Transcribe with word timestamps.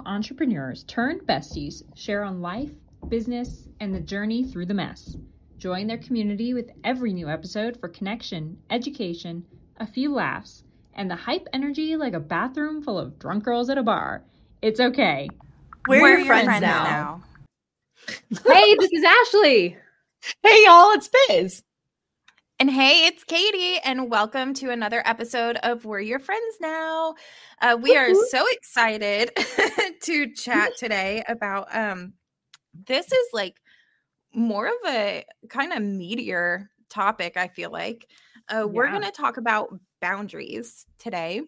Three 0.00 0.06
female 0.06 0.14
entrepreneurs 0.14 0.84
turned 0.84 1.20
besties 1.26 1.82
share 1.94 2.22
on 2.24 2.40
life, 2.40 2.70
business, 3.08 3.68
and 3.80 3.94
the 3.94 4.00
journey 4.00 4.44
through 4.44 4.66
the 4.66 4.74
mess. 4.74 5.16
Join 5.58 5.86
their 5.86 5.98
community 5.98 6.54
with 6.54 6.70
every 6.84 7.12
new 7.12 7.28
episode 7.28 7.78
for 7.78 7.88
connection, 7.88 8.56
education, 8.70 9.44
a 9.78 9.86
few 9.86 10.14
laughs, 10.14 10.64
and 10.94 11.10
the 11.10 11.16
hype 11.16 11.46
energy 11.52 11.96
like 11.96 12.14
a 12.14 12.20
bathroom 12.20 12.82
full 12.82 12.98
of 12.98 13.18
drunk 13.18 13.44
girls 13.44 13.68
at 13.68 13.76
a 13.76 13.82
bar. 13.82 14.22
It's 14.62 14.80
okay. 14.80 15.28
We're, 15.86 16.00
We're 16.00 16.18
your 16.18 16.26
friends, 16.26 16.46
friends 16.46 16.62
now. 16.62 16.84
now. 16.84 17.22
hey, 18.52 18.74
this 18.78 18.90
is 18.92 19.04
Ashleigh. 19.04 19.76
Hey, 20.42 20.64
y'all, 20.64 20.92
it's 20.92 21.10
Biz. 21.28 21.62
And 22.60 22.70
hey, 22.70 23.06
it's 23.06 23.24
Katie, 23.24 23.78
and 23.86 24.10
welcome 24.10 24.52
to 24.52 24.68
another 24.68 25.02
episode 25.06 25.56
of 25.62 25.86
We're 25.86 26.00
Your 26.00 26.18
Friends 26.18 26.58
Now. 26.60 27.14
Uh, 27.62 27.78
we 27.80 27.96
are 27.96 28.14
so 28.28 28.44
excited 28.52 29.30
to 30.02 30.30
chat 30.34 30.76
today 30.76 31.24
about 31.26 31.74
um, 31.74 32.12
this 32.86 33.10
is 33.10 33.28
like 33.32 33.56
more 34.34 34.66
of 34.66 34.74
a 34.86 35.24
kind 35.48 35.72
of 35.72 35.78
meatier 35.78 36.66
topic, 36.90 37.38
I 37.38 37.48
feel 37.48 37.70
like. 37.70 38.06
Uh, 38.52 38.56
yeah. 38.56 38.64
We're 38.64 38.90
going 38.90 39.04
to 39.04 39.10
talk 39.10 39.38
about 39.38 39.74
boundaries 40.02 40.84
today. 40.98 41.40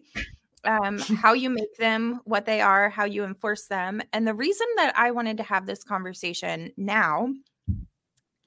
Um, 0.63 0.97
how 1.21 1.33
you 1.33 1.51
make 1.51 1.77
them, 1.77 2.21
what 2.23 2.47
they 2.47 2.59
are, 2.59 2.89
how 2.89 3.05
you 3.05 3.23
enforce 3.23 3.67
them. 3.67 4.01
And 4.13 4.27
the 4.27 4.33
reason 4.33 4.65
that 4.77 4.97
I 4.97 5.11
wanted 5.11 5.37
to 5.37 5.43
have 5.43 5.67
this 5.67 5.83
conversation 5.83 6.71
now 6.75 7.29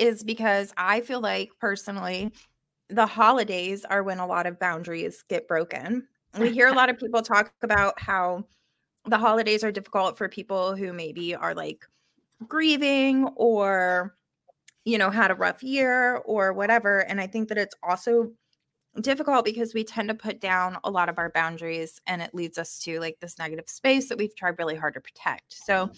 is 0.01 0.25
because 0.25 0.73
I 0.77 1.01
feel 1.01 1.21
like 1.21 1.51
personally 1.61 2.33
the 2.89 3.07
holidays 3.07 3.85
are 3.85 4.03
when 4.03 4.19
a 4.19 4.27
lot 4.27 4.47
of 4.47 4.59
boundaries 4.59 5.25
get 5.29 5.49
broken. 5.49 6.07
We 6.39 6.53
hear 6.53 6.69
a 6.69 6.75
lot 6.75 6.91
of 6.91 6.99
people 7.01 7.23
talk 7.23 7.53
about 7.63 8.01
how 8.01 8.45
the 9.07 9.19
holidays 9.19 9.65
are 9.65 9.73
difficult 9.73 10.19
for 10.19 10.29
people 10.29 10.77
who 10.77 10.93
maybe 10.93 11.35
are 11.35 11.55
like 11.55 11.85
grieving 12.47 13.29
or 13.37 14.15
you 14.85 14.99
know 14.99 15.11
had 15.11 15.31
a 15.31 15.35
rough 15.35 15.63
year 15.63 16.17
or 16.17 16.53
whatever 16.53 17.01
and 17.01 17.21
I 17.21 17.27
think 17.27 17.49
that 17.49 17.57
it's 17.57 17.75
also 17.83 18.33
difficult 19.01 19.45
because 19.45 19.75
we 19.75 19.85
tend 19.85 20.09
to 20.09 20.15
put 20.15 20.41
down 20.41 20.79
a 20.85 20.91
lot 20.91 21.09
of 21.09 21.19
our 21.19 21.31
boundaries 21.31 22.01
and 22.07 22.23
it 22.23 22.35
leads 22.35 22.59
us 22.59 22.79
to 22.81 22.99
like 23.01 23.17
this 23.21 23.39
negative 23.39 23.69
space 23.69 24.09
that 24.09 24.19
we've 24.19 24.35
tried 24.35 24.59
really 24.59 24.77
hard 24.77 24.95
to 24.95 25.01
protect. 25.01 25.53
So 25.53 25.91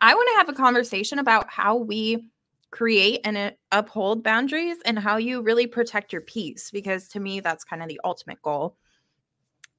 I 0.00 0.14
want 0.14 0.28
to 0.32 0.38
have 0.38 0.48
a 0.48 0.52
conversation 0.52 1.18
about 1.18 1.48
how 1.48 1.76
we 1.76 2.28
create 2.70 3.20
and 3.24 3.36
uh, 3.36 3.50
uphold 3.72 4.22
boundaries 4.22 4.76
and 4.84 4.98
how 4.98 5.16
you 5.16 5.42
really 5.42 5.66
protect 5.66 6.12
your 6.12 6.22
peace 6.22 6.70
because 6.70 7.08
to 7.08 7.20
me 7.20 7.40
that's 7.40 7.64
kind 7.64 7.82
of 7.82 7.88
the 7.88 8.00
ultimate 8.04 8.40
goal. 8.42 8.76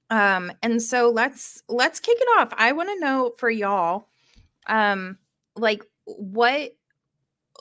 Um 0.09 0.51
and 0.61 0.81
so 0.81 1.09
let's 1.09 1.63
let's 1.67 1.99
kick 1.99 2.17
it 2.19 2.39
off. 2.39 2.53
I 2.57 2.71
want 2.71 2.89
to 2.89 2.99
know 2.99 3.33
for 3.37 3.49
y'all 3.49 4.09
um 4.67 5.17
like 5.55 5.83
what 6.05 6.71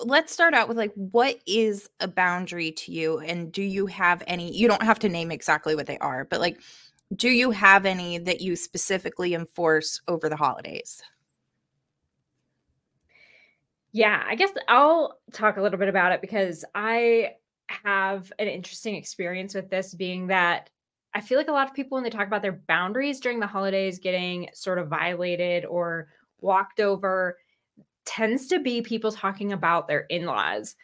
let's 0.04 0.32
start 0.32 0.54
out 0.54 0.68
with 0.68 0.76
like 0.76 0.92
what 0.94 1.38
is 1.46 1.88
a 2.00 2.08
boundary 2.08 2.72
to 2.72 2.92
you 2.92 3.20
and 3.20 3.52
do 3.52 3.62
you 3.62 3.86
have 3.86 4.22
any 4.26 4.54
you 4.54 4.66
don't 4.66 4.82
have 4.82 4.98
to 4.98 5.08
name 5.08 5.30
exactly 5.30 5.76
what 5.76 5.86
they 5.86 5.98
are 5.98 6.24
but 6.24 6.40
like 6.40 6.60
do 7.14 7.28
you 7.28 7.50
have 7.52 7.86
any 7.86 8.18
that 8.18 8.40
you 8.40 8.56
specifically 8.56 9.34
enforce 9.34 10.00
over 10.08 10.28
the 10.28 10.36
holidays 10.36 11.00
yeah, 13.94 14.24
I 14.28 14.34
guess 14.34 14.50
I'll 14.68 15.20
talk 15.32 15.56
a 15.56 15.62
little 15.62 15.78
bit 15.78 15.88
about 15.88 16.10
it 16.10 16.20
because 16.20 16.64
I 16.74 17.30
have 17.68 18.32
an 18.40 18.48
interesting 18.48 18.96
experience 18.96 19.54
with 19.54 19.70
this 19.70 19.94
being 19.94 20.26
that 20.26 20.68
I 21.14 21.20
feel 21.20 21.38
like 21.38 21.46
a 21.46 21.52
lot 21.52 21.68
of 21.68 21.74
people, 21.74 21.94
when 21.94 22.02
they 22.02 22.10
talk 22.10 22.26
about 22.26 22.42
their 22.42 22.60
boundaries 22.66 23.20
during 23.20 23.38
the 23.38 23.46
holidays 23.46 24.00
getting 24.00 24.48
sort 24.52 24.78
of 24.78 24.88
violated 24.88 25.64
or 25.64 26.08
walked 26.40 26.80
over, 26.80 27.38
tends 28.04 28.48
to 28.48 28.58
be 28.58 28.82
people 28.82 29.12
talking 29.12 29.52
about 29.52 29.86
their 29.86 30.00
in 30.10 30.26
laws. 30.26 30.74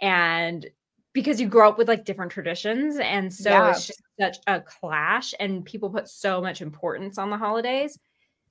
And 0.00 0.64
because 1.12 1.40
you 1.40 1.48
grow 1.48 1.70
up 1.70 1.76
with 1.76 1.88
like 1.88 2.04
different 2.04 2.30
traditions. 2.30 2.98
And 3.00 3.32
so 3.32 3.50
yeah. 3.50 3.70
it's 3.70 3.88
just 3.88 4.02
such 4.20 4.36
a 4.46 4.60
clash, 4.60 5.34
and 5.40 5.64
people 5.64 5.90
put 5.90 6.08
so 6.08 6.40
much 6.40 6.62
importance 6.62 7.18
on 7.18 7.30
the 7.30 7.36
holidays. 7.36 7.98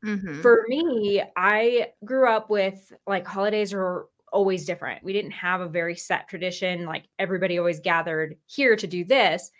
Mm-hmm. 0.03 0.41
For 0.41 0.65
me, 0.67 1.21
I 1.35 1.87
grew 2.05 2.29
up 2.29 2.49
with 2.49 2.91
like 3.05 3.27
holidays 3.27 3.73
are 3.73 4.05
always 4.31 4.65
different. 4.65 5.03
We 5.03 5.13
didn't 5.13 5.31
have 5.31 5.61
a 5.61 5.67
very 5.67 5.95
set 5.95 6.27
tradition, 6.27 6.85
like 6.85 7.05
everybody 7.17 7.57
always 7.57 7.79
gathered 7.79 8.35
here 8.47 8.75
to 8.75 8.87
do 8.87 9.03
this. 9.03 9.51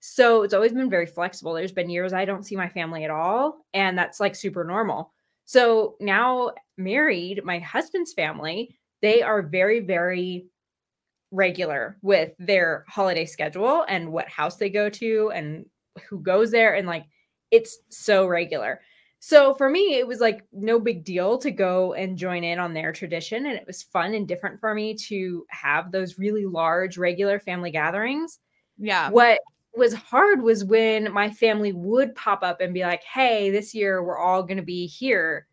So 0.00 0.42
it's 0.42 0.54
always 0.54 0.72
been 0.72 0.90
very 0.90 1.06
flexible. 1.06 1.52
There's 1.52 1.72
been 1.72 1.90
years 1.90 2.12
I 2.12 2.24
don't 2.24 2.44
see 2.44 2.56
my 2.56 2.68
family 2.68 3.04
at 3.04 3.10
all, 3.10 3.64
and 3.72 3.96
that's 3.96 4.18
like 4.18 4.34
super 4.34 4.64
normal. 4.64 5.12
So 5.44 5.96
now, 6.00 6.52
married, 6.76 7.44
my 7.44 7.58
husband's 7.58 8.12
family, 8.12 8.76
they 9.00 9.22
are 9.22 9.42
very, 9.42 9.80
very 9.80 10.46
regular 11.30 11.98
with 12.02 12.32
their 12.38 12.84
holiday 12.88 13.24
schedule 13.24 13.84
and 13.88 14.12
what 14.12 14.28
house 14.28 14.56
they 14.56 14.70
go 14.70 14.88
to 14.90 15.30
and 15.34 15.66
who 16.08 16.20
goes 16.20 16.50
there. 16.50 16.74
And 16.74 16.86
like, 16.86 17.04
it's 17.50 17.78
so 17.90 18.26
regular. 18.26 18.80
So 19.24 19.54
for 19.54 19.70
me, 19.70 19.94
it 19.94 20.08
was 20.08 20.18
like 20.18 20.44
no 20.52 20.80
big 20.80 21.04
deal 21.04 21.38
to 21.38 21.52
go 21.52 21.92
and 21.92 22.18
join 22.18 22.42
in 22.42 22.58
on 22.58 22.74
their 22.74 22.90
tradition. 22.90 23.46
And 23.46 23.54
it 23.54 23.68
was 23.68 23.84
fun 23.84 24.14
and 24.14 24.26
different 24.26 24.58
for 24.58 24.74
me 24.74 24.96
to 24.96 25.46
have 25.48 25.92
those 25.92 26.18
really 26.18 26.44
large, 26.44 26.98
regular 26.98 27.38
family 27.38 27.70
gatherings. 27.70 28.40
Yeah. 28.78 29.10
What 29.10 29.38
was 29.76 29.94
hard 29.94 30.42
was 30.42 30.64
when 30.64 31.12
my 31.12 31.30
family 31.30 31.72
would 31.72 32.16
pop 32.16 32.42
up 32.42 32.60
and 32.60 32.74
be 32.74 32.82
like, 32.82 33.04
hey, 33.04 33.50
this 33.50 33.76
year 33.76 34.02
we're 34.02 34.18
all 34.18 34.42
going 34.42 34.56
to 34.56 34.64
be 34.64 34.88
here. 34.88 35.46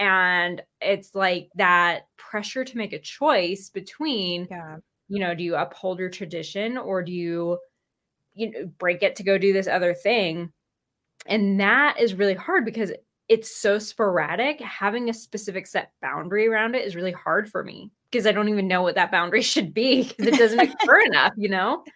And 0.00 0.60
it's 0.80 1.14
like 1.14 1.48
that 1.54 2.08
pressure 2.16 2.64
to 2.64 2.76
make 2.76 2.92
a 2.92 2.98
choice 2.98 3.70
between, 3.70 4.48
yeah. 4.50 4.78
you 5.06 5.20
know, 5.20 5.32
do 5.32 5.44
you 5.44 5.54
uphold 5.54 6.00
your 6.00 6.10
tradition 6.10 6.76
or 6.76 7.04
do 7.04 7.12
you, 7.12 7.56
you 8.34 8.50
know, 8.50 8.66
break 8.78 9.04
it 9.04 9.14
to 9.14 9.22
go 9.22 9.38
do 9.38 9.52
this 9.52 9.68
other 9.68 9.94
thing? 9.94 10.52
And 11.26 11.60
that 11.60 12.00
is 12.00 12.14
really 12.14 12.34
hard 12.34 12.64
because 12.64 12.90
it's 13.28 13.54
so 13.54 13.78
sporadic 13.78 14.60
having 14.60 15.08
a 15.08 15.14
specific 15.14 15.66
set 15.66 15.92
boundary 16.02 16.48
around 16.48 16.74
it 16.74 16.86
is 16.86 16.96
really 16.96 17.12
hard 17.12 17.50
for 17.50 17.62
me 17.62 17.90
because 18.10 18.26
i 18.26 18.32
don't 18.32 18.48
even 18.48 18.68
know 18.68 18.82
what 18.82 18.94
that 18.94 19.10
boundary 19.10 19.42
should 19.42 19.72
be 19.72 20.04
because 20.04 20.26
it 20.26 20.38
doesn't 20.38 20.60
occur 20.60 21.00
enough 21.02 21.32
you 21.36 21.48
know? 21.48 21.84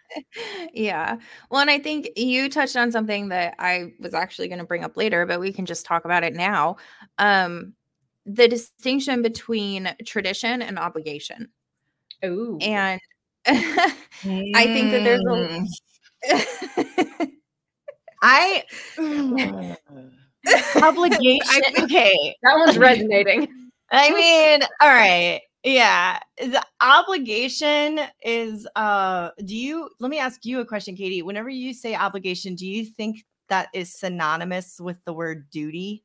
Yeah. 0.72 1.16
Well 1.50 1.60
and 1.60 1.70
i 1.70 1.78
think 1.78 2.08
you 2.16 2.48
touched 2.48 2.76
on 2.76 2.92
something 2.92 3.28
that 3.30 3.54
i 3.58 3.92
was 4.00 4.14
actually 4.14 4.48
going 4.48 4.60
to 4.60 4.64
bring 4.64 4.84
up 4.84 4.96
later 4.96 5.26
but 5.26 5.40
we 5.40 5.52
can 5.52 5.66
just 5.66 5.84
talk 5.84 6.04
about 6.04 6.24
it 6.24 6.34
now 6.34 6.76
um 7.18 7.74
the 8.24 8.48
distinction 8.48 9.22
between 9.22 9.94
tradition 10.04 10.60
and 10.60 10.78
obligation. 10.78 11.48
Oh 12.24 12.58
and 12.60 13.00
i 13.46 14.64
think 14.64 14.90
that 14.90 15.04
there's 15.04 15.22
a 15.24 15.66
I 18.22 18.64
obligation. 20.82 21.62
okay, 21.80 22.36
that 22.42 22.56
one's 22.56 22.78
resonating. 22.78 23.48
I 23.90 24.10
mean, 24.10 24.62
all 24.80 24.88
right. 24.88 25.40
Yeah. 25.64 26.20
The 26.38 26.64
obligation 26.80 28.00
is 28.22 28.68
uh 28.76 29.30
do 29.44 29.56
you 29.56 29.90
let 30.00 30.10
me 30.10 30.18
ask 30.18 30.44
you 30.44 30.60
a 30.60 30.64
question, 30.66 30.96
Katie. 30.96 31.22
Whenever 31.22 31.48
you 31.48 31.74
say 31.74 31.94
obligation, 31.94 32.54
do 32.54 32.66
you 32.66 32.84
think 32.84 33.24
that 33.48 33.68
is 33.72 33.92
synonymous 33.92 34.80
with 34.80 34.96
the 35.04 35.12
word 35.12 35.50
duty? 35.50 36.04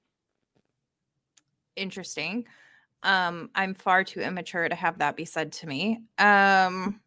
Interesting. 1.75 2.45
Um, 3.03 3.49
I'm 3.55 3.73
far 3.73 4.03
too 4.03 4.21
immature 4.21 4.69
to 4.69 4.75
have 4.75 4.99
that 4.99 5.15
be 5.15 5.25
said 5.25 5.51
to 5.53 5.67
me. 5.67 6.03
Um 6.17 7.00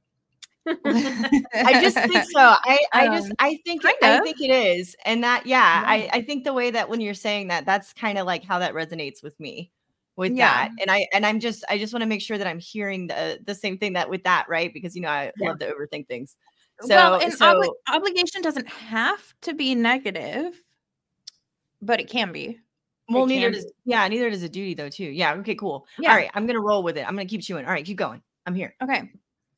I 0.66 1.80
just 1.80 1.96
think 1.96 2.24
so. 2.30 2.54
I, 2.64 2.78
I 2.92 3.06
just 3.08 3.30
um, 3.30 3.36
I 3.38 3.60
think 3.64 3.82
I 3.84 4.20
think 4.20 4.40
it 4.40 4.50
is. 4.50 4.96
And 5.04 5.22
that 5.24 5.46
yeah, 5.46 5.80
yeah, 5.80 5.86
I, 5.86 6.18
I 6.18 6.22
think 6.22 6.44
the 6.44 6.52
way 6.52 6.70
that 6.70 6.88
when 6.88 7.00
you're 7.00 7.14
saying 7.14 7.48
that, 7.48 7.66
that's 7.66 7.92
kind 7.92 8.18
of 8.18 8.26
like 8.26 8.44
how 8.44 8.58
that 8.58 8.74
resonates 8.74 9.22
with 9.22 9.38
me 9.38 9.70
with 10.16 10.32
yeah. 10.32 10.68
that. 10.68 10.70
And 10.80 10.90
I 10.90 11.06
and 11.12 11.26
I'm 11.26 11.40
just 11.40 11.64
I 11.68 11.78
just 11.78 11.92
want 11.92 12.02
to 12.02 12.08
make 12.08 12.22
sure 12.22 12.38
that 12.38 12.46
I'm 12.46 12.58
hearing 12.58 13.06
the 13.06 13.40
the 13.44 13.54
same 13.54 13.78
thing 13.78 13.94
that 13.94 14.08
with 14.08 14.24
that, 14.24 14.46
right? 14.48 14.72
Because 14.72 14.94
you 14.94 15.02
know, 15.02 15.08
I 15.08 15.32
yeah. 15.38 15.48
love 15.48 15.58
to 15.60 15.72
overthink 15.72 16.08
things. 16.08 16.36
So, 16.80 16.88
well, 16.88 17.20
and 17.20 17.32
so, 17.32 17.54
obli- 17.54 17.94
obligation 17.94 18.42
doesn't 18.42 18.68
have 18.68 19.22
to 19.42 19.54
be 19.54 19.74
negative, 19.74 20.60
but 21.80 22.00
it 22.00 22.08
can 22.08 22.32
be. 22.32 22.58
Well, 23.08 23.24
it 23.24 23.28
neither 23.28 23.50
does 23.50 23.70
yeah, 23.84 24.06
neither 24.08 24.30
does 24.30 24.42
a 24.42 24.48
duty 24.48 24.74
though, 24.74 24.88
too. 24.88 25.04
Yeah. 25.04 25.34
Okay, 25.34 25.54
cool. 25.54 25.86
Yeah. 25.98 26.10
All 26.10 26.16
right. 26.16 26.30
I'm 26.34 26.46
gonna 26.46 26.60
roll 26.60 26.82
with 26.82 26.96
it. 26.96 27.06
I'm 27.06 27.14
gonna 27.14 27.26
keep 27.26 27.42
chewing. 27.42 27.64
All 27.66 27.72
right, 27.72 27.84
keep 27.84 27.98
going. 27.98 28.22
I'm 28.46 28.54
here. 28.54 28.74
Okay. 28.82 29.10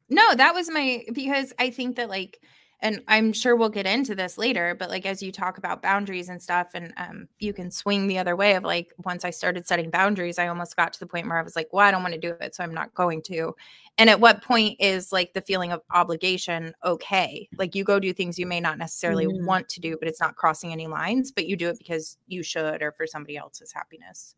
No, 0.08 0.34
that 0.34 0.54
was 0.54 0.70
my 0.70 1.04
because 1.12 1.52
I 1.58 1.70
think 1.70 1.96
that 1.96 2.08
like 2.08 2.40
and 2.80 3.02
I'm 3.08 3.32
sure 3.32 3.56
we'll 3.56 3.70
get 3.70 3.86
into 3.86 4.14
this 4.14 4.36
later, 4.36 4.74
but 4.78 4.90
like 4.90 5.06
as 5.06 5.22
you 5.22 5.32
talk 5.32 5.56
about 5.56 5.80
boundaries 5.80 6.28
and 6.28 6.42
stuff, 6.42 6.68
and 6.74 6.92
um, 6.98 7.28
you 7.38 7.54
can 7.54 7.70
swing 7.70 8.06
the 8.06 8.18
other 8.18 8.36
way 8.36 8.54
of 8.54 8.64
like 8.64 8.92
once 9.02 9.24
I 9.24 9.30
started 9.30 9.66
setting 9.66 9.88
boundaries, 9.90 10.38
I 10.38 10.48
almost 10.48 10.76
got 10.76 10.92
to 10.92 11.00
the 11.00 11.06
point 11.06 11.26
where 11.26 11.38
I 11.38 11.42
was 11.42 11.56
like, 11.56 11.68
well, 11.72 11.86
I 11.86 11.90
don't 11.90 12.02
want 12.02 12.14
to 12.14 12.20
do 12.20 12.34
it, 12.40 12.54
so 12.54 12.62
I'm 12.62 12.74
not 12.74 12.92
going 12.94 13.22
to. 13.22 13.56
And 13.96 14.10
at 14.10 14.20
what 14.20 14.42
point 14.42 14.76
is 14.78 15.10
like 15.10 15.32
the 15.32 15.40
feeling 15.40 15.72
of 15.72 15.80
obligation 15.90 16.74
okay? 16.84 17.48
Like 17.56 17.74
you 17.74 17.82
go 17.82 17.98
do 17.98 18.12
things 18.12 18.38
you 18.38 18.46
may 18.46 18.60
not 18.60 18.76
necessarily 18.76 19.26
mm-hmm. 19.26 19.46
want 19.46 19.70
to 19.70 19.80
do, 19.80 19.96
but 19.98 20.06
it's 20.06 20.20
not 20.20 20.36
crossing 20.36 20.72
any 20.72 20.86
lines, 20.86 21.32
but 21.32 21.46
you 21.46 21.56
do 21.56 21.68
it 21.68 21.78
because 21.78 22.18
you 22.26 22.42
should 22.42 22.82
or 22.82 22.92
for 22.92 23.06
somebody 23.06 23.38
else's 23.38 23.72
happiness. 23.72 24.34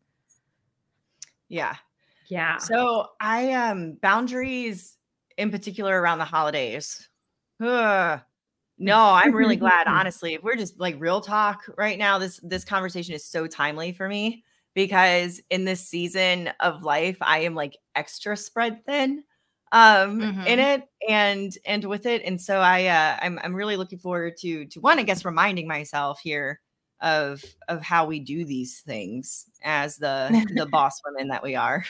Yeah. 1.49 1.75
Yeah. 2.29 2.57
So 2.57 3.07
I 3.19 3.51
um 3.51 3.97
boundaries 4.01 4.98
in 5.39 5.49
particular 5.49 5.99
around 5.99 6.19
the 6.19 6.25
holidays. 6.25 7.07
Ugh. 7.61 8.19
No, 8.77 8.97
I'm 9.13 9.33
really 9.33 9.55
glad 9.55 9.87
honestly. 9.87 10.35
If 10.35 10.43
we're 10.43 10.55
just 10.55 10.79
like 10.79 10.95
real 10.99 11.21
talk 11.21 11.63
right 11.77 11.97
now, 11.97 12.19
this 12.19 12.39
this 12.43 12.63
conversation 12.63 13.15
is 13.15 13.25
so 13.25 13.47
timely 13.47 13.91
for 13.91 14.07
me 14.07 14.43
because 14.75 15.41
in 15.49 15.65
this 15.65 15.87
season 15.87 16.51
of 16.59 16.83
life 16.83 17.17
I 17.21 17.39
am 17.39 17.55
like 17.55 17.77
extra 17.95 18.37
spread 18.37 18.85
thin 18.85 19.23
um 19.71 20.19
mm-hmm. 20.19 20.47
in 20.47 20.59
it 20.59 20.83
and 21.07 21.55
and 21.65 21.85
with 21.85 22.05
it 22.07 22.23
and 22.23 22.41
so 22.41 22.59
I 22.59 22.85
uh 22.87 23.17
I'm 23.21 23.39
I'm 23.43 23.55
really 23.55 23.77
looking 23.77 23.99
forward 23.99 24.37
to 24.37 24.65
to 24.65 24.79
one 24.79 24.99
I 24.99 25.03
guess 25.03 25.25
reminding 25.25 25.67
myself 25.67 26.19
here 26.21 26.59
of 27.01 27.43
of 27.67 27.81
how 27.81 28.05
we 28.05 28.19
do 28.19 28.43
these 28.43 28.79
things 28.81 29.45
as 29.63 29.97
the 29.97 30.45
the 30.55 30.65
boss 30.65 31.01
women 31.05 31.29
that 31.29 31.43
we 31.43 31.55
are 31.55 31.85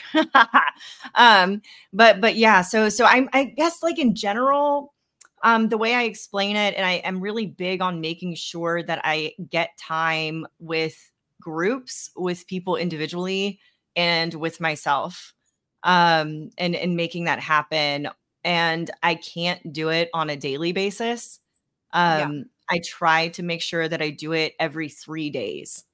um 1.14 1.60
but 1.92 2.20
but 2.20 2.36
yeah 2.36 2.62
so 2.62 2.88
so 2.88 3.04
i'm 3.04 3.28
i 3.32 3.44
guess 3.44 3.82
like 3.82 3.98
in 3.98 4.14
general 4.14 4.94
um 5.42 5.68
the 5.68 5.78
way 5.78 5.94
i 5.94 6.02
explain 6.02 6.56
it 6.56 6.74
and 6.76 6.86
i 6.86 6.94
am 6.94 7.20
really 7.20 7.46
big 7.46 7.80
on 7.80 8.00
making 8.00 8.34
sure 8.34 8.82
that 8.82 9.00
i 9.04 9.32
get 9.50 9.76
time 9.78 10.46
with 10.58 11.10
groups 11.40 12.10
with 12.16 12.46
people 12.46 12.76
individually 12.76 13.58
and 13.96 14.34
with 14.34 14.60
myself 14.60 15.34
um 15.82 16.50
and 16.58 16.76
and 16.76 16.96
making 16.96 17.24
that 17.24 17.40
happen 17.40 18.08
and 18.44 18.90
i 19.02 19.14
can't 19.14 19.72
do 19.72 19.88
it 19.88 20.08
on 20.14 20.30
a 20.30 20.36
daily 20.36 20.72
basis 20.72 21.40
um 21.92 22.34
yeah. 22.36 22.42
I 22.70 22.80
try 22.84 23.28
to 23.28 23.42
make 23.42 23.62
sure 23.62 23.88
that 23.88 24.02
I 24.02 24.10
do 24.10 24.32
it 24.32 24.54
every 24.58 24.88
three 24.88 25.30
days. 25.30 25.84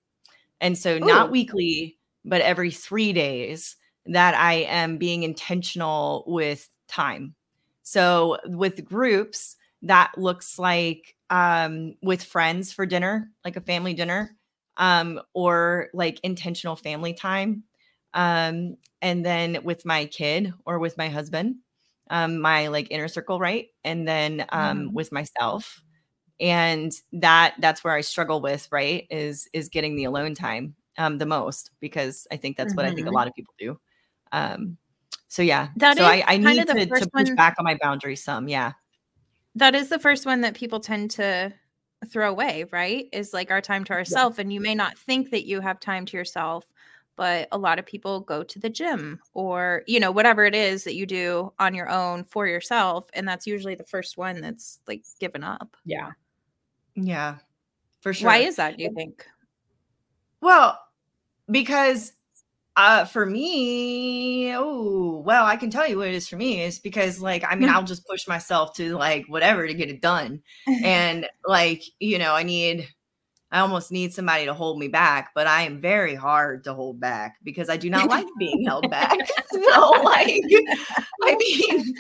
And 0.61 0.77
so, 0.77 0.97
Ooh. 0.97 1.01
not 1.01 1.31
weekly, 1.31 1.99
but 2.25 2.43
every 2.43 2.71
three 2.71 3.13
days 3.13 3.77
that 4.07 4.35
I 4.35 4.55
am 4.69 4.99
being 4.99 5.23
intentional 5.23 6.25
with 6.27 6.69
time. 6.89 7.35
So, 7.83 8.39
with 8.45 8.85
groups, 8.85 9.57
that 9.83 10.13
looks 10.17 10.59
like 10.59 11.17
um, 11.31 11.95
with 12.03 12.23
friends 12.23 12.73
for 12.73 12.87
dinner, 12.87 13.31
like 13.45 13.57
a 13.57 13.61
family 13.61 13.95
dinner, 13.95 14.37
um, 14.77 15.21
or 15.35 15.89
like 15.95 16.21
intentional 16.23 16.77
family 16.77 17.15
time. 17.15 17.65
Um, 18.15 18.77
and 19.03 19.25
then 19.25 19.59
with 19.63 19.85
my 19.85 20.07
kid 20.07 20.53
or 20.65 20.79
with 20.79 20.97
my 20.97 21.09
husband, 21.09 21.57
um, 22.11 22.41
my 22.41 22.69
like 22.69 22.89
inner 22.91 23.09
circle, 23.09 23.39
right? 23.39 23.67
And 23.85 24.07
then 24.07 24.47
um, 24.51 24.89
mm. 24.89 24.93
with 24.93 25.13
myself 25.13 25.83
and 26.41 26.93
that 27.13 27.55
that's 27.61 27.83
where 27.83 27.95
i 27.95 28.01
struggle 28.01 28.41
with 28.41 28.69
right 28.71 29.07
is 29.11 29.49
is 29.53 29.69
getting 29.69 29.97
the 29.97 30.05
alone 30.05 30.35
time 30.35 30.75
um 30.99 31.19
the 31.19 31.27
most 31.27 31.71
because 31.81 32.27
i 32.31 32.37
think 32.37 32.57
that's 32.57 32.73
mm-hmm. 32.73 32.77
what 32.77 32.87
i 32.87 32.89
think 32.89 33.01
a 33.01 33.05
mm-hmm. 33.05 33.15
lot 33.15 33.27
of 33.27 33.35
people 33.35 33.55
do 33.59 33.79
um 34.33 34.77
so 35.29 35.43
yeah 35.43 35.69
that 35.77 35.97
so 35.97 36.05
I, 36.05 36.23
I 36.27 36.37
need 36.37 36.67
to, 36.67 36.75
to 36.75 36.87
push 36.87 37.07
one, 37.13 37.35
back 37.35 37.57
on 37.59 37.65
my 37.65 37.77
boundaries 37.81 38.23
some 38.23 38.49
yeah 38.49 38.73
that 39.55 39.75
is 39.75 39.89
the 39.89 39.99
first 39.99 40.27
one 40.27 40.43
that 40.43 40.55
people 40.55 40.81
tend 40.81 41.11
to 41.13 41.53
throw 42.09 42.31
away 42.31 42.67
right 42.71 43.09
is 43.13 43.33
like 43.33 43.51
our 43.51 43.63
time 43.63 43.85
to 43.85 43.93
ourselves 43.93 44.37
yeah. 44.39 44.43
and 44.43 44.53
you 44.53 44.61
may 44.61 44.75
not 44.75 44.99
think 44.99 45.31
that 45.31 45.47
you 45.47 45.61
have 45.61 45.81
time 45.81 46.05
to 46.07 46.17
yourself 46.17 46.67
but 47.17 47.49
a 47.51 47.59
lot 47.59 47.79
of 47.79 47.87
people 47.87 48.21
go 48.21 48.43
to 48.43 48.59
the 48.59 48.69
gym 48.69 49.19
or 49.33 49.83
you 49.87 49.99
know 49.99 50.11
whatever 50.11 50.45
it 50.45 50.55
is 50.55 50.85
that 50.85 50.95
you 50.95 51.07
do 51.07 51.53
on 51.59 51.75
your 51.75 51.89
own 51.89 52.23
for 52.25 52.47
yourself 52.47 53.09
and 53.15 53.27
that's 53.27 53.47
usually 53.47 53.75
the 53.75 53.85
first 53.85 54.17
one 54.17 54.41
that's 54.41 54.81
like 54.87 55.03
given 55.19 55.43
up 55.43 55.77
yeah 55.85 56.11
yeah, 56.97 57.37
for 58.01 58.13
sure. 58.13 58.29
Why 58.29 58.39
is 58.39 58.57
that, 58.57 58.77
do 58.77 58.85
you 58.85 58.93
think? 58.95 59.25
Well, 60.41 60.81
because 61.51 62.13
uh 62.77 63.05
for 63.05 63.25
me, 63.25 64.53
oh, 64.55 65.23
well, 65.25 65.47
I 65.47 65.57
can 65.57 65.71
tell 65.71 65.89
you 65.89 65.99
what 65.99 66.09
it 66.09 66.15
is 66.15 66.29
for 66.29 66.37
me 66.37 66.63
is 66.63 66.79
because 66.79 67.21
like 67.21 67.45
I 67.49 67.55
mean, 67.55 67.69
I'll 67.69 67.85
just 67.85 68.07
push 68.07 68.27
myself 68.27 68.75
to 68.77 68.97
like 68.97 69.27
whatever 69.29 69.67
to 69.67 69.75
get 69.75 69.91
it 69.91 70.01
done. 70.01 70.43
and 70.83 71.29
like, 71.47 71.83
you 72.01 72.19
know, 72.19 72.35
I 72.35 72.43
need 72.43 72.89
I 73.53 73.61
almost 73.61 73.93
need 73.93 74.13
somebody 74.13 74.45
to 74.47 74.55
hold 74.55 74.79
me 74.79 74.89
back, 74.89 75.31
but 75.35 75.47
I 75.47 75.63
am 75.63 75.81
very 75.81 76.15
hard 76.15 76.65
to 76.65 76.75
hold 76.75 76.99
back 76.99 77.37
because 77.45 77.69
I 77.69 77.77
do 77.77 77.89
not 77.89 78.09
like 78.09 78.27
being 78.39 78.65
held 78.65 78.91
back. 78.91 79.17
so 79.51 79.91
like 80.03 80.43
I 81.23 81.37
mean 81.39 81.95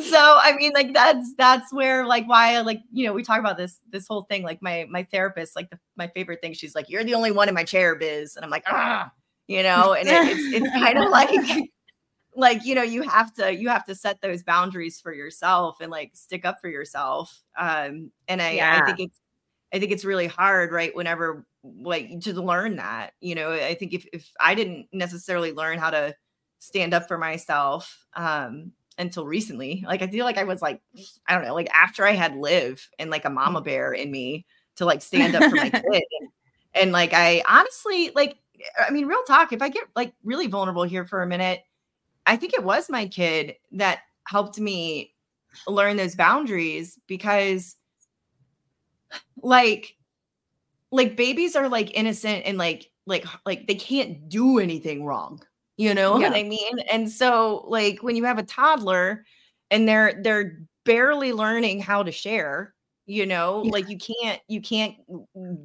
so 0.00 0.38
i 0.42 0.54
mean 0.56 0.72
like 0.74 0.92
that's 0.92 1.34
that's 1.36 1.72
where 1.72 2.06
like 2.06 2.26
why 2.28 2.60
like 2.60 2.80
you 2.92 3.06
know 3.06 3.12
we 3.12 3.22
talk 3.22 3.38
about 3.38 3.56
this 3.56 3.78
this 3.90 4.06
whole 4.06 4.22
thing 4.22 4.42
like 4.42 4.60
my 4.62 4.86
my 4.90 5.02
therapist 5.04 5.56
like 5.56 5.70
the, 5.70 5.78
my 5.96 6.08
favorite 6.08 6.40
thing 6.40 6.52
she's 6.52 6.74
like 6.74 6.88
you're 6.88 7.04
the 7.04 7.14
only 7.14 7.30
one 7.30 7.48
in 7.48 7.54
my 7.54 7.64
chair 7.64 7.94
biz. 7.94 8.36
And 8.36 8.44
i'm 8.44 8.50
like 8.50 8.64
ah 8.66 9.10
you 9.46 9.62
know? 9.62 9.92
And 9.92 10.08
it, 10.08 10.36
it's 10.38 10.62
it's 10.62 10.70
kind 10.84 10.98
of 10.98 11.10
like 11.10 11.70
like 12.34 12.64
you 12.64 12.74
know 12.74 12.82
you 12.82 13.02
have 13.02 13.32
to 13.34 13.54
you 13.54 13.68
have 13.68 13.84
to 13.86 13.94
set 13.94 14.20
those 14.20 14.42
boundaries 14.42 15.00
for 15.00 15.12
yourself 15.12 15.78
and 15.80 15.90
like 15.90 16.10
stick 16.14 16.44
up 16.44 16.60
for 16.60 16.68
yourself. 16.68 17.42
Um 17.58 18.10
and 18.28 18.42
i 18.42 18.52
yeah. 18.52 18.80
i 18.82 18.86
think 18.86 19.00
it's 19.00 19.20
i 19.72 19.78
think 19.78 19.92
it's 19.92 20.04
really 20.04 20.26
hard 20.26 20.72
right 20.72 20.94
whenever 20.94 21.46
like 21.62 22.20
to 22.20 22.32
learn 22.40 22.76
that 22.76 23.12
you 23.20 23.34
know? 23.34 23.52
I 23.52 23.74
think 23.74 23.94
if 23.94 24.06
if 24.12 24.30
i 24.40 24.54
didn't 24.54 24.86
necessarily 24.92 25.52
learn 25.52 25.78
how 25.78 25.90
to 25.90 26.14
stand 26.58 26.94
up 26.94 27.08
for 27.08 27.18
myself 27.18 28.04
um 28.14 28.72
until 28.98 29.26
recently. 29.26 29.84
Like 29.86 30.02
I 30.02 30.06
feel 30.06 30.24
like 30.24 30.38
I 30.38 30.44
was 30.44 30.62
like, 30.62 30.80
I 31.26 31.34
don't 31.34 31.44
know, 31.44 31.54
like 31.54 31.70
after 31.74 32.06
I 32.06 32.12
had 32.12 32.36
live 32.36 32.88
and 32.98 33.10
like 33.10 33.24
a 33.24 33.30
mama 33.30 33.60
mm. 33.60 33.64
bear 33.64 33.92
in 33.92 34.10
me 34.10 34.46
to 34.76 34.84
like 34.84 35.02
stand 35.02 35.34
up 35.34 35.44
for 35.50 35.56
my 35.56 35.70
kid. 35.70 35.82
And, 35.92 36.28
and 36.74 36.92
like 36.92 37.12
I 37.12 37.42
honestly 37.48 38.10
like 38.14 38.38
I 38.78 38.90
mean, 38.90 39.06
real 39.06 39.22
talk, 39.24 39.52
if 39.52 39.62
I 39.62 39.68
get 39.68 39.84
like 39.94 40.14
really 40.24 40.46
vulnerable 40.46 40.84
here 40.84 41.04
for 41.04 41.22
a 41.22 41.26
minute, 41.26 41.60
I 42.24 42.36
think 42.36 42.54
it 42.54 42.64
was 42.64 42.88
my 42.88 43.06
kid 43.06 43.54
that 43.72 44.00
helped 44.26 44.58
me 44.58 45.14
learn 45.66 45.96
those 45.96 46.14
boundaries 46.14 46.98
because 47.06 47.76
like 49.42 49.96
like 50.90 51.16
babies 51.16 51.56
are 51.56 51.68
like 51.68 51.96
innocent 51.96 52.44
and 52.46 52.58
like 52.58 52.90
like 53.06 53.24
like 53.44 53.66
they 53.66 53.74
can't 53.74 54.28
do 54.28 54.58
anything 54.58 55.04
wrong 55.04 55.40
you 55.76 55.94
know 55.94 56.18
yeah. 56.18 56.28
what 56.28 56.36
I 56.36 56.42
mean? 56.42 56.78
And 56.90 57.10
so 57.10 57.64
like 57.68 58.02
when 58.02 58.16
you 58.16 58.24
have 58.24 58.38
a 58.38 58.42
toddler 58.42 59.24
and 59.70 59.88
they're 59.88 60.20
they're 60.22 60.58
barely 60.84 61.32
learning 61.32 61.80
how 61.80 62.02
to 62.02 62.12
share, 62.12 62.74
you 63.04 63.26
know, 63.26 63.62
yeah. 63.62 63.72
like 63.72 63.88
you 63.90 63.98
can't 63.98 64.40
you 64.48 64.62
can't 64.62 64.94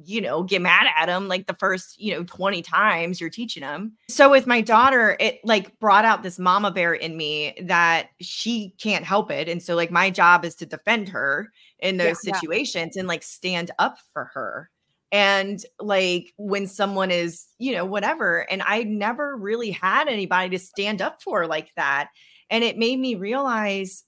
you 0.04 0.20
know 0.20 0.42
get 0.42 0.60
mad 0.60 0.86
at 0.96 1.06
them 1.06 1.28
like 1.28 1.46
the 1.46 1.56
first, 1.58 1.98
you 1.98 2.12
know, 2.12 2.24
20 2.24 2.60
times 2.60 3.20
you're 3.20 3.30
teaching 3.30 3.62
them. 3.62 3.92
So 4.10 4.30
with 4.30 4.46
my 4.46 4.60
daughter, 4.60 5.16
it 5.18 5.40
like 5.44 5.78
brought 5.78 6.04
out 6.04 6.22
this 6.22 6.38
mama 6.38 6.70
bear 6.70 6.92
in 6.92 7.16
me 7.16 7.54
that 7.62 8.08
she 8.20 8.74
can't 8.78 9.04
help 9.04 9.30
it. 9.30 9.48
And 9.48 9.62
so 9.62 9.74
like 9.74 9.90
my 9.90 10.10
job 10.10 10.44
is 10.44 10.54
to 10.56 10.66
defend 10.66 11.08
her 11.08 11.50
in 11.78 11.96
those 11.96 12.18
yeah, 12.22 12.34
situations 12.34 12.96
and 12.96 13.08
like 13.08 13.22
stand 13.22 13.70
up 13.78 13.96
for 14.12 14.26
her 14.34 14.70
and 15.12 15.64
like 15.78 16.32
when 16.38 16.66
someone 16.66 17.10
is 17.10 17.46
you 17.58 17.72
know 17.72 17.84
whatever 17.84 18.50
and 18.50 18.62
i 18.62 18.82
never 18.82 19.36
really 19.36 19.70
had 19.70 20.08
anybody 20.08 20.48
to 20.48 20.58
stand 20.58 21.00
up 21.00 21.22
for 21.22 21.46
like 21.46 21.70
that 21.76 22.08
and 22.50 22.64
it 22.64 22.78
made 22.78 22.98
me 22.98 23.14
realize 23.14 24.04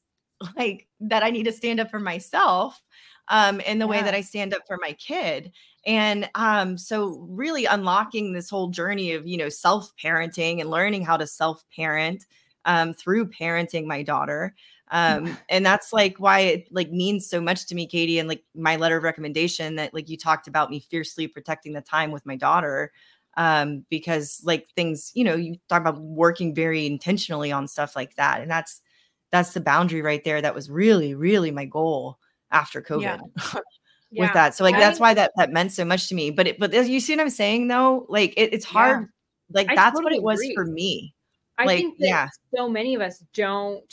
like 0.57 0.89
that 0.99 1.23
i 1.23 1.31
need 1.31 1.45
to 1.45 1.53
stand 1.53 1.79
up 1.79 1.91
for 1.91 2.01
myself 2.01 2.83
um 3.29 3.61
in 3.61 3.79
the 3.79 3.85
yeah. 3.85 3.91
way 3.91 4.03
that 4.03 4.15
i 4.15 4.21
stand 4.21 4.55
up 4.55 4.63
for 4.67 4.79
my 4.81 4.93
kid 4.93 5.53
and 5.87 6.29
um 6.35 6.77
so 6.79 7.27
really 7.29 7.67
unlocking 7.67 8.33
this 8.33 8.51
whole 8.51 8.69
journey 8.69 9.13
of 9.13 9.27
you 9.27 9.37
know 9.37 9.51
self 9.51 9.93
parenting 10.03 10.61
and 10.61 10.71
learning 10.71 11.05
how 11.05 11.17
to 11.17 11.27
self 11.27 11.63
parent 11.77 12.25
um 12.65 12.95
through 12.95 13.29
parenting 13.29 13.85
my 13.85 14.03
daughter 14.03 14.55
um 14.95 15.37
and 15.49 15.67
that's 15.67 15.93
like 15.93 16.17
why 16.19 16.39
it 16.39 16.69
like 16.71 16.91
means 16.91 17.29
so 17.29 17.41
much 17.41 17.67
to 17.67 17.75
me 17.75 17.87
katie 17.87 18.19
and 18.19 18.29
like 18.29 18.45
my 18.55 18.77
letter 18.77 18.97
of 18.97 19.03
recommendation 19.03 19.75
that 19.75 19.93
like 19.93 20.09
you 20.09 20.17
talked 20.17 20.47
about 20.47 20.71
me 20.71 20.79
fiercely 20.79 21.27
protecting 21.27 21.73
the 21.73 21.81
time 21.81 22.13
with 22.13 22.25
my 22.25 22.37
daughter 22.37 22.93
um 23.37 23.85
because 23.91 24.41
like 24.45 24.69
things 24.77 25.11
you 25.15 25.25
know 25.25 25.35
you 25.35 25.57
talk 25.69 25.81
about 25.81 26.01
working 26.01 26.55
very 26.55 26.87
intentionally 26.87 27.51
on 27.51 27.67
stuff 27.67 27.97
like 27.97 28.15
that 28.15 28.41
and 28.41 28.51
that's 28.51 28.81
that's 29.33 29.53
the 29.53 29.61
boundary 29.61 30.01
right 30.01 30.23
there 30.23 30.41
that 30.41 30.55
was 30.55 30.71
really 30.71 31.15
really 31.15 31.51
my 31.51 31.65
goal 31.65 32.19
after 32.53 32.81
covid 32.81 33.03
yeah. 33.03 33.19
with 33.55 34.29
yeah. 34.29 34.33
that 34.33 34.55
so 34.55 34.63
like 34.63 34.77
I, 34.77 34.81
that's 34.81 35.01
why 35.01 35.13
that 35.15 35.33
that 35.37 35.51
meant 35.51 35.73
so 35.73 35.85
much 35.85 36.09
to 36.09 36.15
me 36.15 36.31
but 36.31 36.47
it 36.47 36.61
but 36.61 36.73
you 36.73 37.01
see 37.01 37.17
what 37.17 37.23
i'm 37.23 37.31
saying 37.31 37.67
though 37.67 38.07
like 38.09 38.33
it, 38.37 38.55
it's 38.55 38.65
hard 38.65 39.01
yeah. 39.01 39.07
like 39.51 39.71
I 39.71 39.75
that's 39.75 39.99
totally 39.99 40.21
what 40.21 40.37
it 40.37 40.39
was 40.39 40.41
agree. 40.41 40.55
for 40.55 40.65
me 40.65 41.15
I 41.59 41.65
like, 41.67 41.79
think 41.79 41.99
that 41.99 42.07
yeah. 42.07 42.29
so 42.55 42.69
many 42.69 42.95
of 42.95 43.01
us 43.01 43.23
don't 43.33 43.93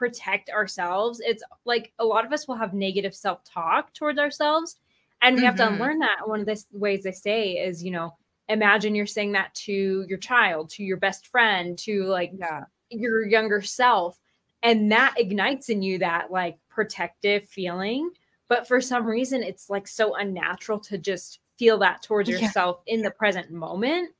protect 0.00 0.48
ourselves. 0.48 1.20
It's 1.22 1.42
like 1.66 1.92
a 1.98 2.04
lot 2.06 2.24
of 2.24 2.32
us 2.32 2.48
will 2.48 2.56
have 2.56 2.72
negative 2.72 3.14
self 3.14 3.44
talk 3.44 3.92
towards 3.92 4.18
ourselves. 4.18 4.76
And 5.20 5.36
we 5.36 5.40
mm-hmm. 5.40 5.46
have 5.46 5.56
to 5.56 5.64
mm-hmm. 5.64 5.74
unlearn 5.74 5.98
that. 5.98 6.26
One 6.26 6.40
of 6.40 6.46
the 6.46 6.64
ways 6.72 7.02
they 7.02 7.12
say 7.12 7.52
is, 7.52 7.84
you 7.84 7.90
know, 7.90 8.16
imagine 8.48 8.94
you're 8.94 9.04
saying 9.04 9.32
that 9.32 9.54
to 9.66 10.06
your 10.08 10.16
child, 10.16 10.70
to 10.70 10.82
your 10.82 10.96
best 10.96 11.26
friend, 11.26 11.76
to 11.80 12.04
like 12.04 12.32
yeah. 12.34 12.64
your 12.88 13.26
younger 13.26 13.60
self. 13.60 14.18
And 14.62 14.90
that 14.90 15.16
ignites 15.18 15.68
in 15.68 15.82
you 15.82 15.98
that 15.98 16.32
like 16.32 16.56
protective 16.70 17.46
feeling. 17.46 18.10
But 18.48 18.66
for 18.66 18.80
some 18.80 19.04
reason, 19.04 19.42
it's 19.42 19.68
like 19.68 19.86
so 19.86 20.16
unnatural 20.16 20.80
to 20.80 20.96
just 20.96 21.40
feel 21.58 21.76
that 21.80 22.00
towards 22.00 22.30
yourself 22.30 22.80
yeah. 22.86 22.94
in 22.94 23.02
the 23.02 23.10
present 23.10 23.50
moment 23.50 24.14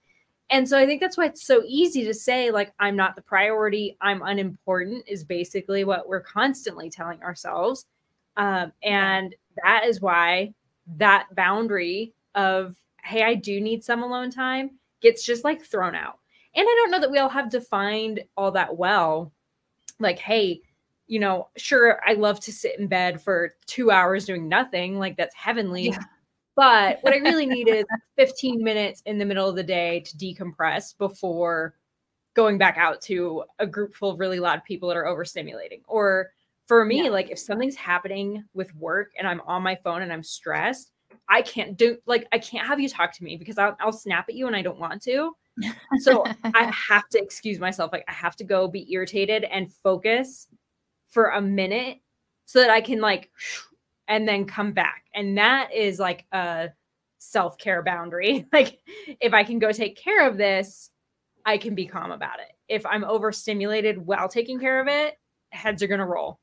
And 0.50 0.69
so 0.69 0.76
I 0.76 0.85
think 0.85 1.00
that's 1.00 1.16
why 1.16 1.26
it's 1.26 1.47
so 1.47 1.62
easy 1.66 2.04
to 2.04 2.12
say, 2.12 2.50
like, 2.50 2.73
I'm 2.80 2.97
not 2.97 3.14
the 3.14 3.23
priority, 3.23 3.97
I'm 4.00 4.23
unimportant, 4.23 5.04
is 5.07 5.23
basically 5.23 5.85
what 5.85 6.09
we're 6.09 6.21
constantly 6.21 6.90
telling 6.90 7.23
ourselves. 7.23 7.87
Um, 8.37 8.73
and 8.83 9.35
that 9.64 9.85
is 9.87 10.00
why 10.00 10.52
that 10.97 11.28
boundary 11.37 12.14
of, 12.35 12.76
hey, 13.04 13.23
I 13.23 13.35
do 13.35 13.61
need 13.61 13.85
some 13.85 14.02
alone 14.02 14.30
time 14.30 14.73
gets 15.00 15.25
just 15.25 15.45
like 15.45 15.64
thrown 15.64 15.95
out. 15.95 16.19
And 16.54 16.66
I 16.69 16.75
don't 16.80 16.90
know 16.90 17.00
that 17.00 17.11
we 17.11 17.19
all 17.19 17.28
have 17.28 17.49
defined 17.49 18.25
all 18.37 18.50
that 18.50 18.76
well. 18.76 19.33
Like, 20.00 20.19
hey, 20.19 20.62
you 21.07 21.21
know, 21.21 21.49
sure, 21.57 22.00
I 22.04 22.14
love 22.14 22.40
to 22.40 22.52
sit 22.52 22.78
in 22.78 22.88
bed 22.88 23.23
for 23.23 23.54
two 23.66 23.90
hours 23.92 24.25
doing 24.25 24.49
nothing. 24.49 24.99
Like, 24.99 25.16
that's 25.16 25.35
heavenly. 25.35 25.90
Yeah. 25.90 25.99
But 26.57 26.99
what 27.02 27.14
I 27.14 27.19
really 27.19 27.47
need 27.47 27.69
is 27.69 27.85
15 28.16 28.62
minutes 28.62 29.02
in 29.07 29.19
the 29.19 29.25
middle 29.25 29.49
of 29.49 29.57
the 29.57 29.62
day 29.62 30.00
to 30.00 30.16
decompress 30.16 30.97
before 30.99 31.75
going 32.35 32.59
back 32.59 32.76
out 32.76 33.00
to 33.02 33.45
a 33.59 33.66
group 33.66 33.95
full 33.95 34.11
of 34.11 34.21
really 34.21 34.40
loud 34.40 34.62
people 34.64 34.88
that 34.88 34.97
are 34.97 35.04
overstimulating. 35.04 35.83
Or 35.87 36.30
for 36.66 36.85
me, 36.85 37.04
yeah. 37.04 37.11
like 37.11 37.30
if 37.30 37.38
something's 37.38 37.76
happening 37.76 38.45
with 38.54 38.75
work 38.76 39.12
and 39.19 39.26
I'm 39.26 39.40
on 39.42 39.62
my 39.62 39.76
phone 39.83 40.02
and 40.02 40.12
I'm 40.12 40.23
stressed, 40.23 40.92
I 41.28 41.42
can't 41.42 41.76
do 41.76 41.99
like 42.07 42.26
I 42.33 42.38
can't 42.38 42.66
have 42.66 42.80
you 42.80 42.88
talk 42.88 43.12
to 43.14 43.25
me 43.25 43.37
because 43.37 43.59
I'll, 43.59 43.76
I'll 43.80 43.92
snap 43.92 44.26
at 44.28 44.35
you 44.35 44.47
and 44.47 44.54
I 44.54 44.62
don't 44.62 44.78
want 44.78 45.02
to. 45.02 45.35
So 46.00 46.25
I 46.45 46.73
have 46.88 47.09
to 47.11 47.23
excuse 47.23 47.59
myself. 47.59 47.92
Like 47.92 48.04
I 48.09 48.12
have 48.12 48.37
to 48.37 48.45
go 48.45 48.69
be 48.69 48.90
irritated 48.92 49.45
and 49.45 49.73
focus 49.73 50.49
for 51.09 51.30
a 51.30 51.40
minute 51.40 51.99
so 52.47 52.61
that 52.61 52.71
I 52.71 52.80
can 52.80 53.00
like 53.00 53.30
and 54.11 54.29
then 54.29 54.45
come 54.45 54.73
back. 54.73 55.05
And 55.14 55.38
that 55.38 55.73
is 55.73 55.99
like 55.99 56.26
a 56.33 56.71
self 57.19 57.57
care 57.57 57.83
boundary. 57.83 58.47
like, 58.52 58.81
if 59.21 59.33
I 59.33 59.45
can 59.45 59.59
go 59.59 59.73
take 59.73 59.97
care 59.97 60.29
of 60.29 60.37
this, 60.37 60.90
I 61.47 61.57
can 61.57 61.75
be 61.75 61.87
calm 61.87 62.11
about 62.11 62.40
it. 62.40 62.52
If 62.69 62.85
I'm 62.85 63.05
overstimulated 63.05 64.05
while 64.05 64.29
taking 64.29 64.61
care 64.61 64.81
of 64.81 64.88
it, 64.88 65.14
heads 65.52 65.83
are 65.83 65.87
going 65.87 66.00
to 66.00 66.07
roll. 66.07 66.40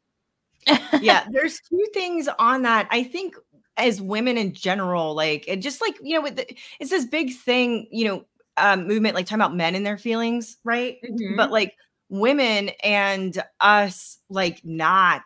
yeah, 1.01 1.27
there's 1.31 1.59
two 1.69 1.85
things 1.93 2.27
on 2.39 2.63
that. 2.63 2.87
I 2.89 3.03
think 3.03 3.35
as 3.75 4.01
women 4.01 4.37
in 4.37 4.53
general, 4.53 5.13
like, 5.13 5.47
it 5.47 5.57
just 5.57 5.81
like, 5.81 5.97
you 6.01 6.15
know, 6.15 6.21
with 6.21 6.37
the, 6.37 6.47
it's 6.79 6.89
this 6.89 7.05
big 7.05 7.35
thing, 7.35 7.87
you 7.91 8.07
know, 8.07 8.25
um, 8.55 8.87
movement, 8.87 9.13
like 9.13 9.27
talking 9.27 9.41
about 9.41 9.55
men 9.55 9.75
and 9.75 9.85
their 9.85 9.99
feelings, 9.99 10.57
right? 10.63 10.97
Mm-hmm. 11.03 11.35
But 11.35 11.51
like 11.51 11.75
women 12.09 12.69
and 12.83 13.39
us, 13.59 14.17
like, 14.29 14.61
not 14.63 15.21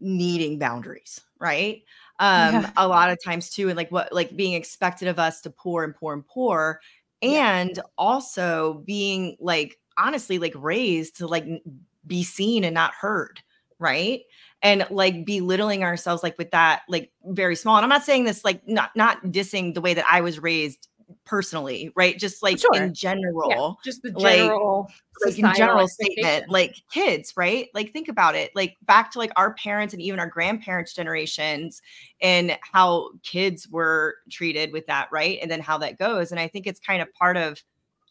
needing 0.00 0.58
boundaries, 0.58 1.20
right? 1.44 1.82
Um, 2.18 2.54
yeah. 2.54 2.70
a 2.76 2.88
lot 2.88 3.10
of 3.10 3.22
times 3.22 3.50
too, 3.50 3.68
and 3.68 3.76
like 3.76 3.92
what 3.92 4.12
like 4.12 4.34
being 4.34 4.54
expected 4.54 5.08
of 5.08 5.18
us 5.18 5.42
to 5.42 5.50
pour 5.50 5.84
and 5.84 5.94
pour 5.94 6.12
and 6.14 6.26
pour, 6.26 6.80
and 7.22 7.76
yeah. 7.76 7.82
also 7.98 8.82
being 8.86 9.36
like 9.38 9.78
honestly 9.96 10.38
like 10.38 10.54
raised 10.56 11.18
to 11.18 11.26
like 11.26 11.44
be 12.06 12.24
seen 12.24 12.64
and 12.64 12.74
not 12.74 12.94
heard, 12.94 13.40
right? 13.78 14.22
and 14.64 14.86
like 14.90 15.26
belittling 15.26 15.84
ourselves 15.84 16.22
like 16.22 16.36
with 16.38 16.50
that 16.50 16.82
like 16.88 17.12
very 17.26 17.54
small 17.54 17.76
and 17.76 17.84
i'm 17.84 17.90
not 17.90 18.02
saying 18.02 18.24
this 18.24 18.44
like 18.44 18.66
not 18.66 18.90
not 18.96 19.22
dissing 19.26 19.74
the 19.74 19.80
way 19.80 19.94
that 19.94 20.06
i 20.10 20.20
was 20.20 20.40
raised 20.40 20.88
personally, 21.24 21.90
right? 21.96 22.18
Just 22.18 22.42
like 22.42 22.58
sure. 22.58 22.74
in 22.74 22.94
general, 22.94 23.50
yeah, 23.50 23.70
just 23.84 24.02
the 24.02 24.10
general, 24.12 24.88
like, 25.24 25.36
like 25.36 25.38
in 25.38 25.54
general 25.54 25.88
statement, 25.88 26.50
like 26.50 26.76
kids, 26.90 27.32
right? 27.36 27.68
Like 27.74 27.92
think 27.92 28.08
about 28.08 28.34
it, 28.34 28.50
like 28.54 28.76
back 28.82 29.10
to 29.12 29.18
like 29.18 29.32
our 29.36 29.54
parents 29.54 29.94
and 29.94 30.02
even 30.02 30.20
our 30.20 30.28
grandparents' 30.28 30.94
generations, 30.94 31.82
and 32.20 32.58
how 32.60 33.10
kids 33.22 33.68
were 33.68 34.16
treated 34.30 34.72
with 34.72 34.86
that, 34.86 35.08
right? 35.12 35.38
And 35.40 35.50
then 35.50 35.60
how 35.60 35.78
that 35.78 35.98
goes. 35.98 36.30
And 36.30 36.40
I 36.40 36.48
think 36.48 36.66
it's 36.66 36.80
kind 36.80 37.02
of 37.02 37.12
part 37.14 37.36
of 37.36 37.62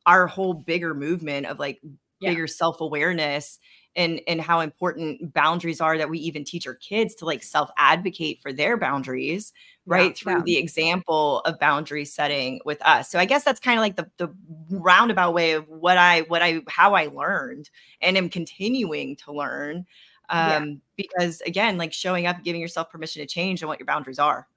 our 0.05 0.27
whole 0.27 0.53
bigger 0.53 0.93
movement 0.93 1.45
of 1.45 1.59
like 1.59 1.79
yeah. 2.19 2.29
bigger 2.31 2.47
self 2.47 2.81
awareness 2.81 3.59
and 3.95 4.21
and 4.27 4.41
how 4.41 4.59
important 4.59 5.33
boundaries 5.33 5.81
are 5.81 5.97
that 5.97 6.09
we 6.09 6.19
even 6.19 6.43
teach 6.43 6.67
our 6.67 6.73
kids 6.75 7.15
to 7.15 7.25
like 7.25 7.43
self 7.43 7.69
advocate 7.77 8.39
for 8.41 8.51
their 8.51 8.77
boundaries 8.77 9.53
right 9.85 10.11
yeah, 10.11 10.13
through 10.13 10.37
yeah. 10.37 10.43
the 10.45 10.57
example 10.57 11.39
of 11.41 11.59
boundary 11.59 12.05
setting 12.05 12.59
with 12.65 12.81
us. 12.85 13.09
So 13.09 13.19
i 13.19 13.25
guess 13.25 13.43
that's 13.43 13.59
kind 13.59 13.77
of 13.77 13.81
like 13.81 13.95
the 13.95 14.09
the 14.17 14.33
roundabout 14.69 15.33
way 15.33 15.53
of 15.53 15.67
what 15.67 15.97
i 15.97 16.21
what 16.21 16.41
i 16.41 16.61
how 16.67 16.95
i 16.95 17.07
learned 17.07 17.69
and 18.01 18.17
am 18.17 18.29
continuing 18.29 19.15
to 19.17 19.31
learn 19.31 19.85
um 20.29 20.69
yeah. 20.69 20.75
because 20.95 21.41
again 21.41 21.77
like 21.77 21.93
showing 21.93 22.25
up 22.25 22.43
giving 22.43 22.61
yourself 22.61 22.89
permission 22.89 23.21
to 23.21 23.27
change 23.27 23.61
and 23.61 23.69
what 23.69 23.79
your 23.79 23.85
boundaries 23.85 24.19
are 24.19 24.47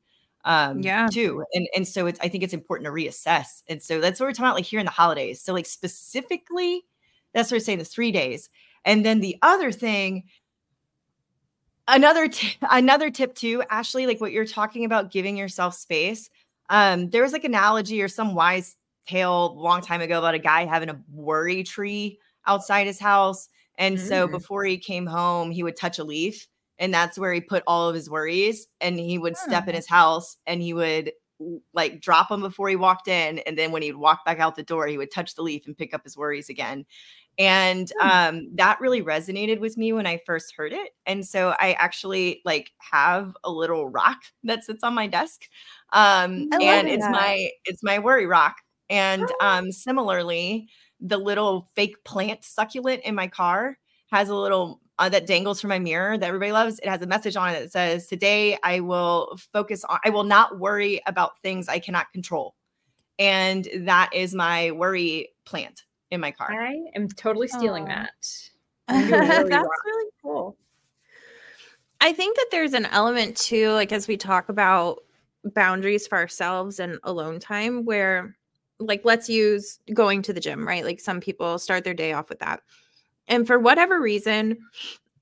um 0.46 0.80
yeah. 0.80 1.08
too. 1.10 1.44
And 1.52 1.66
and 1.74 1.86
so 1.86 2.06
it's 2.06 2.20
i 2.20 2.28
think 2.28 2.44
it's 2.44 2.54
important 2.54 2.86
to 2.86 2.92
reassess. 2.92 3.62
And 3.68 3.82
so 3.82 4.00
that's 4.00 4.20
what 4.20 4.26
we're 4.26 4.32
talking 4.32 4.44
about 4.46 4.54
like 4.54 4.64
here 4.64 4.80
in 4.80 4.86
the 4.86 4.92
holidays. 4.92 5.42
So 5.42 5.52
like 5.52 5.66
specifically 5.66 6.84
that's 7.34 7.50
what 7.50 7.56
we're 7.56 7.60
saying 7.60 7.78
the 7.78 7.84
three 7.84 8.12
days 8.12 8.48
and 8.86 9.04
then 9.04 9.20
the 9.20 9.36
other 9.42 9.70
thing, 9.70 10.24
another 11.86 12.28
t- 12.28 12.56
another 12.70 13.10
tip 13.10 13.34
too, 13.34 13.62
Ashleigh, 13.70 14.06
like 14.06 14.20
what 14.20 14.32
you're 14.32 14.46
talking 14.46 14.86
about 14.86 15.12
giving 15.12 15.36
yourself 15.36 15.74
space. 15.74 16.30
Um, 16.70 17.10
there 17.10 17.22
was 17.22 17.32
like 17.32 17.44
analogy 17.44 18.00
or 18.00 18.08
some 18.08 18.34
wise 18.34 18.76
tale 19.06 19.52
a 19.52 19.60
long 19.60 19.82
time 19.82 20.00
ago 20.00 20.18
about 20.18 20.34
a 20.34 20.38
guy 20.38 20.64
having 20.64 20.88
a 20.88 20.98
worry 21.12 21.62
tree 21.62 22.18
outside 22.46 22.86
his 22.86 22.98
house. 22.98 23.48
And 23.76 23.98
mm. 23.98 24.00
so 24.00 24.26
before 24.26 24.64
he 24.64 24.78
came 24.78 25.06
home, 25.06 25.50
he 25.50 25.62
would 25.62 25.76
touch 25.76 25.98
a 25.98 26.04
leaf 26.04 26.48
and 26.78 26.92
that's 26.92 27.18
where 27.18 27.32
he 27.32 27.40
put 27.40 27.62
all 27.66 27.88
of 27.88 27.94
his 27.94 28.10
worries 28.10 28.66
and 28.80 28.98
he 28.98 29.18
would 29.18 29.36
step 29.36 29.68
in 29.68 29.74
his 29.74 29.88
house 29.88 30.36
and 30.46 30.60
he 30.60 30.72
would 30.72 31.12
like 31.74 32.00
drop 32.00 32.28
them 32.28 32.40
before 32.40 32.68
he 32.68 32.76
walked 32.76 33.08
in 33.08 33.38
and 33.40 33.58
then 33.58 33.70
when 33.70 33.82
he'd 33.82 33.96
walk 33.96 34.24
back 34.24 34.40
out 34.40 34.56
the 34.56 34.62
door 34.62 34.86
he 34.86 34.96
would 34.96 35.10
touch 35.10 35.34
the 35.34 35.42
leaf 35.42 35.66
and 35.66 35.76
pick 35.76 35.92
up 35.92 36.02
his 36.02 36.16
worries 36.16 36.48
again 36.48 36.84
and 37.38 37.92
hmm. 38.00 38.08
um, 38.08 38.48
that 38.54 38.80
really 38.80 39.02
resonated 39.02 39.60
with 39.60 39.76
me 39.76 39.92
when 39.92 40.06
i 40.06 40.20
first 40.26 40.54
heard 40.56 40.72
it 40.72 40.90
and 41.06 41.26
so 41.26 41.54
i 41.58 41.72
actually 41.78 42.40
like 42.44 42.72
have 42.78 43.36
a 43.44 43.50
little 43.50 43.88
rock 43.88 44.22
that 44.44 44.64
sits 44.64 44.82
on 44.82 44.94
my 44.94 45.06
desk 45.06 45.42
um, 45.92 46.48
and 46.60 46.88
it's 46.88 47.04
that. 47.04 47.12
my 47.12 47.48
it's 47.64 47.82
my 47.82 47.98
worry 47.98 48.26
rock 48.26 48.56
and 48.88 49.24
oh. 49.40 49.46
um, 49.46 49.72
similarly 49.72 50.68
the 51.00 51.18
little 51.18 51.70
fake 51.74 52.02
plant 52.04 52.44
succulent 52.44 53.02
in 53.04 53.14
my 53.14 53.26
car 53.26 53.78
has 54.10 54.28
a 54.28 54.34
little 54.34 54.80
uh, 54.98 55.08
that 55.08 55.26
dangles 55.26 55.60
from 55.60 55.68
my 55.68 55.78
mirror 55.78 56.16
that 56.16 56.26
everybody 56.26 56.52
loves. 56.52 56.78
It 56.78 56.88
has 56.88 57.02
a 57.02 57.06
message 57.06 57.36
on 57.36 57.50
it 57.50 57.60
that 57.60 57.72
says, 57.72 58.06
"Today 58.06 58.56
I 58.62 58.80
will 58.80 59.36
focus 59.52 59.84
on. 59.84 59.98
I 60.04 60.10
will 60.10 60.24
not 60.24 60.58
worry 60.58 61.02
about 61.06 61.38
things 61.42 61.68
I 61.68 61.78
cannot 61.78 62.12
control," 62.12 62.54
and 63.18 63.68
that 63.80 64.10
is 64.14 64.34
my 64.34 64.70
worry 64.70 65.28
plant 65.44 65.82
in 66.10 66.20
my 66.20 66.30
car. 66.30 66.52
I 66.52 66.76
am 66.94 67.08
totally 67.08 67.48
stealing 67.48 67.84
Aww. 67.84 67.88
that. 67.88 68.50
That's 69.10 69.50
rock. 69.50 69.84
really 69.84 70.10
cool. 70.22 70.56
I 72.00 72.12
think 72.12 72.36
that 72.36 72.48
there's 72.50 72.74
an 72.74 72.86
element 72.86 73.36
too, 73.36 73.70
like 73.70 73.92
as 73.92 74.06
we 74.06 74.16
talk 74.16 74.48
about 74.48 74.98
boundaries 75.44 76.06
for 76.06 76.18
ourselves 76.18 76.78
and 76.78 76.98
alone 77.02 77.40
time, 77.40 77.84
where 77.84 78.36
like 78.78 79.00
let's 79.04 79.28
use 79.28 79.78
going 79.94 80.22
to 80.22 80.32
the 80.32 80.40
gym, 80.40 80.66
right? 80.66 80.84
Like 80.84 81.00
some 81.00 81.20
people 81.20 81.58
start 81.58 81.84
their 81.84 81.94
day 81.94 82.12
off 82.12 82.28
with 82.28 82.40
that. 82.40 82.60
And 83.28 83.46
for 83.46 83.58
whatever 83.58 84.00
reason, 84.00 84.58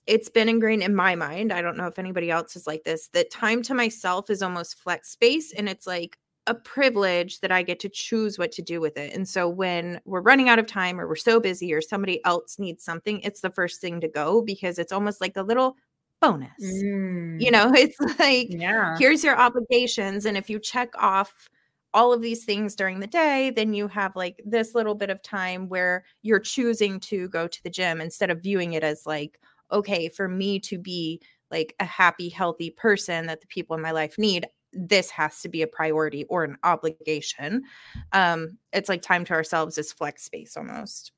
it's 0.07 0.29
been 0.29 0.49
ingrained 0.49 0.83
in 0.83 0.95
my 0.95 1.15
mind. 1.15 1.53
I 1.53 1.63
don't 1.63 1.77
know 1.77 1.87
if 1.87 1.99
anybody 1.99 2.31
else 2.31 2.57
is 2.57 2.67
like 2.67 2.85
this, 2.85 3.09
that 3.09 3.31
time 3.31 3.63
to 3.63 3.75
myself 3.75 4.29
is 4.29 4.43
almost 4.43 4.79
flex 4.79 5.11
space. 5.11 5.53
And 5.53 5.69
it's 5.69 5.87
like 5.87 6.19
a 6.47 6.55
privilege 6.55 7.41
that 7.41 7.51
I 7.51 7.63
get 7.63 7.81
to 7.81 7.89
choose 7.89 8.39
what 8.39 8.53
to 8.53 8.63
do 8.63 8.81
with 8.81 8.97
it. 8.97 9.15
And 9.15 9.27
so 9.27 9.49
when 9.49 10.01
we're 10.05 10.21
running 10.21 10.49
out 10.49 10.59
of 10.59 10.67
time 10.67 11.01
or 11.01 11.09
we're 11.09 11.17
so 11.17 11.41
busy 11.41 11.73
or 11.73 11.81
somebody 11.81 12.23
else 12.25 12.59
needs 12.59 12.85
something, 12.85 13.21
it's 13.21 13.41
the 13.41 13.51
first 13.51 13.81
thing 13.81 14.01
to 14.03 14.09
go 14.09 14.43
because 14.43 14.79
it's 14.79 14.93
almost 14.93 15.21
like 15.21 15.37
a 15.37 15.43
little 15.43 15.77
bonus. 16.21 16.51
Mm. 16.63 17.41
You 17.41 17.51
know, 17.51 17.73
it's 17.75 17.99
like, 18.19 18.49
yeah. 18.51 18.97
here's 18.99 19.25
your 19.25 19.39
obligations. 19.39 20.27
And 20.27 20.37
if 20.37 20.51
you 20.51 20.59
check 20.59 20.91
off 20.99 21.49
all 21.95 22.13
of 22.13 22.21
these 22.21 22.45
things 22.45 22.75
during 22.75 23.01
the 23.01 23.07
day, 23.07 23.51
then 23.51 23.73
you 23.73 23.89
have 23.89 24.15
like 24.17 24.43
this 24.45 24.75
little 24.75 24.95
bit 24.95 25.11
of 25.11 25.23
time 25.23 25.69
where 25.69 26.05
you're 26.23 26.41
choosing 26.41 26.99
to 26.99 27.29
go 27.29 27.47
to 27.47 27.63
the 27.63 27.71
gym 27.71 28.01
instead 28.01 28.31
of 28.31 28.43
viewing 28.43 28.73
it 28.73 28.83
as 28.83 29.07
like, 29.07 29.41
okay, 29.73 30.09
for 30.09 30.29
me 30.29 30.59
to 30.59 30.77
be 30.77 31.21
like 31.51 31.75
a 31.79 31.85
happy, 31.85 32.29
healthy 32.29 32.71
person 32.71 33.27
that 33.27 33.41
the 33.41 33.47
people 33.47 33.77
in 33.77 33.83
my 33.83 33.93
life 33.93 34.19
need, 34.19 34.47
this 34.77 35.11
has 35.11 35.41
to 35.43 35.49
be 35.49 35.63
a 35.63 35.67
priority 35.67 36.25
or 36.25 36.45
an 36.45 36.57
obligation. 36.63 37.65
Um, 38.13 38.59
it's 38.73 38.89
like 38.89 39.03
time 39.03 39.25
to 39.27 39.33
ourselves 39.35 39.79
is 39.79 39.93
flex 39.93 40.25
space 40.25 40.57
almost. 40.57 41.13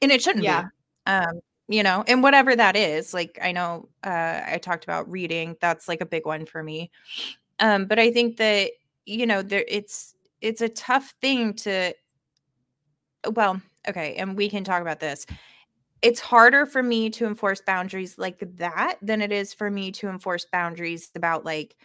And 0.00 0.12
it 0.12 0.22
shouldn't 0.22 0.44
yeah. 0.44 0.62
be. 0.62 0.68
Um, 1.06 1.40
you 1.68 1.82
know, 1.82 2.02
and 2.06 2.22
whatever 2.22 2.56
that 2.56 2.76
is, 2.76 3.12
like 3.12 3.38
I 3.42 3.52
know 3.52 3.88
uh 4.04 4.40
I 4.46 4.58
talked 4.58 4.84
about 4.84 5.10
reading, 5.10 5.56
that's 5.60 5.88
like 5.88 6.00
a 6.00 6.06
big 6.06 6.24
one 6.24 6.46
for 6.46 6.62
me. 6.62 6.90
Um, 7.60 7.86
but 7.86 7.98
I 7.98 8.10
think 8.10 8.38
that 8.38 8.70
you 9.04 9.26
know 9.26 9.42
there 9.42 9.64
it's 9.68 10.14
it's 10.40 10.60
a 10.60 10.68
tough 10.68 11.14
thing 11.20 11.54
to 11.54 11.92
well 13.34 13.60
okay 13.88 14.14
and 14.16 14.36
we 14.36 14.48
can 14.48 14.64
talk 14.64 14.80
about 14.80 15.00
this 15.00 15.26
it's 16.02 16.20
harder 16.20 16.64
for 16.64 16.82
me 16.82 17.10
to 17.10 17.26
enforce 17.26 17.60
boundaries 17.60 18.18
like 18.18 18.38
that 18.56 18.96
than 19.02 19.20
it 19.20 19.32
is 19.32 19.52
for 19.52 19.70
me 19.70 19.90
to 19.90 20.08
enforce 20.08 20.46
boundaries 20.52 21.10
about 21.16 21.44
like 21.44 21.76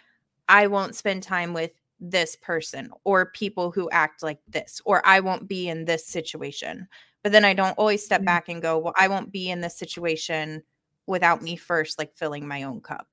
i 0.49 0.67
won't 0.67 0.95
spend 0.95 1.23
time 1.23 1.53
with 1.53 1.71
this 2.03 2.35
person 2.35 2.91
or 3.05 3.27
people 3.27 3.71
who 3.71 3.89
act 3.89 4.21
like 4.21 4.39
this 4.49 4.81
or 4.85 5.01
I 5.05 5.21
won't 5.21 5.47
be 5.47 5.69
in 5.69 5.85
this 5.85 6.05
situation. 6.05 6.87
But 7.23 7.31
then 7.31 7.45
I 7.45 7.53
don't 7.53 7.77
always 7.77 8.03
step 8.03 8.19
mm-hmm. 8.19 8.25
back 8.25 8.49
and 8.49 8.61
go, 8.61 8.77
well, 8.77 8.93
I 8.97 9.07
won't 9.07 9.31
be 9.31 9.49
in 9.49 9.61
this 9.61 9.77
situation 9.77 10.61
without 11.07 11.41
me 11.41 11.55
first 11.55 11.97
like 11.97 12.15
filling 12.15 12.47
my 12.47 12.63
own 12.63 12.81
cup. 12.81 13.07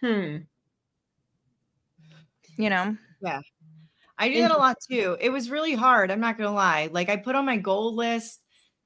Hmm. 0.00 0.38
You 2.56 2.70
know? 2.70 2.96
Yeah. 3.22 3.40
I 4.18 4.28
do 4.28 4.40
that 4.40 4.50
a 4.50 4.56
lot 4.56 4.76
too. 4.90 5.16
It 5.20 5.30
was 5.30 5.50
really 5.50 5.74
hard. 5.74 6.10
I'm 6.10 6.20
not 6.20 6.38
gonna 6.38 6.52
lie. 6.52 6.88
Like 6.92 7.08
I 7.08 7.16
put 7.16 7.34
on 7.34 7.44
my 7.44 7.56
goal 7.56 7.94
list 7.94 8.40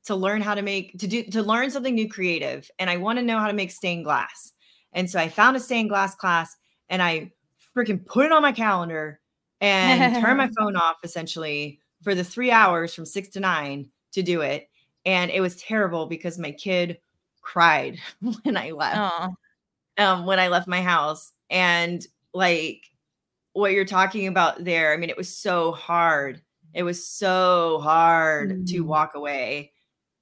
to 0.04 0.14
learn 0.14 0.40
how 0.40 0.54
to 0.54 0.62
make 0.62 0.98
to 0.98 1.06
do 1.06 1.24
to 1.24 1.42
learn 1.42 1.70
something 1.70 1.94
new 1.94 2.08
creative, 2.08 2.70
and 2.78 2.88
I 2.88 2.96
want 2.96 3.18
to 3.18 3.24
know 3.24 3.38
how 3.38 3.48
to 3.48 3.52
make 3.52 3.70
stained 3.70 4.04
glass. 4.04 4.52
And 4.96 5.08
so 5.08 5.20
I 5.20 5.28
found 5.28 5.56
a 5.56 5.60
stained 5.60 5.90
glass 5.90 6.16
class, 6.16 6.56
and 6.88 7.00
I 7.00 7.30
freaking 7.76 8.04
put 8.04 8.26
it 8.26 8.32
on 8.32 8.42
my 8.42 8.50
calendar 8.50 9.20
and 9.60 10.16
turned 10.24 10.38
my 10.38 10.50
phone 10.58 10.74
off 10.74 10.96
essentially 11.04 11.78
for 12.02 12.14
the 12.14 12.24
three 12.24 12.50
hours 12.50 12.94
from 12.94 13.06
six 13.06 13.28
to 13.28 13.40
nine 13.40 13.90
to 14.12 14.22
do 14.22 14.40
it. 14.40 14.68
And 15.04 15.30
it 15.30 15.40
was 15.40 15.56
terrible 15.56 16.06
because 16.06 16.38
my 16.38 16.50
kid 16.50 16.98
cried 17.42 17.98
when 18.42 18.56
I 18.56 18.70
left. 18.70 19.36
Um, 19.98 20.26
when 20.26 20.38
I 20.38 20.48
left 20.48 20.66
my 20.66 20.82
house. 20.82 21.32
And 21.48 22.04
like 22.34 22.82
what 23.52 23.72
you're 23.72 23.84
talking 23.84 24.26
about 24.26 24.64
there, 24.64 24.92
I 24.92 24.96
mean, 24.96 25.10
it 25.10 25.16
was 25.16 25.34
so 25.34 25.72
hard. 25.72 26.40
It 26.74 26.82
was 26.82 27.06
so 27.06 27.80
hard 27.82 28.50
mm. 28.50 28.66
to 28.70 28.80
walk 28.80 29.14
away. 29.14 29.72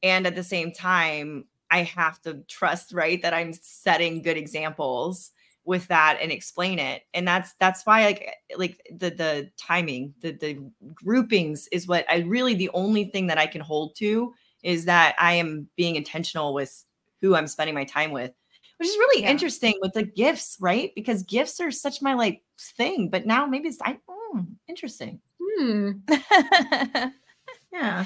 And 0.02 0.26
at 0.26 0.34
the 0.34 0.44
same 0.44 0.72
time, 0.72 1.46
I 1.71 1.83
have 1.83 2.21
to 2.23 2.42
trust, 2.49 2.92
right, 2.92 3.21
that 3.23 3.35
I'm 3.35 3.52
setting 3.52 4.23
good 4.23 4.37
examples 4.37 5.33
with 5.64 5.88
that 5.88 6.18
and 6.21 6.30
explain 6.30 6.78
it 6.78 7.02
and 7.14 7.26
that's 7.26 7.54
that's 7.54 7.87
why 7.87 8.04
like 8.04 8.35
like 8.56 8.80
the 8.94 9.11
the 9.11 9.50
timing 9.56 10.12
the 10.21 10.33
the 10.33 10.59
groupings 10.92 11.68
is 11.73 11.88
what 11.88 12.04
i 12.11 12.18
really 12.18 12.54
the 12.54 12.71
only 12.75 13.04
thing 13.04 13.26
that 13.26 13.38
i 13.38 13.47
can 13.47 13.62
hold 13.62 13.97
to 13.97 14.33
is 14.62 14.85
that 14.85 15.14
i 15.18 15.33
am 15.33 15.66
being 15.76 15.97
intentional 15.97 16.52
with 16.52 16.85
who 17.23 17.35
i'm 17.35 17.47
spending 17.47 17.75
my 17.75 17.85
time 17.85 18.11
with 18.11 18.33
which 18.78 18.88
is 18.88 18.97
really 18.97 19.23
yeah. 19.23 19.30
interesting 19.30 19.75
with 19.80 19.94
the 19.94 20.02
gifts 20.02 20.59
right 20.61 20.92
because 20.94 21.23
gifts 21.23 21.59
are 21.61 21.71
such 21.71 22.02
my 22.02 22.12
like 22.12 22.42
thing 22.59 23.09
but 23.09 23.25
now 23.25 23.47
maybe 23.47 23.68
it's 23.68 23.80
i 23.83 23.97
mm, 24.35 24.47
interesting 24.68 25.18
hmm. 25.40 25.92
yeah 27.73 28.04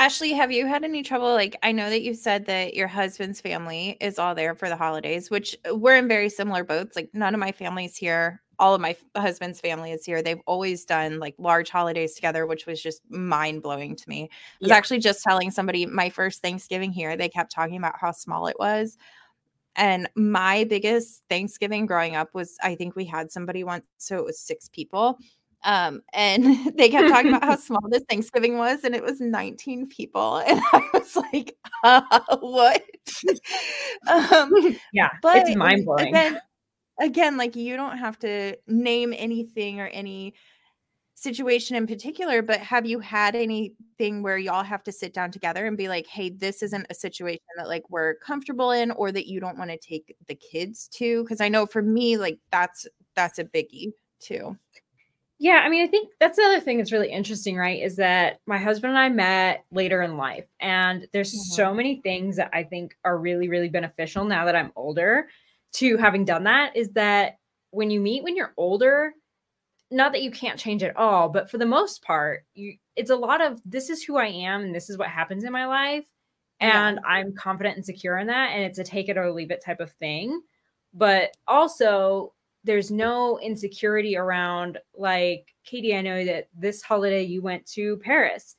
Ashleigh, 0.00 0.34
have 0.34 0.50
you 0.50 0.66
had 0.66 0.82
any 0.82 1.02
trouble? 1.02 1.34
Like, 1.34 1.58
I 1.62 1.72
know 1.72 1.90
that 1.90 2.00
you 2.00 2.14
said 2.14 2.46
that 2.46 2.72
your 2.72 2.88
husband's 2.88 3.38
family 3.38 3.98
is 4.00 4.18
all 4.18 4.34
there 4.34 4.54
for 4.54 4.70
the 4.70 4.76
holidays, 4.76 5.28
which 5.30 5.54
uh, 5.68 5.76
we're 5.76 5.96
in 5.96 6.08
very 6.08 6.30
similar 6.30 6.64
boats. 6.64 6.96
Like, 6.96 7.10
none 7.12 7.34
of 7.34 7.38
my 7.38 7.52
family's 7.52 7.98
here. 7.98 8.40
All 8.58 8.74
of 8.74 8.80
my 8.80 8.96
husband's 9.14 9.60
family 9.60 9.92
is 9.92 10.06
here. 10.06 10.22
They've 10.22 10.40
always 10.46 10.86
done 10.86 11.18
like 11.18 11.34
large 11.36 11.68
holidays 11.68 12.14
together, 12.14 12.46
which 12.46 12.64
was 12.64 12.82
just 12.82 13.02
mind 13.10 13.62
blowing 13.62 13.94
to 13.94 14.08
me. 14.08 14.22
I 14.22 14.56
was 14.62 14.68
yeah. 14.70 14.76
actually 14.76 15.00
just 15.00 15.22
telling 15.22 15.50
somebody 15.50 15.84
my 15.84 16.08
first 16.08 16.40
Thanksgiving 16.40 16.92
here, 16.92 17.14
they 17.14 17.28
kept 17.28 17.52
talking 17.52 17.76
about 17.76 17.96
how 18.00 18.12
small 18.12 18.46
it 18.46 18.56
was. 18.58 18.96
And 19.76 20.08
my 20.16 20.64
biggest 20.64 21.24
Thanksgiving 21.28 21.84
growing 21.84 22.16
up 22.16 22.34
was 22.34 22.56
I 22.62 22.74
think 22.74 22.96
we 22.96 23.04
had 23.04 23.30
somebody 23.30 23.64
once, 23.64 23.84
so 23.98 24.16
it 24.16 24.24
was 24.24 24.40
six 24.40 24.68
people. 24.70 25.18
Um, 25.64 26.02
and 26.12 26.74
they 26.76 26.88
kept 26.88 27.08
talking 27.08 27.34
about 27.34 27.44
how 27.44 27.56
small 27.58 27.82
this 27.88 28.04
Thanksgiving 28.08 28.58
was, 28.58 28.84
and 28.84 28.94
it 28.94 29.02
was 29.02 29.20
19 29.20 29.88
people. 29.88 30.42
And 30.50 30.60
I 30.72 30.88
was 30.94 31.16
like, 31.16 31.56
uh, 31.84 32.20
what? 32.40 32.82
um, 34.08 34.52
yeah, 34.92 35.10
but 35.22 35.36
it's 35.36 35.56
mind 35.56 35.84
blowing. 35.84 36.12
Then 36.12 36.40
again, 37.00 37.36
like 37.36 37.56
you 37.56 37.76
don't 37.76 37.98
have 37.98 38.18
to 38.20 38.56
name 38.66 39.14
anything 39.16 39.80
or 39.80 39.86
any 39.86 40.34
situation 41.20 41.76
in 41.76 41.86
particular, 41.86 42.40
but 42.40 42.60
have 42.60 42.86
you 42.86 42.98
had 42.98 43.36
anything 43.36 44.22
where 44.22 44.38
y'all 44.38 44.64
have 44.64 44.82
to 44.82 44.92
sit 44.92 45.12
down 45.12 45.30
together 45.30 45.66
and 45.66 45.76
be 45.76 45.86
like, 45.88 46.06
hey, 46.06 46.30
this 46.30 46.62
isn't 46.62 46.86
a 46.88 46.94
situation 46.94 47.42
that 47.58 47.68
like 47.68 47.84
we're 47.90 48.14
comfortable 48.16 48.70
in 48.70 48.90
or 48.92 49.12
that 49.12 49.28
you 49.28 49.38
don't 49.38 49.58
want 49.58 49.70
to 49.70 49.76
take 49.76 50.16
the 50.26 50.34
kids 50.34 50.88
to? 50.88 51.22
Because 51.22 51.40
I 51.40 51.48
know 51.48 51.66
for 51.66 51.82
me, 51.82 52.16
like 52.16 52.38
that's 52.50 52.86
that's 53.14 53.38
a 53.38 53.44
biggie 53.44 53.92
too. 54.18 54.56
Yeah, 55.42 55.62
I 55.64 55.70
mean, 55.70 55.82
I 55.82 55.86
think 55.86 56.10
that's 56.20 56.36
the 56.36 56.44
other 56.44 56.60
thing 56.60 56.76
that's 56.76 56.92
really 56.92 57.10
interesting, 57.10 57.56
right? 57.56 57.82
Is 57.82 57.96
that 57.96 58.40
my 58.46 58.58
husband 58.58 58.90
and 58.90 58.98
I 58.98 59.08
met 59.08 59.64
later 59.72 60.02
in 60.02 60.18
life, 60.18 60.44
and 60.60 61.08
there's 61.14 61.32
mm-hmm. 61.32 61.54
so 61.54 61.72
many 61.72 62.02
things 62.02 62.36
that 62.36 62.50
I 62.52 62.62
think 62.62 62.94
are 63.06 63.16
really, 63.16 63.48
really 63.48 63.70
beneficial 63.70 64.26
now 64.26 64.44
that 64.44 64.54
I'm 64.54 64.70
older 64.76 65.28
to 65.76 65.96
having 65.96 66.26
done 66.26 66.44
that. 66.44 66.76
Is 66.76 66.90
that 66.90 67.38
when 67.70 67.90
you 67.90 68.00
meet 68.00 68.22
when 68.22 68.36
you're 68.36 68.52
older, 68.58 69.14
not 69.90 70.12
that 70.12 70.22
you 70.22 70.30
can't 70.30 70.58
change 70.58 70.82
at 70.82 70.94
all, 70.96 71.30
but 71.30 71.50
for 71.50 71.56
the 71.56 71.64
most 71.64 72.02
part, 72.02 72.44
you 72.52 72.74
it's 72.94 73.10
a 73.10 73.16
lot 73.16 73.40
of 73.40 73.62
this 73.64 73.88
is 73.88 74.02
who 74.02 74.18
I 74.18 74.26
am 74.26 74.60
and 74.60 74.74
this 74.74 74.90
is 74.90 74.98
what 74.98 75.08
happens 75.08 75.44
in 75.44 75.52
my 75.52 75.64
life. 75.64 76.04
And 76.60 77.00
yeah. 77.02 77.10
I'm 77.10 77.34
confident 77.34 77.76
and 77.76 77.86
secure 77.86 78.18
in 78.18 78.26
that. 78.26 78.50
And 78.50 78.64
it's 78.64 78.78
a 78.78 78.84
take 78.84 79.08
it 79.08 79.16
or 79.16 79.32
leave 79.32 79.50
it 79.50 79.64
type 79.64 79.80
of 79.80 79.90
thing. 79.92 80.42
But 80.92 81.34
also, 81.48 82.34
there's 82.64 82.90
no 82.90 83.38
insecurity 83.40 84.16
around 84.16 84.78
like 84.96 85.54
Katie, 85.64 85.94
I 85.94 86.02
know 86.02 86.24
that 86.24 86.48
this 86.56 86.82
holiday 86.82 87.22
you 87.22 87.42
went 87.42 87.66
to 87.72 87.96
Paris. 87.98 88.56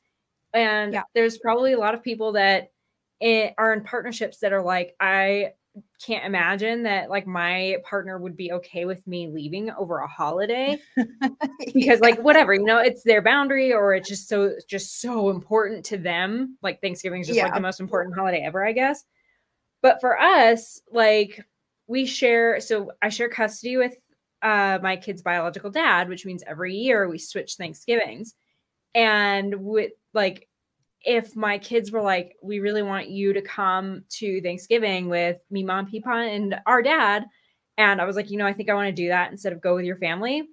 And 0.53 0.93
yeah. 0.93 1.03
there's 1.13 1.37
probably 1.37 1.73
a 1.73 1.79
lot 1.79 1.93
of 1.93 2.03
people 2.03 2.31
that 2.33 2.71
it, 3.19 3.53
are 3.57 3.73
in 3.73 3.83
partnerships 3.83 4.39
that 4.39 4.53
are 4.53 4.63
like, 4.63 4.95
I 4.99 5.53
can't 6.05 6.25
imagine 6.25 6.83
that 6.83 7.09
like 7.09 7.25
my 7.25 7.77
partner 7.83 8.17
would 8.17 8.35
be 8.35 8.51
okay 8.51 8.85
with 8.85 9.05
me 9.07 9.27
leaving 9.27 9.71
over 9.71 9.99
a 9.99 10.07
holiday 10.07 10.77
because 11.59 11.73
yeah. 11.73 11.95
like 12.01 12.19
whatever 12.21 12.53
you 12.53 12.63
know 12.63 12.79
it's 12.79 13.03
their 13.03 13.21
boundary 13.21 13.71
or 13.71 13.93
it's 13.93 14.09
just 14.09 14.27
so 14.27 14.51
just 14.67 14.99
so 14.99 15.29
important 15.29 15.85
to 15.85 15.97
them 15.97 16.57
like 16.61 16.81
thanksgiving 16.81 17.21
is 17.21 17.27
just 17.27 17.37
yeah. 17.37 17.45
like 17.45 17.53
the 17.53 17.61
most 17.61 17.79
important 17.79 18.13
holiday 18.13 18.41
ever 18.43 18.65
i 18.65 18.73
guess 18.73 19.05
but 19.81 20.01
for 20.01 20.19
us 20.19 20.81
like 20.91 21.45
we 21.91 22.05
share 22.05 22.59
so 22.59 22.91
i 23.01 23.09
share 23.09 23.29
custody 23.29 23.75
with 23.77 23.95
uh, 24.43 24.79
my 24.81 24.95
kid's 24.95 25.21
biological 25.21 25.69
dad 25.69 26.09
which 26.09 26.25
means 26.25 26.43
every 26.47 26.73
year 26.73 27.07
we 27.07 27.19
switch 27.19 27.55
thanksgivings. 27.55 28.33
And 28.95 29.53
with 29.63 29.91
like 30.15 30.49
if 31.03 31.35
my 31.35 31.57
kids 31.59 31.91
were 31.91 32.01
like 32.01 32.35
we 32.41 32.59
really 32.59 32.81
want 32.81 33.09
you 33.09 33.33
to 33.33 33.41
come 33.41 34.03
to 34.09 34.41
thanksgiving 34.41 35.09
with 35.09 35.37
me 35.51 35.63
mom 35.63 35.85
peapon 35.85 36.27
and 36.29 36.55
our 36.65 36.81
dad 36.81 37.25
and 37.77 38.01
i 38.01 38.05
was 38.05 38.15
like 38.15 38.31
you 38.31 38.37
know 38.37 38.47
i 38.47 38.53
think 38.53 38.69
i 38.69 38.73
want 38.73 38.87
to 38.87 39.03
do 39.03 39.09
that 39.09 39.31
instead 39.31 39.53
of 39.53 39.61
go 39.61 39.75
with 39.75 39.85
your 39.85 39.97
family 39.97 40.47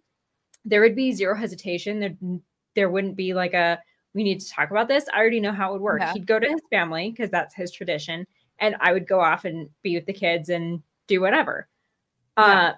there 0.65 0.83
would 0.83 0.97
be 0.97 1.13
zero 1.13 1.35
hesitation. 1.35 2.01
There 2.01 2.17
there 2.75 2.91
wouldn't 2.91 3.17
be 3.17 3.35
like 3.35 3.55
a 3.55 3.79
we 4.15 4.23
need 4.23 4.41
to 4.41 4.51
talk 4.51 4.71
about 4.71 4.89
this. 4.89 5.07
I 5.13 5.19
already 5.19 5.41
know 5.41 5.53
how 5.53 5.71
it 5.71 5.73
would 5.75 5.83
work. 5.83 6.01
Yeah. 6.01 6.13
he'd 6.13 6.27
go 6.27 6.39
to 6.39 6.49
his 6.49 6.61
family 6.71 7.11
because 7.11 7.31
that's 7.31 7.55
his 7.55 7.73
tradition 7.73 8.27
and 8.61 8.77
i 8.81 8.93
would 8.93 9.07
go 9.07 9.21
off 9.21 9.45
and 9.45 9.69
be 9.83 9.95
with 9.95 10.07
the 10.07 10.13
kids 10.13 10.49
and 10.49 10.83
do 11.09 11.21
whatever. 11.21 11.69
Yeah. 12.39 12.45
Uh, 12.45 12.75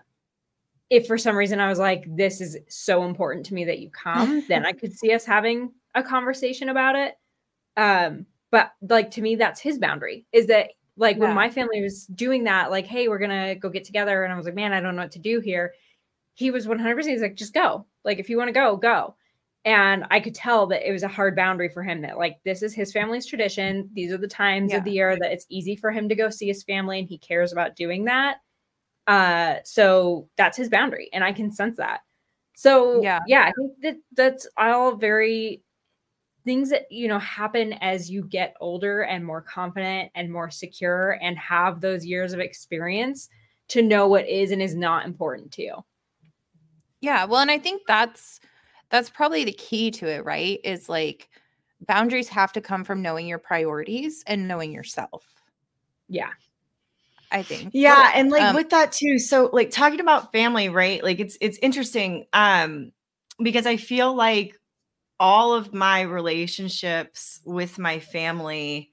if 0.88 1.06
for 1.06 1.18
some 1.18 1.36
reason 1.36 1.60
I 1.60 1.68
was 1.68 1.78
like, 1.78 2.04
this 2.16 2.40
is 2.40 2.56
so 2.68 3.04
important 3.04 3.44
to 3.46 3.54
me 3.54 3.64
that 3.66 3.78
you 3.78 3.90
come, 3.90 4.44
then 4.48 4.64
I 4.64 4.72
could 4.72 4.96
see 4.96 5.12
us 5.12 5.24
having 5.24 5.72
a 5.94 6.02
conversation 6.02 6.70
about 6.70 6.96
it. 6.96 7.18
Um, 7.76 8.26
but 8.50 8.72
like 8.82 9.10
to 9.12 9.22
me, 9.22 9.36
that's 9.36 9.60
his 9.60 9.78
boundary 9.78 10.26
is 10.32 10.46
that 10.46 10.70
like 10.96 11.16
yeah. 11.16 11.24
when 11.24 11.34
my 11.34 11.48
family 11.48 11.80
was 11.80 12.06
doing 12.06 12.44
that, 12.44 12.70
like, 12.70 12.86
hey, 12.86 13.08
we're 13.08 13.18
gonna 13.18 13.54
go 13.54 13.68
get 13.68 13.84
together, 13.84 14.24
and 14.24 14.32
I 14.32 14.36
was 14.36 14.44
like, 14.44 14.54
man, 14.54 14.72
I 14.72 14.80
don't 14.80 14.96
know 14.96 15.02
what 15.02 15.12
to 15.12 15.18
do 15.18 15.40
here. 15.40 15.72
He 16.34 16.50
was 16.50 16.66
100%. 16.66 17.04
He's 17.06 17.22
like, 17.22 17.36
just 17.36 17.54
go. 17.54 17.86
Like, 18.04 18.18
if 18.18 18.28
you 18.30 18.36
want 18.36 18.48
to 18.48 18.52
go, 18.52 18.76
go. 18.76 19.14
And 19.66 20.06
I 20.10 20.20
could 20.20 20.34
tell 20.34 20.66
that 20.68 20.88
it 20.88 20.92
was 20.92 21.02
a 21.02 21.08
hard 21.08 21.36
boundary 21.36 21.68
for 21.68 21.82
him 21.82 22.00
that, 22.00 22.16
like, 22.16 22.38
this 22.44 22.62
is 22.62 22.72
his 22.72 22.92
family's 22.92 23.26
tradition. 23.26 23.90
These 23.92 24.10
are 24.10 24.18
the 24.18 24.26
times 24.26 24.72
yeah. 24.72 24.78
of 24.78 24.84
the 24.84 24.92
year 24.92 25.18
that 25.18 25.32
it's 25.32 25.44
easy 25.50 25.76
for 25.76 25.90
him 25.90 26.08
to 26.08 26.14
go 26.14 26.30
see 26.30 26.46
his 26.46 26.62
family 26.62 26.98
and 26.98 27.06
he 27.06 27.18
cares 27.18 27.52
about 27.52 27.76
doing 27.76 28.04
that. 28.06 28.38
Uh, 29.06 29.56
so 29.64 30.28
that's 30.36 30.56
his 30.56 30.70
boundary. 30.70 31.10
And 31.12 31.22
I 31.22 31.32
can 31.32 31.52
sense 31.52 31.76
that. 31.76 32.00
So, 32.54 33.02
yeah, 33.02 33.20
yeah, 33.26 33.42
I 33.48 33.52
think 33.52 33.72
that 33.82 33.96
that's 34.14 34.46
all 34.56 34.94
very 34.94 35.62
things 36.46 36.70
that, 36.70 36.90
you 36.90 37.06
know, 37.06 37.18
happen 37.18 37.74
as 37.74 38.10
you 38.10 38.22
get 38.22 38.56
older 38.60 39.02
and 39.02 39.26
more 39.26 39.42
confident 39.42 40.10
and 40.14 40.32
more 40.32 40.50
secure 40.50 41.18
and 41.20 41.38
have 41.38 41.82
those 41.82 42.04
years 42.04 42.32
of 42.32 42.40
experience 42.40 43.28
to 43.68 43.82
know 43.82 44.08
what 44.08 44.26
is 44.26 44.52
and 44.52 44.62
is 44.62 44.74
not 44.74 45.04
important 45.04 45.52
to 45.52 45.62
you. 45.62 45.74
Yeah. 47.02 47.24
Well, 47.26 47.40
and 47.40 47.50
I 47.50 47.58
think 47.58 47.82
that's, 47.86 48.40
that's 48.90 49.10
probably 49.10 49.44
the 49.44 49.52
key 49.52 49.90
to 49.92 50.06
it, 50.06 50.24
right? 50.24 50.60
Is 50.64 50.88
like 50.88 51.28
boundaries 51.86 52.28
have 52.28 52.52
to 52.52 52.60
come 52.60 52.84
from 52.84 53.02
knowing 53.02 53.26
your 53.26 53.38
priorities 53.38 54.22
and 54.26 54.48
knowing 54.48 54.72
yourself. 54.72 55.24
Yeah. 56.08 56.30
I 57.32 57.42
think. 57.42 57.70
Yeah, 57.72 58.10
and 58.14 58.30
like 58.30 58.42
um, 58.42 58.56
with 58.56 58.70
that 58.70 58.92
too. 58.92 59.18
So 59.18 59.50
like 59.52 59.70
talking 59.70 60.00
about 60.00 60.32
family, 60.32 60.68
right? 60.68 61.02
Like 61.02 61.20
it's 61.20 61.38
it's 61.40 61.58
interesting 61.62 62.26
um 62.32 62.92
because 63.40 63.66
I 63.66 63.76
feel 63.76 64.14
like 64.14 64.56
all 65.18 65.54
of 65.54 65.72
my 65.72 66.00
relationships 66.02 67.40
with 67.44 67.78
my 67.78 68.00
family 68.00 68.92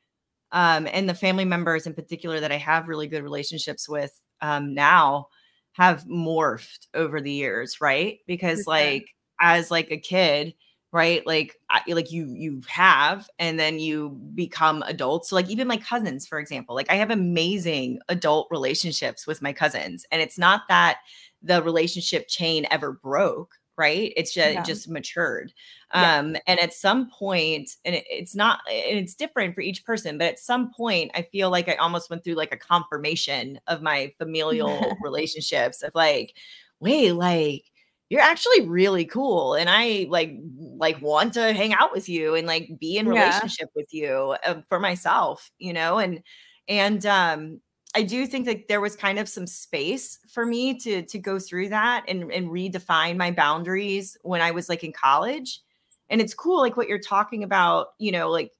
um 0.51 0.87
and 0.91 1.09
the 1.09 1.15
family 1.15 1.45
members 1.45 1.87
in 1.87 1.93
particular 1.93 2.39
that 2.39 2.51
I 2.51 2.57
have 2.57 2.87
really 2.87 3.07
good 3.07 3.23
relationships 3.23 3.89
with 3.89 4.11
um 4.41 4.73
now 4.75 5.27
have 5.73 6.05
morphed 6.05 6.87
over 6.93 7.19
the 7.21 7.31
years, 7.31 7.81
right? 7.81 8.19
Because 8.27 8.67
like 8.67 9.05
as 9.39 9.71
like 9.71 9.91
a 9.91 9.97
kid, 9.97 10.53
right? 10.91 11.25
Like 11.27 11.55
like 11.87 12.11
you 12.11 12.27
you 12.33 12.61
have 12.67 13.29
and 13.39 13.59
then 13.59 13.79
you 13.79 14.09
become 14.33 14.83
adults. 14.87 15.29
So 15.29 15.35
like 15.35 15.49
even 15.49 15.67
my 15.67 15.77
cousins 15.77 16.27
for 16.27 16.39
example, 16.39 16.75
like 16.75 16.89
I 16.89 16.95
have 16.95 17.11
amazing 17.11 17.99
adult 18.09 18.47
relationships 18.51 19.27
with 19.27 19.41
my 19.41 19.53
cousins 19.53 20.05
and 20.11 20.21
it's 20.21 20.37
not 20.37 20.61
that 20.69 20.99
the 21.41 21.61
relationship 21.61 22.27
chain 22.27 22.65
ever 22.71 22.93
broke, 22.93 23.55
right? 23.77 24.13
It's 24.15 24.33
just 24.33 24.53
yeah. 24.53 24.63
just 24.63 24.89
matured. 24.89 25.53
Yeah. 25.93 26.19
Um 26.19 26.37
and 26.47 26.59
at 26.59 26.73
some 26.73 27.09
point 27.09 27.71
and 27.83 27.95
it, 27.95 28.05
it's 28.09 28.35
not 28.35 28.59
and 28.67 28.97
it's 28.97 29.15
different 29.15 29.55
for 29.55 29.61
each 29.61 29.83
person, 29.85 30.17
but 30.17 30.27
at 30.27 30.39
some 30.39 30.71
point 30.73 31.11
I 31.15 31.23
feel 31.23 31.49
like 31.49 31.67
I 31.67 31.75
almost 31.75 32.09
went 32.09 32.23
through 32.23 32.35
like 32.35 32.53
a 32.53 32.57
confirmation 32.57 33.59
of 33.67 33.81
my 33.81 34.13
familial 34.17 34.95
relationships 35.01 35.83
of 35.83 35.91
like 35.93 36.33
wait, 36.79 37.11
like 37.11 37.65
you're 38.09 38.21
actually 38.21 38.67
really 38.67 39.05
cool 39.05 39.53
and 39.53 39.69
i 39.69 40.05
like 40.09 40.37
like 40.77 41.01
want 41.01 41.33
to 41.33 41.53
hang 41.53 41.73
out 41.73 41.91
with 41.91 42.07
you 42.07 42.35
and 42.35 42.47
like 42.47 42.69
be 42.79 42.97
in 42.97 43.07
relationship 43.07 43.69
yeah. 43.69 43.75
with 43.75 43.93
you 43.93 44.35
uh, 44.45 44.61
for 44.69 44.79
myself 44.79 45.49
you 45.57 45.73
know 45.73 45.97
and 45.97 46.21
and 46.67 47.05
um 47.05 47.59
i 47.95 48.03
do 48.03 48.25
think 48.25 48.45
that 48.45 48.67
there 48.67 48.81
was 48.81 48.95
kind 48.95 49.19
of 49.19 49.27
some 49.27 49.47
space 49.47 50.19
for 50.31 50.45
me 50.45 50.77
to 50.77 51.01
to 51.03 51.19
go 51.19 51.39
through 51.39 51.69
that 51.69 52.03
and 52.07 52.31
and 52.31 52.49
redefine 52.49 53.17
my 53.17 53.31
boundaries 53.31 54.17
when 54.23 54.41
i 54.41 54.51
was 54.51 54.69
like 54.69 54.83
in 54.83 54.93
college 54.93 55.61
and 56.09 56.21
it's 56.21 56.33
cool 56.33 56.59
like 56.59 56.77
what 56.77 56.87
you're 56.87 56.99
talking 56.99 57.43
about 57.43 57.87
you 57.99 58.11
know 58.11 58.29
like 58.29 58.51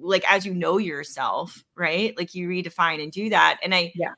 like 0.00 0.24
as 0.30 0.44
you 0.44 0.52
know 0.52 0.78
yourself 0.78 1.62
right 1.76 2.16
like 2.18 2.34
you 2.34 2.48
redefine 2.48 3.02
and 3.02 3.12
do 3.12 3.30
that 3.30 3.58
and 3.62 3.74
i 3.74 3.92
yeah 3.94 4.12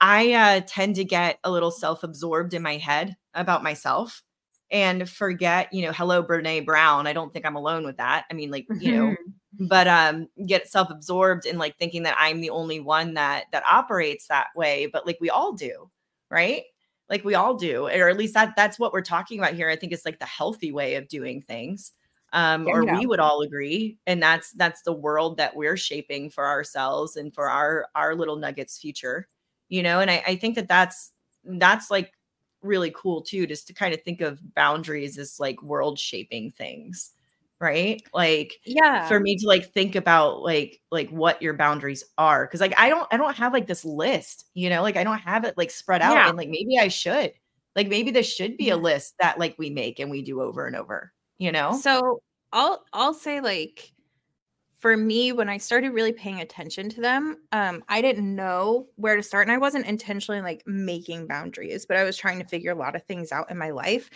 I 0.00 0.32
uh, 0.32 0.60
tend 0.66 0.96
to 0.96 1.04
get 1.04 1.40
a 1.42 1.50
little 1.50 1.72
self 1.72 2.04
absorbed 2.04 2.54
in 2.54 2.62
my 2.62 2.76
head 2.76 3.16
about 3.38 3.62
myself 3.62 4.22
and 4.70 5.08
forget, 5.08 5.72
you 5.72 5.82
know, 5.82 5.92
hello, 5.92 6.22
Brene 6.22 6.66
Brown. 6.66 7.06
I 7.06 7.12
don't 7.12 7.32
think 7.32 7.46
I'm 7.46 7.56
alone 7.56 7.84
with 7.84 7.96
that. 7.96 8.26
I 8.30 8.34
mean, 8.34 8.50
like, 8.50 8.66
you 8.80 8.94
know, 8.94 9.04
mm-hmm. 9.06 9.66
but 9.66 9.88
um, 9.88 10.28
get 10.46 10.68
self 10.68 10.90
absorbed 10.90 11.46
in 11.46 11.58
like 11.58 11.78
thinking 11.78 12.02
that 12.02 12.16
I'm 12.18 12.40
the 12.40 12.50
only 12.50 12.80
one 12.80 13.14
that 13.14 13.44
that 13.52 13.64
operates 13.70 14.26
that 14.28 14.48
way. 14.54 14.86
But 14.86 15.06
like 15.06 15.18
we 15.20 15.30
all 15.30 15.52
do, 15.52 15.90
right? 16.30 16.64
Like 17.08 17.24
we 17.24 17.34
all 17.34 17.54
do, 17.54 17.86
or 17.86 18.08
at 18.08 18.18
least 18.18 18.34
that 18.34 18.54
that's 18.56 18.78
what 18.78 18.92
we're 18.92 19.00
talking 19.00 19.38
about 19.38 19.54
here. 19.54 19.70
I 19.70 19.76
think 19.76 19.92
it's 19.92 20.04
like 20.04 20.18
the 20.18 20.26
healthy 20.26 20.72
way 20.72 20.96
of 20.96 21.08
doing 21.08 21.40
things. 21.40 21.92
Um, 22.34 22.68
or 22.68 22.84
we 22.84 23.06
would 23.06 23.20
all 23.20 23.40
agree. 23.40 23.96
And 24.06 24.22
that's 24.22 24.52
that's 24.52 24.82
the 24.82 24.92
world 24.92 25.38
that 25.38 25.56
we're 25.56 25.78
shaping 25.78 26.28
for 26.28 26.46
ourselves 26.46 27.16
and 27.16 27.34
for 27.34 27.48
our 27.48 27.86
our 27.94 28.14
little 28.14 28.36
nuggets 28.36 28.78
future 28.78 29.28
you 29.68 29.82
know 29.82 30.00
and 30.00 30.10
I, 30.10 30.22
I 30.26 30.36
think 30.36 30.54
that 30.56 30.68
that's 30.68 31.12
that's 31.44 31.90
like 31.90 32.12
really 32.62 32.92
cool 32.94 33.22
too 33.22 33.46
just 33.46 33.66
to 33.66 33.72
kind 33.72 33.94
of 33.94 34.02
think 34.02 34.20
of 34.20 34.40
boundaries 34.54 35.18
as 35.18 35.38
like 35.38 35.62
world 35.62 35.98
shaping 35.98 36.50
things 36.50 37.12
right? 37.60 38.02
Like 38.14 38.60
yeah. 38.64 39.06
for 39.08 39.18
me 39.18 39.36
to 39.36 39.46
like 39.46 39.72
think 39.72 39.96
about 39.96 40.42
like 40.42 40.80
like 40.90 41.10
what 41.10 41.42
your 41.42 41.54
boundaries 41.54 42.04
are 42.16 42.46
because 42.46 42.60
like 42.60 42.74
i 42.78 42.88
don't 42.88 43.06
i 43.10 43.16
don't 43.16 43.36
have 43.36 43.52
like 43.52 43.66
this 43.66 43.84
list 43.84 44.46
you 44.54 44.70
know? 44.70 44.82
Like 44.82 44.96
i 44.96 45.04
don't 45.04 45.18
have 45.18 45.44
it 45.44 45.58
like 45.58 45.70
spread 45.70 46.02
out 46.02 46.14
yeah. 46.14 46.28
and 46.28 46.36
like 46.38 46.48
maybe 46.48 46.78
i 46.78 46.88
should 46.88 47.32
like 47.74 47.88
maybe 47.88 48.10
this 48.10 48.32
should 48.32 48.56
be 48.56 48.70
a 48.70 48.76
list 48.76 49.14
that 49.20 49.38
like 49.38 49.56
we 49.58 49.70
make 49.70 49.98
and 49.98 50.10
we 50.10 50.22
do 50.22 50.40
over 50.40 50.66
and 50.66 50.76
over 50.76 51.12
you 51.38 51.52
know? 51.52 51.78
So 51.80 52.22
i'll 52.52 52.84
i'll 52.92 53.14
say 53.14 53.40
like 53.40 53.92
for 54.78 54.96
me 54.96 55.32
when 55.32 55.48
i 55.48 55.58
started 55.58 55.90
really 55.90 56.12
paying 56.12 56.40
attention 56.40 56.88
to 56.88 57.00
them 57.00 57.36
um, 57.52 57.82
i 57.88 58.00
didn't 58.00 58.34
know 58.34 58.86
where 58.96 59.16
to 59.16 59.22
start 59.22 59.46
and 59.46 59.54
i 59.54 59.58
wasn't 59.58 59.84
intentionally 59.86 60.40
like 60.40 60.62
making 60.66 61.26
boundaries 61.26 61.84
but 61.84 61.96
i 61.96 62.04
was 62.04 62.16
trying 62.16 62.38
to 62.38 62.44
figure 62.44 62.72
a 62.72 62.76
lot 62.76 62.96
of 62.96 63.02
things 63.04 63.32
out 63.32 63.50
in 63.50 63.58
my 63.58 63.70
life 63.70 64.08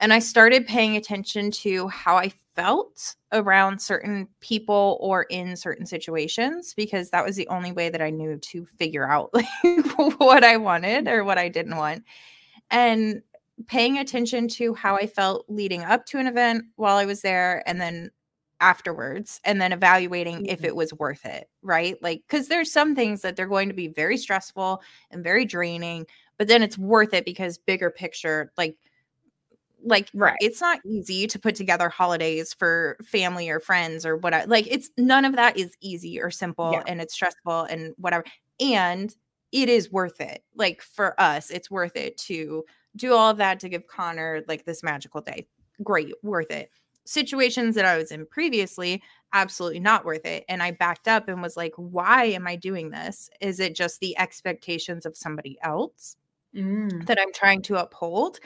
and 0.00 0.12
i 0.12 0.18
started 0.18 0.66
paying 0.66 0.96
attention 0.96 1.50
to 1.50 1.86
how 1.88 2.16
i 2.16 2.32
felt 2.54 3.14
around 3.32 3.78
certain 3.78 4.26
people 4.40 4.96
or 5.00 5.24
in 5.24 5.54
certain 5.54 5.84
situations 5.84 6.72
because 6.74 7.10
that 7.10 7.24
was 7.24 7.36
the 7.36 7.48
only 7.48 7.72
way 7.72 7.88
that 7.90 8.02
i 8.02 8.10
knew 8.10 8.38
to 8.38 8.64
figure 8.78 9.08
out 9.08 9.30
like 9.34 9.46
what 10.18 10.42
i 10.42 10.56
wanted 10.56 11.06
or 11.06 11.22
what 11.22 11.38
i 11.38 11.48
didn't 11.48 11.76
want 11.76 12.02
and 12.70 13.22
paying 13.66 13.98
attention 13.98 14.48
to 14.48 14.74
how 14.74 14.96
i 14.96 15.06
felt 15.06 15.44
leading 15.48 15.82
up 15.82 16.04
to 16.06 16.18
an 16.18 16.26
event 16.26 16.64
while 16.76 16.96
i 16.96 17.04
was 17.04 17.20
there 17.20 17.62
and 17.66 17.80
then 17.80 18.10
afterwards 18.60 19.40
and 19.44 19.60
then 19.60 19.72
evaluating 19.72 20.36
mm-hmm. 20.36 20.52
if 20.52 20.64
it 20.64 20.74
was 20.74 20.92
worth 20.94 21.24
it, 21.24 21.48
right? 21.62 21.96
Like, 22.02 22.22
because 22.26 22.48
there's 22.48 22.72
some 22.72 22.94
things 22.94 23.22
that 23.22 23.36
they're 23.36 23.46
going 23.46 23.68
to 23.68 23.74
be 23.74 23.88
very 23.88 24.16
stressful 24.16 24.82
and 25.10 25.22
very 25.22 25.44
draining, 25.44 26.06
but 26.38 26.48
then 26.48 26.62
it's 26.62 26.78
worth 26.78 27.14
it 27.14 27.24
because 27.24 27.58
bigger 27.58 27.90
picture, 27.90 28.52
like, 28.56 28.76
like 29.84 30.10
right. 30.14 30.36
it's 30.40 30.60
not 30.60 30.80
easy 30.84 31.26
to 31.26 31.38
put 31.38 31.54
together 31.54 31.88
holidays 31.88 32.52
for 32.52 32.96
family 33.04 33.48
or 33.48 33.60
friends 33.60 34.04
or 34.04 34.16
whatever. 34.16 34.46
Like 34.46 34.66
it's 34.68 34.90
none 34.96 35.24
of 35.24 35.36
that 35.36 35.56
is 35.56 35.76
easy 35.80 36.20
or 36.20 36.30
simple 36.30 36.72
yeah. 36.72 36.82
and 36.86 37.00
it's 37.00 37.14
stressful 37.14 37.64
and 37.64 37.94
whatever. 37.96 38.24
And 38.58 39.14
it 39.52 39.68
is 39.68 39.92
worth 39.92 40.20
it. 40.20 40.42
Like 40.56 40.82
for 40.82 41.18
us, 41.20 41.50
it's 41.50 41.70
worth 41.70 41.94
it 41.94 42.16
to 42.18 42.64
do 42.96 43.12
all 43.12 43.30
of 43.30 43.36
that 43.36 43.60
to 43.60 43.68
give 43.68 43.86
Connor 43.86 44.42
like 44.48 44.64
this 44.64 44.82
magical 44.82 45.20
day. 45.20 45.46
Great, 45.84 46.14
worth 46.22 46.50
it 46.50 46.70
situations 47.06 47.74
that 47.74 47.84
I 47.84 47.96
was 47.96 48.10
in 48.10 48.26
previously, 48.26 49.02
absolutely 49.32 49.80
not 49.80 50.04
worth 50.04 50.24
it. 50.24 50.44
And 50.48 50.62
I 50.62 50.70
backed 50.72 51.08
up 51.08 51.28
and 51.28 51.42
was 51.42 51.56
like, 51.56 51.72
why 51.76 52.24
am 52.26 52.46
I 52.46 52.56
doing 52.56 52.90
this? 52.90 53.30
Is 53.40 53.60
it 53.60 53.74
just 53.74 54.00
the 54.00 54.18
expectations 54.18 55.06
of 55.06 55.16
somebody 55.16 55.58
else 55.62 56.16
mm. 56.54 57.06
that 57.06 57.18
I'm 57.20 57.32
trying 57.32 57.62
to 57.62 57.76
uphold? 57.76 58.38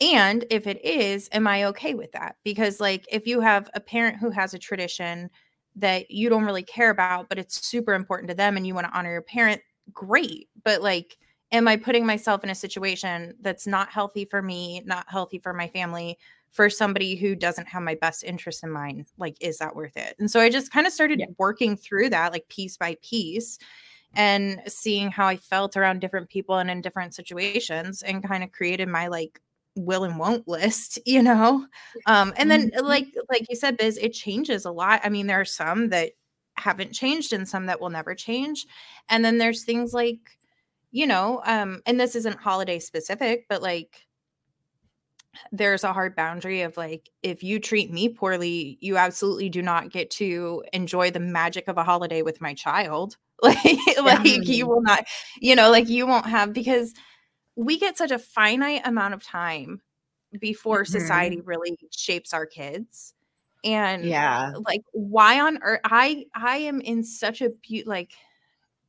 And 0.00 0.44
if 0.50 0.66
it 0.66 0.84
is, 0.84 1.28
am 1.32 1.46
I 1.46 1.64
okay 1.64 1.94
with 1.94 2.12
that? 2.12 2.36
Because, 2.44 2.80
like, 2.80 3.06
if 3.10 3.26
you 3.26 3.40
have 3.40 3.68
a 3.74 3.80
parent 3.80 4.18
who 4.18 4.30
has 4.30 4.54
a 4.54 4.58
tradition 4.58 5.30
that 5.76 6.10
you 6.10 6.28
don't 6.28 6.44
really 6.44 6.62
care 6.62 6.90
about, 6.90 7.28
but 7.28 7.38
it's 7.38 7.66
super 7.66 7.94
important 7.94 8.28
to 8.30 8.36
them 8.36 8.56
and 8.56 8.66
you 8.66 8.74
want 8.74 8.86
to 8.86 8.98
honor 8.98 9.12
your 9.12 9.22
parent, 9.22 9.60
great. 9.92 10.48
But, 10.64 10.82
like, 10.82 11.18
am 11.50 11.66
I 11.66 11.76
putting 11.76 12.06
myself 12.06 12.44
in 12.44 12.50
a 12.50 12.54
situation 12.54 13.34
that's 13.40 13.66
not 13.66 13.90
healthy 13.90 14.24
for 14.24 14.42
me, 14.42 14.82
not 14.84 15.06
healthy 15.08 15.38
for 15.38 15.52
my 15.52 15.68
family? 15.68 16.18
For 16.50 16.70
somebody 16.70 17.14
who 17.14 17.34
doesn't 17.34 17.68
have 17.68 17.82
my 17.82 17.94
best 17.94 18.24
interest 18.24 18.64
in 18.64 18.70
mind 18.70 19.06
like 19.18 19.36
is 19.40 19.58
that 19.58 19.76
worth 19.76 19.96
it 19.96 20.14
and 20.18 20.30
so 20.30 20.40
i 20.40 20.48
just 20.48 20.72
kind 20.72 20.86
of 20.86 20.92
started 20.92 21.20
yeah. 21.20 21.26
working 21.38 21.76
through 21.76 22.08
that 22.08 22.32
like 22.32 22.48
piece 22.48 22.76
by 22.76 22.96
piece 23.02 23.58
and 24.14 24.60
seeing 24.66 25.10
how 25.10 25.26
i 25.26 25.36
felt 25.36 25.76
around 25.76 26.00
different 26.00 26.28
people 26.28 26.58
and 26.58 26.70
in 26.70 26.80
different 26.80 27.14
situations 27.14 28.02
and 28.02 28.26
kind 28.26 28.42
of 28.42 28.52
created 28.52 28.88
my 28.88 29.08
like 29.08 29.40
will 29.76 30.04
and 30.04 30.18
won't 30.18 30.48
list 30.48 30.98
you 31.06 31.22
know 31.22 31.66
um 32.06 32.32
and 32.36 32.50
then 32.50 32.70
mm-hmm. 32.70 32.86
like 32.86 33.06
like 33.30 33.46
you 33.48 33.56
said 33.56 33.76
biz 33.76 33.98
it 33.98 34.12
changes 34.12 34.64
a 34.64 34.70
lot 34.70 35.00
i 35.04 35.08
mean 35.08 35.26
there 35.26 35.40
are 35.40 35.44
some 35.44 35.88
that 35.90 36.12
haven't 36.56 36.92
changed 36.92 37.32
and 37.32 37.48
some 37.48 37.66
that 37.66 37.80
will 37.80 37.90
never 37.90 38.14
change 38.14 38.66
and 39.08 39.24
then 39.24 39.38
there's 39.38 39.62
things 39.62 39.92
like 39.92 40.18
you 40.90 41.06
know 41.06 41.40
um 41.44 41.80
and 41.86 42.00
this 42.00 42.16
isn't 42.16 42.40
holiday 42.40 42.78
specific 42.80 43.46
but 43.48 43.62
like 43.62 44.07
there's 45.52 45.84
a 45.84 45.92
hard 45.92 46.14
boundary 46.14 46.62
of 46.62 46.76
like 46.76 47.10
if 47.22 47.42
you 47.42 47.58
treat 47.58 47.92
me 47.92 48.08
poorly 48.08 48.78
you 48.80 48.96
absolutely 48.96 49.48
do 49.48 49.62
not 49.62 49.90
get 49.90 50.10
to 50.10 50.64
enjoy 50.72 51.10
the 51.10 51.20
magic 51.20 51.68
of 51.68 51.78
a 51.78 51.84
holiday 51.84 52.22
with 52.22 52.40
my 52.40 52.54
child. 52.54 53.16
Like 53.40 53.56
like 54.02 54.48
you 54.48 54.66
will 54.66 54.82
not 54.82 55.06
you 55.40 55.54
know 55.54 55.70
like 55.70 55.88
you 55.88 56.08
won't 56.08 56.26
have 56.26 56.52
because 56.52 56.92
we 57.54 57.78
get 57.78 57.96
such 57.96 58.10
a 58.10 58.18
finite 58.18 58.80
amount 58.84 59.14
of 59.14 59.22
time 59.22 59.80
before 60.40 60.82
mm-hmm. 60.82 60.92
society 60.92 61.40
really 61.40 61.78
shapes 61.92 62.34
our 62.34 62.46
kids. 62.46 63.14
And 63.64 64.04
yeah. 64.04 64.54
like 64.66 64.82
why 64.92 65.40
on 65.40 65.60
earth 65.62 65.80
i 65.84 66.26
i 66.34 66.56
am 66.58 66.80
in 66.80 67.04
such 67.04 67.40
a 67.40 67.50
be- 67.50 67.84
like 67.84 68.12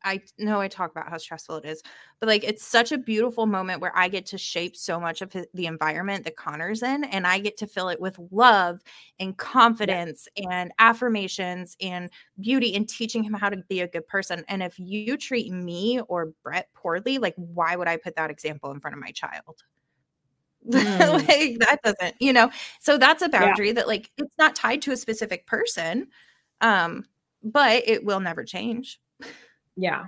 I 0.04 0.22
know 0.38 0.62
I 0.62 0.68
talk 0.68 0.92
about 0.92 1.10
how 1.10 1.18
stressful 1.18 1.58
it 1.58 1.66
is, 1.66 1.84
but 2.20 2.28
like 2.28 2.44
it's 2.44 2.64
such 2.64 2.92
a 2.92 2.98
beautiful 2.98 3.46
moment 3.46 3.82
where 3.82 3.96
I 3.96 4.08
get 4.08 4.26
to 4.28 4.38
shape 4.38 4.76
so 4.76 5.00
much 5.00 5.22
of 5.22 5.36
the 5.54 5.66
environment 5.66 6.24
that 6.24 6.36
Connor's 6.36 6.84
in, 6.84 7.04
and 7.04 7.28
I 7.28 7.40
get 7.40 7.58
to 7.58 7.68
fill 7.68 7.90
it 7.90 8.00
with 8.00 8.20
love 8.32 8.80
and 9.20 9.38
confidence 9.38 10.28
yeah. 10.36 10.48
and 10.50 10.72
affirmations 10.80 11.76
and 11.82 12.10
beauty 12.40 12.76
and 12.76 12.88
teaching 12.88 13.24
him 13.24 13.34
how 13.34 13.50
to 13.50 13.58
be 13.70 13.82
a 13.82 13.88
good 13.88 14.08
person. 14.08 14.44
And 14.48 14.64
if 14.64 14.80
you 14.80 15.18
treat 15.18 15.52
me 15.52 16.02
or 16.08 16.34
Brett 16.44 16.70
poorly, 16.74 17.18
like 17.18 17.36
why 17.36 17.76
would 17.76 17.88
I 17.88 17.98
put 17.98 18.16
that 18.16 18.32
example 18.32 18.72
in 18.72 18.80
front 18.80 18.96
of 18.96 19.02
my 19.02 19.12
child? 19.12 19.64
Mm. 20.70 21.28
like 21.28 21.58
that 21.60 21.80
doesn't, 21.86 22.16
you 22.20 22.34
know. 22.34 22.52
So 22.82 22.98
that's 22.98 23.22
a 23.22 23.30
boundary 23.30 23.68
yeah. 23.68 23.74
that 23.76 23.88
like 23.88 24.12
it's 24.18 24.36
not 24.38 24.56
tied 24.56 24.82
to 24.84 24.92
a 24.92 24.98
specific 24.98 25.48
person, 25.48 26.08
um, 26.60 27.06
but 27.42 27.88
it 27.88 28.04
will 28.04 28.20
never 28.20 28.44
change. 28.44 29.00
Yeah. 29.80 30.08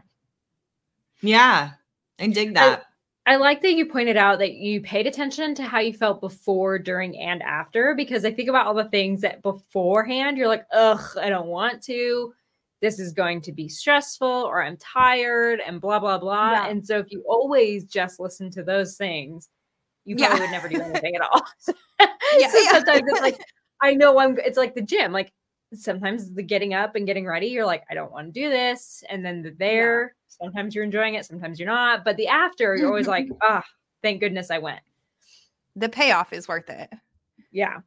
Yeah. 1.22 1.72
I 2.20 2.28
dig 2.28 2.54
that. 2.56 2.86
I, 3.26 3.34
I 3.34 3.36
like 3.38 3.62
that 3.62 3.74
you 3.74 3.86
pointed 3.86 4.18
out 4.18 4.40
that 4.40 4.54
you 4.56 4.82
paid 4.82 5.08
attention 5.08 5.56
to 5.56 5.64
how 5.64 5.80
you 5.80 5.94
felt 5.94 6.22
before, 6.22 6.78
during, 6.80 7.18
and 7.18 7.42
after, 7.44 7.94
because 7.96 8.26
I 8.26 8.32
think 8.32 8.50
about 8.50 8.68
all 8.68 8.74
the 8.74 8.90
things 8.90 9.22
that 9.22 9.42
beforehand 9.44 10.38
you're 10.38 10.48
like, 10.48 10.66
ugh, 10.74 11.02
I 11.20 11.30
don't 11.30 11.48
want 11.48 11.82
to. 11.84 12.34
this 12.82 13.00
is 13.00 13.14
going 13.14 13.42
to 13.42 13.52
be 13.52 13.70
stressful 13.70 14.28
or 14.28 14.62
I'm 14.62 14.76
tired 14.78 15.62
and 15.66 15.80
blah, 15.80 16.00
blah, 16.00 16.18
blah. 16.18 16.52
Yeah. 16.52 16.68
And 16.68 16.86
so 16.86 16.98
if 16.98 17.12
you 17.12 17.24
always 17.28 17.86
just 17.86 18.20
listen 18.20 18.50
to 18.52 18.64
those 18.64 18.98
things, 18.98 19.50
you 20.04 20.16
probably 20.16 20.38
yeah. 20.38 20.44
would 20.44 20.52
never 20.52 20.68
do 20.68 20.82
anything 20.82 21.16
at 21.16 21.22
all. 21.22 21.46
yeah, 22.40 22.50
so 22.50 22.58
yeah. 22.58 22.72
sometimes 22.72 23.04
it's 23.06 23.22
like, 23.22 23.40
I 23.82 23.94
know 23.94 24.18
I'm, 24.18 24.38
it's 24.40 24.58
like 24.58 24.74
the 24.74 24.82
gym. 24.82 25.12
Like 25.12 25.32
sometimes 25.74 26.34
the 26.34 26.44
getting 26.44 26.74
up 26.74 26.96
and 26.96 27.06
getting 27.06 27.26
ready, 27.26 27.48
you're 27.48 27.66
like, 27.66 27.84
I 27.90 27.94
don't 27.94 28.12
want 28.12 28.34
to 28.34 28.40
do 28.40 28.50
this. 28.50 29.04
And 29.10 29.26
then 29.26 29.42
the 29.42 29.52
there, 29.52 30.02
yeah. 30.02 30.46
sometimes 30.46 30.76
you're 30.76 30.84
enjoying 30.84 31.16
it, 31.16 31.26
sometimes 31.26 31.60
you're 31.60 31.70
not. 31.70 32.04
But 32.04 32.18
the 32.18 32.28
after, 32.28 32.76
you're 32.76 32.88
always 32.88 33.08
like, 33.08 33.28
ah, 33.42 33.62
oh, 33.64 33.70
thank 34.02 34.20
goodness 34.20 34.52
I 34.52 34.58
went. 34.58 34.82
The 35.76 35.90
payoff 35.90 36.34
is 36.34 36.48
worth 36.48 36.70
it. 36.70 36.90
Yeah 37.52 37.80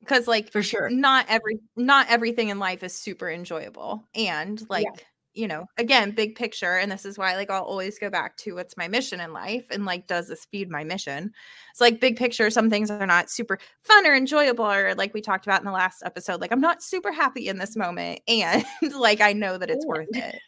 because 0.00 0.26
like 0.26 0.50
for 0.50 0.62
sure 0.62 0.90
not 0.90 1.24
every 1.28 1.60
not 1.76 2.06
everything 2.10 2.48
in 2.48 2.58
life 2.58 2.82
is 2.82 2.92
super 2.92 3.30
enjoyable 3.30 4.02
and 4.14 4.68
like 4.68 4.84
yeah. 4.84 5.02
You 5.34 5.48
know 5.48 5.66
again 5.78 6.10
big 6.10 6.34
picture 6.34 6.76
and 6.76 6.92
this 6.92 7.04
is 7.04 7.16
why 7.16 7.36
like 7.36 7.50
i'll 7.50 7.62
always 7.62 7.98
go 7.98 8.10
back 8.10 8.36
to 8.36 8.54
what's 8.54 8.76
my 8.76 8.86
mission 8.88 9.20
in 9.20 9.32
life 9.32 9.64
and 9.70 9.84
like 9.84 10.06
does 10.06 10.28
this 10.28 10.44
feed 10.46 10.70
my 10.70 10.84
mission? 10.84 11.32
It's 11.70 11.80
like 11.80 12.00
big 12.00 12.16
picture 12.16 12.50
some 12.50 12.68
things 12.68 12.90
are 12.90 13.06
not 13.06 13.30
super 13.30 13.58
fun 13.82 14.06
or 14.06 14.14
enjoyable 14.14 14.66
or 14.66 14.94
like 14.94 15.14
we 15.14 15.20
talked 15.20 15.46
about 15.46 15.60
in 15.60 15.66
the 15.66 15.72
last 15.72 16.02
episode 16.04 16.40
like 16.40 16.52
i'm 16.52 16.60
not 16.60 16.82
super 16.82 17.12
happy 17.12 17.48
in 17.48 17.58
this 17.58 17.76
moment 17.76 18.20
and 18.28 18.64
like 18.94 19.20
i 19.20 19.32
know 19.32 19.58
that 19.58 19.70
it's 19.70 19.86
worth 19.86 20.08
it. 20.12 20.38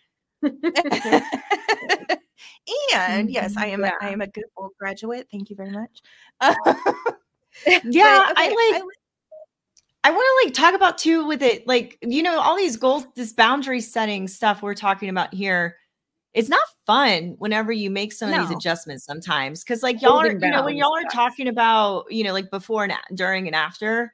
And 2.95 3.31
yes 3.31 3.57
i 3.57 3.67
am 3.67 3.81
yeah. 3.81 3.93
a, 4.01 4.05
i 4.05 4.11
am 4.11 4.21
a 4.21 4.27
good 4.27 4.45
old 4.57 4.73
graduate 4.79 5.27
thank 5.31 5.51
you 5.51 5.57
very 5.57 5.71
much. 5.71 6.03
Yeah 7.85 8.27
okay, 8.31 8.33
I 8.37 8.73
like 8.73 8.83
I, 8.83 8.83
I 10.05 10.11
want 10.11 10.23
to 10.23 10.47
like 10.47 10.55
talk 10.55 10.75
about 10.75 10.99
too 10.99 11.27
with 11.27 11.43
it, 11.43 11.67
like, 11.67 11.99
you 12.03 12.23
know, 12.23 12.39
all 12.39 12.57
these 12.57 12.77
goals, 12.77 13.07
this 13.17 13.33
boundary 13.33 13.81
setting 13.81 14.29
stuff 14.29 14.63
we're 14.63 14.75
talking 14.75 15.09
about 15.09 15.33
here. 15.33 15.79
It's 16.35 16.51
not 16.51 16.61
fun 16.87 17.37
whenever 17.39 17.73
you 17.73 17.91
make 17.91 18.13
some 18.13 18.31
no. 18.31 18.43
of 18.43 18.49
these 18.49 18.57
adjustments 18.57 19.05
sometimes. 19.05 19.65
Cause 19.65 19.83
like 19.83 20.03
y'all 20.03 20.13
Holding 20.13 20.43
are, 20.43 20.47
you 20.47 20.53
know, 20.53 20.65
when 20.65 20.77
y'all 20.77 20.95
are 20.95 21.11
talking 21.11 21.49
about, 21.49 22.05
you 22.11 22.23
know, 22.23 22.35
like 22.35 22.51
before 22.51 22.85
and 22.85 22.93
during 23.15 23.47
and 23.47 23.57
after, 23.57 24.13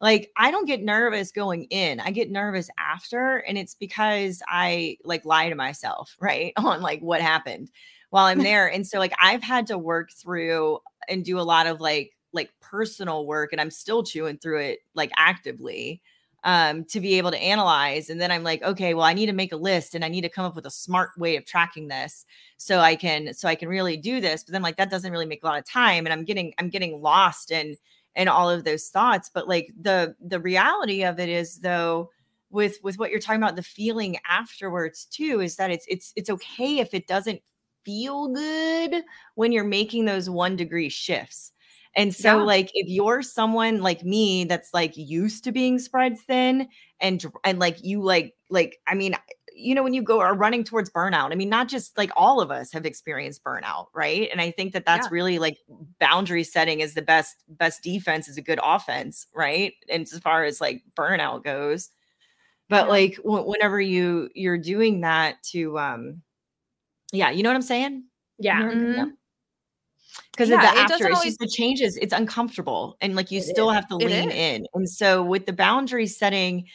like 0.00 0.30
I 0.36 0.52
don't 0.52 0.66
get 0.66 0.82
nervous 0.82 1.32
going 1.32 1.64
in. 1.64 1.98
I 1.98 2.12
get 2.12 2.30
nervous 2.30 2.70
after. 2.78 3.38
And 3.38 3.58
it's 3.58 3.74
because 3.74 4.42
I 4.46 4.96
like 5.02 5.24
lie 5.24 5.48
to 5.48 5.56
myself, 5.56 6.16
right? 6.20 6.52
On 6.58 6.82
like 6.82 7.00
what 7.00 7.20
happened 7.20 7.68
while 8.10 8.26
I'm 8.26 8.38
there. 8.44 8.70
and 8.70 8.86
so 8.86 9.00
like 9.00 9.14
I've 9.20 9.42
had 9.42 9.66
to 9.68 9.78
work 9.78 10.12
through 10.12 10.78
and 11.08 11.24
do 11.24 11.40
a 11.40 11.42
lot 11.42 11.66
of 11.66 11.80
like 11.80 12.12
like 12.32 12.50
personal 12.60 13.26
work 13.26 13.52
and 13.52 13.60
I'm 13.60 13.70
still 13.70 14.02
chewing 14.02 14.38
through 14.38 14.60
it 14.60 14.78
like 14.94 15.10
actively 15.16 16.02
um 16.44 16.84
to 16.86 16.98
be 17.00 17.14
able 17.18 17.30
to 17.30 17.38
analyze 17.40 18.10
and 18.10 18.20
then 18.20 18.32
I'm 18.32 18.42
like 18.42 18.62
okay 18.62 18.94
well 18.94 19.04
I 19.04 19.12
need 19.14 19.26
to 19.26 19.32
make 19.32 19.52
a 19.52 19.56
list 19.56 19.94
and 19.94 20.04
I 20.04 20.08
need 20.08 20.22
to 20.22 20.28
come 20.28 20.44
up 20.44 20.56
with 20.56 20.66
a 20.66 20.70
smart 20.70 21.10
way 21.16 21.36
of 21.36 21.44
tracking 21.44 21.88
this 21.88 22.24
so 22.56 22.80
I 22.80 22.96
can 22.96 23.32
so 23.32 23.48
I 23.48 23.54
can 23.54 23.68
really 23.68 23.96
do 23.96 24.20
this 24.20 24.42
but 24.42 24.52
then 24.52 24.62
like 24.62 24.76
that 24.76 24.90
doesn't 24.90 25.12
really 25.12 25.26
make 25.26 25.42
a 25.44 25.46
lot 25.46 25.58
of 25.58 25.64
time 25.64 26.04
and 26.04 26.12
I'm 26.12 26.24
getting 26.24 26.52
I'm 26.58 26.68
getting 26.68 27.00
lost 27.00 27.52
in 27.52 27.76
in 28.16 28.28
all 28.28 28.50
of 28.50 28.64
those 28.64 28.88
thoughts 28.88 29.30
but 29.32 29.46
like 29.48 29.68
the 29.80 30.16
the 30.20 30.40
reality 30.40 31.04
of 31.04 31.20
it 31.20 31.28
is 31.28 31.58
though 31.60 32.10
with 32.50 32.78
with 32.82 32.98
what 32.98 33.10
you're 33.10 33.20
talking 33.20 33.42
about 33.42 33.56
the 33.56 33.62
feeling 33.62 34.16
afterwards 34.28 35.04
too 35.06 35.40
is 35.40 35.56
that 35.56 35.70
it's 35.70 35.86
it's 35.88 36.12
it's 36.16 36.30
okay 36.30 36.78
if 36.78 36.92
it 36.92 37.06
doesn't 37.06 37.40
feel 37.84 38.28
good 38.28 39.02
when 39.34 39.52
you're 39.52 39.64
making 39.64 40.04
those 40.04 40.28
1 40.28 40.56
degree 40.56 40.88
shifts 40.88 41.51
and 41.94 42.14
so, 42.14 42.38
yeah. 42.38 42.44
like, 42.44 42.70
if 42.74 42.88
you're 42.88 43.22
someone 43.22 43.82
like 43.82 44.02
me 44.02 44.44
that's 44.44 44.72
like 44.72 44.96
used 44.96 45.44
to 45.44 45.52
being 45.52 45.78
spread 45.78 46.18
thin 46.18 46.68
and 47.00 47.24
and 47.44 47.58
like 47.58 47.84
you 47.84 48.02
like 48.02 48.34
like 48.48 48.78
I 48.86 48.94
mean, 48.94 49.14
you 49.54 49.74
know, 49.74 49.82
when 49.82 49.92
you 49.92 50.02
go 50.02 50.20
are 50.20 50.34
running 50.34 50.64
towards 50.64 50.90
burnout, 50.90 51.32
I 51.32 51.34
mean, 51.34 51.50
not 51.50 51.68
just 51.68 51.98
like 51.98 52.10
all 52.16 52.40
of 52.40 52.50
us 52.50 52.72
have 52.72 52.86
experienced 52.86 53.44
burnout, 53.44 53.86
right? 53.94 54.28
And 54.32 54.40
I 54.40 54.52
think 54.52 54.72
that 54.72 54.86
that's 54.86 55.06
yeah. 55.06 55.12
really 55.12 55.38
like 55.38 55.58
boundary 56.00 56.44
setting 56.44 56.80
is 56.80 56.94
the 56.94 57.02
best 57.02 57.36
best 57.48 57.82
defense 57.82 58.26
is 58.26 58.38
a 58.38 58.42
good 58.42 58.60
offense, 58.62 59.26
right? 59.34 59.74
And 59.90 60.02
as 60.02 60.18
far 60.20 60.44
as 60.44 60.62
like 60.62 60.82
burnout 60.96 61.44
goes, 61.44 61.90
but 62.70 62.86
yeah. 62.86 62.90
like 62.90 63.16
w- 63.16 63.48
whenever 63.48 63.80
you 63.80 64.30
you're 64.34 64.58
doing 64.58 65.02
that 65.02 65.42
to 65.50 65.78
um, 65.78 66.22
yeah, 67.12 67.30
you 67.30 67.42
know 67.42 67.50
what 67.50 67.56
I'm 67.56 67.62
saying? 67.62 68.04
Yeah. 68.38 68.62
Mm-hmm 68.62 69.10
because 70.32 70.48
yeah, 70.48 70.56
of 70.56 70.62
the 70.62 70.80
after 70.80 71.06
it's 71.06 71.16
always... 71.16 71.24
just 71.24 71.38
the 71.38 71.48
changes 71.48 71.96
it's 71.96 72.12
uncomfortable 72.12 72.96
and 73.00 73.14
like 73.14 73.30
you 73.30 73.38
it 73.38 73.44
still 73.44 73.70
is. 73.70 73.74
have 73.74 73.88
to 73.88 73.96
lean 73.96 74.30
in 74.30 74.66
and 74.74 74.88
so 74.88 75.22
with 75.22 75.46
the 75.46 75.52
boundary 75.52 76.06
setting 76.06 76.66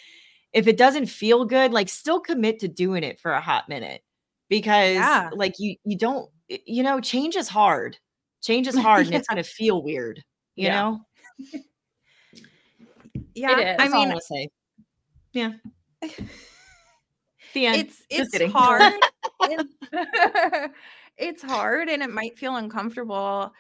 if 0.54 0.68
it 0.68 0.78
doesn't 0.78 1.08
feel 1.08 1.46
good 1.46 1.72
like 1.72 1.90
still 1.90 2.20
commit 2.20 2.60
to 2.60 2.68
doing 2.68 3.04
it 3.04 3.20
for 3.20 3.32
a 3.32 3.42
hot 3.42 3.68
minute 3.70 4.02
because 4.50 4.96
yeah. 4.96 5.30
like 5.34 5.54
you 5.60 5.76
you 5.84 5.98
don't 5.98 6.30
you 6.48 6.84
know 6.84 7.00
change 7.00 7.36
is 7.36 7.48
hard 7.48 7.98
change 8.42 8.68
is 8.68 8.78
hard 8.78 9.06
and 9.06 9.16
it's 9.16 9.28
going 9.28 9.42
to 9.42 9.50
feel 9.50 9.84
weird 9.84 10.24
you 10.56 10.66
yeah. 10.66 10.74
know 10.74 11.02
yeah 13.36 13.76
i 13.80 13.88
mean 13.88 14.12
I 14.12 14.20
say. 14.20 14.50
yeah 15.34 15.54
the 17.54 17.66
end. 17.66 17.90
it's 18.10 18.32
it's 18.32 18.52
hard 18.54 18.94
it's 21.18 21.42
hard 21.42 21.90
and 21.90 22.04
it 22.04 22.10
might 22.10 22.38
feel 22.38 22.56
uncomfortable 22.56 23.54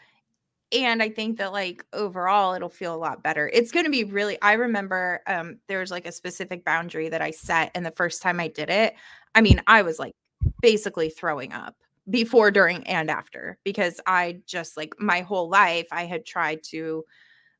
and 0.71 1.01
i 1.01 1.09
think 1.09 1.37
that 1.37 1.53
like 1.53 1.83
overall 1.93 2.53
it'll 2.53 2.69
feel 2.69 2.93
a 2.93 2.97
lot 2.97 3.23
better. 3.23 3.49
It's 3.53 3.71
going 3.71 3.85
to 3.85 3.91
be 3.91 4.03
really 4.03 4.37
i 4.41 4.53
remember 4.53 5.21
um 5.27 5.59
there 5.67 5.79
was 5.79 5.91
like 5.91 6.05
a 6.05 6.11
specific 6.11 6.65
boundary 6.65 7.09
that 7.09 7.21
i 7.21 7.31
set 7.31 7.71
and 7.73 7.85
the 7.85 7.91
first 7.91 8.21
time 8.21 8.39
i 8.39 8.47
did 8.47 8.69
it 8.69 8.95
i 9.35 9.41
mean 9.41 9.61
i 9.67 9.81
was 9.81 9.99
like 9.99 10.13
basically 10.61 11.09
throwing 11.09 11.53
up 11.53 11.75
before 12.09 12.51
during 12.51 12.85
and 12.87 13.09
after 13.09 13.57
because 13.63 13.99
i 14.05 14.39
just 14.45 14.77
like 14.77 14.93
my 14.99 15.21
whole 15.21 15.49
life 15.49 15.87
i 15.91 16.05
had 16.05 16.25
tried 16.25 16.63
to 16.63 17.03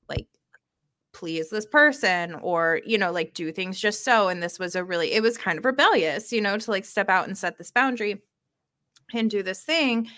like 0.07 0.27
please 1.13 1.49
this 1.49 1.65
person 1.65 2.35
or 2.35 2.81
you 2.85 2.97
know 2.97 3.11
like 3.11 3.33
do 3.33 3.51
things 3.51 3.79
just 3.79 4.03
so 4.05 4.27
and 4.27 4.41
this 4.41 4.59
was 4.59 4.75
a 4.75 4.83
really 4.83 5.13
it 5.13 5.21
was 5.21 5.37
kind 5.37 5.57
of 5.57 5.65
rebellious 5.65 6.31
you 6.31 6.39
know 6.39 6.57
to 6.57 6.71
like 6.71 6.85
step 6.85 7.09
out 7.09 7.27
and 7.27 7.37
set 7.37 7.57
this 7.57 7.71
boundary 7.71 8.21
and 9.13 9.29
do 9.29 9.43
this 9.43 9.63
thing 9.63 10.09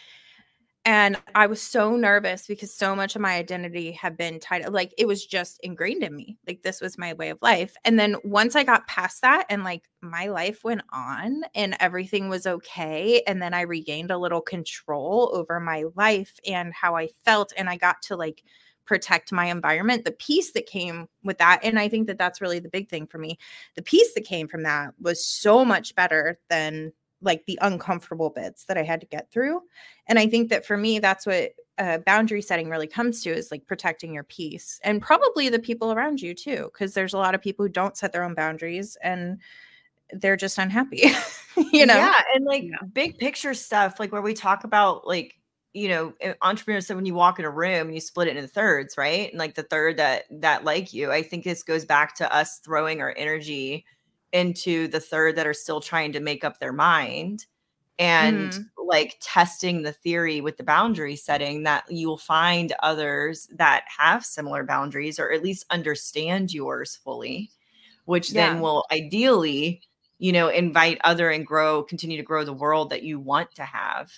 and 0.86 1.18
i 1.36 1.46
was 1.46 1.62
so 1.62 1.96
nervous 1.96 2.48
because 2.48 2.74
so 2.74 2.96
much 2.96 3.16
of 3.16 3.22
my 3.22 3.36
identity 3.36 3.92
had 3.92 4.16
been 4.16 4.40
tied 4.40 4.68
like 4.70 4.94
it 4.98 5.08
was 5.08 5.26
just 5.26 5.60
ingrained 5.62 6.04
in 6.04 6.16
me 6.16 6.38
like 6.48 6.62
this 6.64 6.80
was 6.80 6.98
my 6.98 7.14
way 7.14 7.30
of 7.30 7.38
life 7.42 7.76
and 7.84 8.00
then 8.00 8.16
once 8.24 8.56
i 8.56 8.64
got 8.64 8.88
past 8.88 9.22
that 9.22 9.46
and 9.50 9.64
like 9.64 9.84
my 10.02 10.28
life 10.28 10.64
went 10.64 10.82
on 10.92 11.44
and 11.54 11.76
everything 11.80 12.30
was 12.30 12.48
okay 12.48 13.22
and 13.28 13.42
then 13.42 13.54
i 13.54 13.62
regained 13.62 14.12
a 14.12 14.18
little 14.18 14.42
control 14.42 15.30
over 15.34 15.60
my 15.60 15.84
life 15.96 16.40
and 16.48 16.74
how 16.74 16.96
i 16.96 17.08
felt 17.26 17.52
and 17.58 17.70
i 17.70 17.76
got 17.76 18.02
to 18.02 18.16
like 18.16 18.44
protect 18.86 19.32
my 19.32 19.46
environment 19.46 20.06
the 20.06 20.12
peace 20.14 20.54
that 20.54 20.66
came 20.66 21.08
with 21.24 21.38
that 21.38 21.60
and 21.62 21.78
i 21.78 21.88
think 21.88 22.08
that 22.08 22.18
that's 22.18 22.42
really 22.42 22.58
the 22.60 22.70
big 22.70 22.90
thing 22.90 23.06
for 23.06 23.20
me. 23.20 23.38
The 23.76 23.84
peace 23.84 24.14
that 24.16 24.26
came 24.26 24.48
from 24.48 24.64
that 24.64 24.94
was 25.00 25.24
so 25.24 25.64
much 25.64 25.94
better 25.94 26.40
than 26.50 26.94
like 27.22 27.46
the 27.46 27.60
uncomfortable 27.62 28.30
bits 28.30 28.66
that 28.66 28.78
I 28.78 28.84
had 28.84 29.02
to 29.02 29.08
get 29.08 29.32
through. 29.32 29.62
And 30.08 30.18
I 30.18 30.28
think 30.28 30.50
that 30.50 30.66
for 30.66 30.78
me, 30.78 31.00
that's 31.00 31.26
what 31.26 31.52
uh, 31.78 31.98
boundary 32.00 32.42
setting 32.42 32.70
really 32.70 32.88
comes 32.88 33.24
to 33.24 33.30
is 33.30 33.52
like 33.52 33.66
protecting 33.66 34.14
your 34.14 34.24
peace 34.24 34.80
and 34.84 35.02
probably 35.02 35.50
the 35.50 35.60
people 35.60 35.92
around 35.92 36.22
you 36.22 36.34
too, 36.34 36.70
because 36.74 36.94
there's 36.94 37.14
a 37.14 37.18
lot 37.18 37.36
of 37.36 37.42
people 37.42 37.66
who 37.66 37.70
don't 37.70 37.98
set 37.98 38.12
their 38.12 38.24
own 38.24 38.34
boundaries 38.34 38.98
and 39.04 39.40
they're 40.12 40.38
just 40.38 40.58
unhappy, 40.58 41.04
you 41.72 41.86
know? 41.86 41.96
Yeah. 41.96 42.22
And 42.36 42.46
like 42.46 42.64
yeah. 42.64 42.78
big 42.94 43.18
picture 43.18 43.54
stuff, 43.54 44.00
like 44.00 44.12
where 44.12 44.22
we 44.22 44.34
talk 44.34 44.64
about 44.64 45.08
like, 45.08 45.36
you 45.74 45.88
know, 45.88 46.14
entrepreneurs 46.42 46.88
said 46.88 46.96
when 46.96 47.06
you 47.06 47.14
walk 47.14 47.38
in 47.38 47.46
a 47.46 47.50
room 47.50 47.88
and 47.88 47.94
you 47.94 48.02
split 48.02 48.28
it 48.28 48.36
into 48.36 48.48
thirds, 48.50 48.98
right? 48.98 49.30
And 49.30 49.38
like 49.38 49.54
the 49.54 49.64
third 49.64 49.98
that 49.98 50.24
that 50.32 50.64
like 50.64 50.94
you, 50.94 51.12
I 51.12 51.22
think 51.22 51.44
this 51.44 51.64
goes 51.64 51.86
back 51.86 52.16
to 52.16 52.34
us 52.34 52.60
throwing 52.60 53.02
our 53.02 53.14
energy 53.16 53.86
into 54.32 54.88
the 54.88 55.00
third 55.00 55.36
that 55.36 55.48
are 55.48 55.54
still 55.54 55.82
trying 55.82 56.12
to 56.14 56.20
make 56.20 56.44
up 56.44 56.60
their 56.60 56.74
mind 56.74 57.46
and 58.00 58.54
mm. 58.54 58.66
like 58.78 59.18
testing 59.22 59.82
the 59.82 59.92
theory 59.92 60.40
with 60.40 60.58
the 60.58 60.64
boundary 60.64 61.16
setting 61.16 61.64
that 61.64 61.84
you'll 61.90 62.18
find 62.18 62.74
others 62.82 63.48
that 63.54 63.84
have 63.96 64.26
similar 64.26 64.64
boundaries 64.64 65.20
or 65.20 65.32
at 65.32 65.44
least 65.44 65.66
understand 65.70 66.54
yours 66.54 66.96
fully 67.04 67.52
which 68.06 68.32
yeah. 68.32 68.52
then 68.52 68.62
will 68.62 68.86
ideally 68.92 69.82
you 70.18 70.32
know 70.32 70.48
invite 70.48 71.00
other 71.04 71.30
and 71.30 71.46
grow 71.46 71.84
continue 71.84 72.18
to 72.18 72.24
grow 72.24 72.44
the 72.44 72.54
world 72.54 72.90
that 72.90 73.04
you 73.04 73.20
want 73.20 73.54
to 73.54 73.64
have 73.64 74.12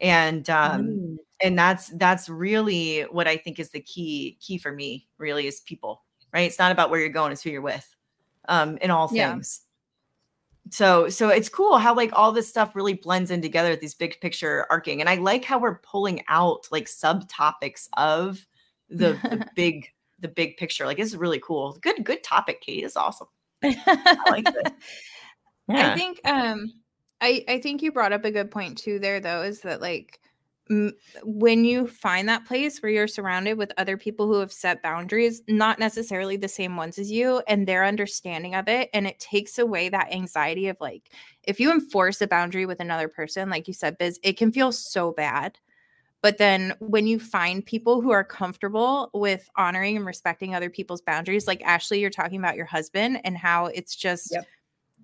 and 0.00 0.50
um 0.50 0.86
mm. 0.86 1.16
and 1.42 1.58
that's 1.58 1.88
that's 1.96 2.28
really 2.28 3.02
what 3.02 3.28
i 3.28 3.36
think 3.36 3.58
is 3.58 3.70
the 3.70 3.80
key 3.80 4.36
key 4.40 4.58
for 4.58 4.72
me 4.72 5.06
really 5.18 5.46
is 5.46 5.60
people 5.60 6.02
right 6.34 6.42
it's 6.46 6.58
not 6.58 6.72
about 6.72 6.90
where 6.90 7.00
you're 7.00 7.08
going 7.08 7.32
it's 7.32 7.42
who 7.42 7.50
you're 7.50 7.62
with 7.62 7.94
um, 8.48 8.78
in 8.78 8.90
all 8.90 9.08
things. 9.08 9.60
Yeah. 9.62 9.66
So 10.72 11.08
so 11.08 11.28
it's 11.30 11.48
cool 11.48 11.78
how 11.78 11.94
like 11.94 12.10
all 12.12 12.32
this 12.32 12.48
stuff 12.48 12.76
really 12.76 12.94
blends 12.94 13.30
in 13.30 13.42
together 13.42 13.70
with 13.70 13.80
these 13.80 13.94
big 13.94 14.20
picture 14.20 14.66
arcing. 14.70 15.00
And 15.00 15.08
I 15.08 15.16
like 15.16 15.44
how 15.44 15.58
we're 15.58 15.78
pulling 15.78 16.22
out 16.28 16.68
like 16.70 16.86
subtopics 16.86 17.88
of 17.96 18.46
the, 18.88 19.12
the 19.22 19.46
big 19.56 19.88
the 20.20 20.28
big 20.28 20.56
picture. 20.56 20.86
Like 20.86 20.98
this 20.98 21.08
is 21.08 21.16
really 21.16 21.40
cool. 21.40 21.76
Good 21.80 22.04
good 22.04 22.22
topic, 22.22 22.60
Kate. 22.60 22.84
Is 22.84 22.96
awesome. 22.96 23.26
I 23.62 24.16
like 24.30 24.44
this. 24.44 24.72
yeah. 25.68 25.92
I 25.92 25.96
think 25.96 26.20
um 26.24 26.72
I 27.20 27.44
I 27.48 27.60
think 27.60 27.82
you 27.82 27.90
brought 27.90 28.12
up 28.12 28.24
a 28.24 28.30
good 28.30 28.50
point 28.50 28.78
too 28.78 28.98
there 28.98 29.18
though 29.20 29.42
is 29.42 29.60
that 29.62 29.80
like 29.80 30.20
when 31.24 31.64
you 31.64 31.86
find 31.86 32.28
that 32.28 32.46
place 32.46 32.80
where 32.80 32.92
you're 32.92 33.08
surrounded 33.08 33.58
with 33.58 33.72
other 33.76 33.96
people 33.96 34.26
who 34.26 34.38
have 34.38 34.52
set 34.52 34.82
boundaries 34.82 35.42
not 35.48 35.80
necessarily 35.80 36.36
the 36.36 36.48
same 36.48 36.76
ones 36.76 36.98
as 36.98 37.10
you 37.10 37.42
and 37.48 37.66
their 37.66 37.84
understanding 37.84 38.54
of 38.54 38.68
it 38.68 38.88
and 38.94 39.06
it 39.06 39.18
takes 39.18 39.58
away 39.58 39.88
that 39.88 40.12
anxiety 40.12 40.68
of 40.68 40.76
like 40.80 41.10
if 41.42 41.58
you 41.58 41.72
enforce 41.72 42.20
a 42.20 42.26
boundary 42.26 42.66
with 42.66 42.78
another 42.78 43.08
person 43.08 43.50
like 43.50 43.66
you 43.66 43.74
said 43.74 43.98
biz 43.98 44.20
it 44.22 44.36
can 44.36 44.52
feel 44.52 44.70
so 44.70 45.10
bad 45.10 45.58
but 46.22 46.38
then 46.38 46.74
when 46.80 47.06
you 47.06 47.18
find 47.18 47.64
people 47.64 48.00
who 48.00 48.10
are 48.10 48.24
comfortable 48.24 49.10
with 49.14 49.48
honoring 49.56 49.96
and 49.96 50.04
respecting 50.04 50.54
other 50.54 50.68
people's 50.68 51.00
boundaries, 51.00 51.46
like 51.46 51.62
Ashleigh, 51.62 51.98
you're 51.98 52.10
talking 52.10 52.38
about 52.38 52.56
your 52.56 52.66
husband 52.66 53.20
and 53.24 53.38
how 53.38 53.66
it's 53.66 53.96
just 53.96 54.32
yep. 54.32 54.46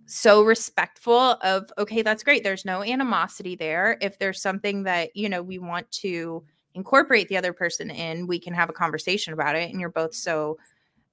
So 0.07 0.42
respectful 0.42 1.33
of, 1.42 1.71
okay, 1.79 2.03
that's 2.03 2.23
great. 2.23 2.45
There's 2.45 2.64
no 2.64 2.83
animosity 2.83 3.57
there. 3.57 3.99
If 4.01 4.19
there's 4.19 4.40
something 4.40 4.85
that, 4.85 5.14
you 5.16 5.29
know, 5.29 5.42
we 5.42 5.59
want 5.59 5.90
to 5.92 6.45
incorporate 6.75 7.29
the 7.29 7.37
other 7.37 7.53
person 7.53 7.90
in, 7.90 8.27
we 8.27 8.38
can 8.38 8.55
have 8.55 8.71
a 8.71 8.75
conversation 8.75 9.33
about 9.33 9.57
it. 9.57 9.71
And 9.71 9.81
you're 9.81 9.90
both 9.90 10.14
so 10.14 10.59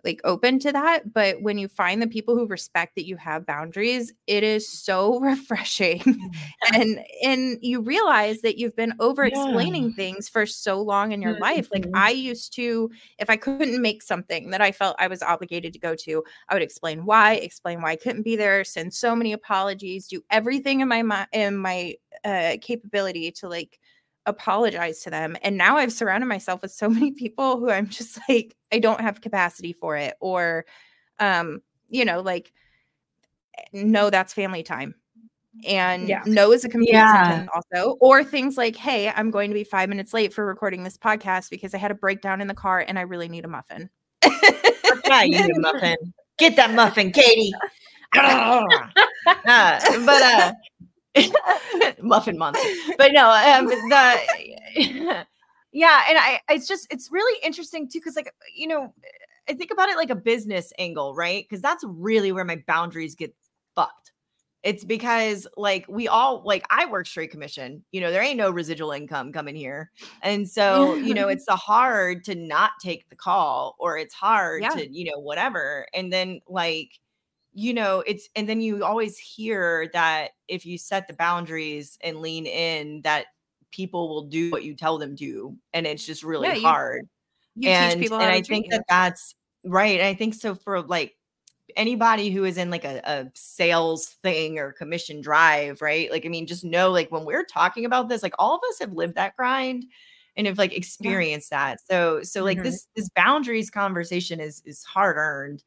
like 0.04 0.20
open 0.24 0.60
to 0.60 0.72
that 0.72 1.14
but 1.14 1.42
when 1.42 1.58
you 1.58 1.68
find 1.68 2.02
the 2.02 2.08
people 2.08 2.36
who 2.36 2.46
respect 2.48 2.96
that 2.96 3.06
you 3.06 3.16
have 3.16 3.46
boundaries 3.46 4.12
it 4.28 4.44
is 4.44 4.68
so 4.68 5.20
refreshing 5.22 6.00
mm. 6.00 6.36
and 6.74 7.00
and 7.24 7.58
you 7.62 7.82
realize 7.82 8.42
that 8.42 8.58
you've 8.58 8.76
been 8.76 8.94
over 9.00 9.24
explaining 9.24 9.90
yeah. 9.90 9.96
things 9.96 10.28
for 10.28 10.46
so 10.46 10.82
long 10.82 11.12
in 11.12 11.22
your 11.22 11.34
mm-hmm. 11.34 11.44
life 11.44 11.70
like 11.74 11.84
mm-hmm. 11.84 11.96
i 11.96 12.10
used 12.10 12.54
to 12.54 12.90
if 13.20 13.30
i 13.30 13.36
couldn't 13.36 13.82
make 13.82 14.02
something 14.02 14.50
that 14.50 14.62
i 14.62 14.72
felt 14.72 14.96
i 15.00 15.08
was 15.08 15.24
obligated 15.24 15.74
to 15.74 15.80
go 15.80 15.96
to 15.96 16.24
i 16.50 16.54
would 16.54 16.64
explain 16.64 17.06
why 17.06 17.36
explain 17.36 17.82
why 17.82 17.92
i 17.92 17.96
couldn't 17.96 18.24
be 18.24 18.36
there 18.36 18.64
send 18.64 18.94
so 18.94 19.16
many 19.16 19.34
apologies 19.34 20.08
do 20.08 20.22
everything 20.30 20.82
in 20.82 20.88
my 20.88 21.28
in 21.32 21.58
my 21.58 21.96
uh 22.26 22.56
capability 22.62 23.32
to 23.32 23.48
like 23.48 23.80
apologize 24.26 25.02
to 25.02 25.10
them. 25.10 25.36
And 25.42 25.58
now 25.58 25.78
I've 25.78 25.94
surrounded 25.94 26.28
myself 26.28 26.62
with 26.62 26.72
so 26.72 26.90
many 26.90 27.12
people 27.12 27.60
who 27.60 27.70
I'm 27.70 27.88
just 27.88 28.20
like, 28.30 28.56
I 28.72 28.80
don't 28.80 29.02
have 29.02 29.22
capacity 29.22 29.74
for 29.74 29.98
it. 29.98 30.16
Or, 30.20 30.66
um, 31.20 31.62
you 31.90 32.06
know, 32.06 32.22
like, 32.22 32.52
no, 33.72 34.10
that's 34.10 34.34
family 34.34 34.64
time. 34.64 34.96
And 35.68 36.10
yeah. 36.10 36.24
no 36.26 36.52
is 36.52 36.66
a 36.66 36.70
complete 36.70 36.94
yeah. 36.94 37.30
sentence 37.30 37.50
also. 37.54 37.98
Or 38.00 38.24
things 38.24 38.58
like, 38.58 38.76
hey, 38.76 39.10
I'm 39.10 39.30
going 39.30 39.52
to 39.52 39.54
be 39.54 39.64
five 39.64 39.88
minutes 39.88 40.14
late 40.14 40.34
for 40.34 40.46
recording 40.46 40.84
this 40.84 40.98
podcast 40.98 41.52
because 41.52 41.76
I 41.76 41.78
had 41.78 41.92
a 41.92 41.96
breakdown 41.96 42.42
in 42.42 42.48
the 42.48 42.56
car 42.56 42.84
and 42.88 42.98
I 42.98 43.04
really 43.04 43.30
need 43.30 43.46
a 43.46 43.48
muffin. 43.48 43.90
you 44.26 45.42
need 45.42 45.56
a 45.56 45.60
muffin. 45.60 45.98
Get 46.40 46.56
that 46.56 46.74
muffin, 46.74 47.12
Katie. 47.12 47.54
uh, 48.16 48.64
but 49.46 50.22
uh 50.22 50.54
muffin 52.02 52.38
monster. 52.38 52.68
But 52.98 53.12
no, 53.14 53.30
um, 53.30 53.66
the 53.68 54.18
yeah, 55.72 56.02
and 56.10 56.18
I 56.18 56.40
it's 56.50 56.68
just 56.68 56.88
it's 56.92 57.10
really 57.12 57.40
interesting 57.44 57.88
too 57.90 58.00
because 58.00 58.16
like 58.16 58.34
you 58.56 58.68
know 58.68 58.94
I 59.50 59.54
think 59.54 59.72
about 59.72 59.90
it 59.90 59.98
like 59.98 60.10
a 60.10 60.16
business 60.16 60.72
angle, 60.80 61.16
right? 61.16 61.46
Because 61.48 61.62
that's 61.62 61.84
really 61.86 62.32
where 62.32 62.46
my 62.46 62.64
boundaries 62.68 63.16
get 63.16 63.36
fucked. 63.76 64.12
It's 64.64 64.86
because 64.86 65.46
like 65.58 65.86
we 65.90 66.08
all 66.08 66.42
like 66.46 66.66
I 66.70 66.86
work 66.86 67.06
straight 67.06 67.32
commission. 67.32 67.84
You 67.92 68.00
know, 68.00 68.12
there 68.12 68.24
ain't 68.24 68.38
no 68.38 68.50
residual 68.50 68.92
income 68.92 69.34
coming 69.34 69.56
here. 69.56 69.92
And 70.22 70.50
so, 70.50 70.96
you 70.96 71.14
know, 71.14 71.28
it's 71.30 71.46
the 71.46 71.58
hard 71.58 72.24
to 72.26 72.36
not 72.36 72.72
take 72.82 73.10
the 73.10 73.16
call 73.18 73.76
or 73.78 73.98
it's 73.98 74.14
hard 74.14 74.64
yeah. 74.64 74.70
to, 74.70 74.90
you 74.90 75.12
know, 75.12 75.20
whatever. 75.20 75.86
And 75.94 76.14
then 76.14 76.40
like 76.48 76.92
you 77.54 77.74
know, 77.74 78.04
it's 78.06 78.30
and 78.36 78.50
then 78.50 78.62
you 78.62 78.84
always 78.84 79.18
hear 79.18 79.90
that 79.94 80.32
if 80.48 80.66
you 80.66 80.78
set 80.78 81.08
the 81.08 81.14
boundaries 81.14 81.98
and 82.02 82.20
lean 82.20 82.46
in, 82.46 83.02
that 83.04 83.28
people 83.72 84.10
will 84.10 84.24
do 84.24 84.52
what 84.52 84.64
you 84.64 84.76
tell 84.76 84.98
them 84.98 85.16
to, 85.18 85.56
and 85.74 85.86
it's 85.86 86.06
just 86.06 86.24
really 86.24 86.48
yeah, 86.48 86.56
you, 86.56 86.68
hard. 86.68 87.08
You 87.56 87.70
and 87.70 88.04
and 88.04 88.14
I 88.14 88.42
think 88.42 88.70
that 88.72 88.86
that's 88.90 89.36
right. 89.64 90.00
And 90.00 90.08
I 90.08 90.16
think 90.16 90.34
so 90.34 90.56
for 90.56 90.82
like 90.82 91.16
anybody 91.76 92.32
who 92.32 92.44
is 92.44 92.58
in 92.58 92.70
like 92.70 92.86
a, 92.86 93.02
a 93.06 93.32
sales 93.36 94.08
thing 94.24 94.58
or 94.58 94.74
commission 94.74 95.22
drive, 95.22 95.82
right? 95.82 96.12
Like, 96.12 96.26
I 96.26 96.30
mean, 96.30 96.48
just 96.48 96.64
know 96.64 96.92
like 96.92 97.12
when 97.12 97.26
we're 97.26 97.46
talking 97.46 97.86
about 97.86 98.10
this, 98.10 98.24
like 98.24 98.36
all 98.40 98.56
of 98.56 98.62
us 98.70 98.80
have 98.80 98.94
lived 98.94 99.16
that 99.16 99.36
grind 99.36 99.86
and 100.36 100.48
have 100.48 100.58
like 100.58 100.76
experienced 100.76 101.50
yeah. 101.52 101.70
that. 101.70 101.80
So, 101.88 102.24
so 102.24 102.44
like 102.44 102.58
mm-hmm. 102.58 102.66
this 102.66 102.88
this 102.96 103.10
boundaries 103.16 103.70
conversation 103.70 104.40
is 104.40 104.64
is 104.66 104.84
hard 104.84 105.18
earned 105.18 105.64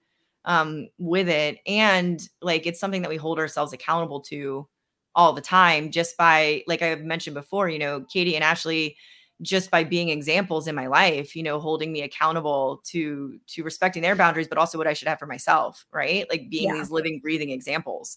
um, 0.47 0.89
with 0.99 1.29
it. 1.29 1.59
And 1.67 2.27
like 2.41 2.67
it's 2.67 2.81
something 2.81 3.03
that 3.03 3.11
we 3.11 3.17
hold 3.17 3.39
ourselves 3.39 3.73
accountable 3.73 4.21
to 4.23 4.67
all 5.15 5.33
the 5.33 5.41
time 5.41 5.91
just 5.91 6.17
by, 6.17 6.63
like 6.67 6.83
I 6.83 6.87
have 6.87 7.03
mentioned 7.03 7.35
before, 7.35 7.69
you 7.69 7.79
know, 7.79 8.03
Katie 8.03 8.37
and 8.37 8.45
Ashleigh 8.45 8.95
just 9.43 9.71
by 9.71 9.85
being 9.85 10.09
examples 10.09 10.67
in 10.67 10.75
my 10.75 10.87
life 10.87 11.37
you 11.37 11.43
know 11.43 11.61
holding 11.61 11.93
me 11.93 12.03
accountable 12.03 12.81
to 12.85 13.39
to 13.47 13.63
respecting 13.63 14.03
their 14.03 14.17
boundaries 14.17 14.49
but 14.49 14.59
also 14.59 14.79
what 14.79 14.87
i 14.87 14.93
should 14.93 15.09
have 15.09 15.19
for 15.19 15.27
myself 15.27 15.85
right 15.93 16.27
like 16.31 16.49
being 16.49 16.69
yeah. 16.69 16.75
these 16.75 16.91
living 16.91 17.21
breathing 17.21 17.51
examples 17.51 18.17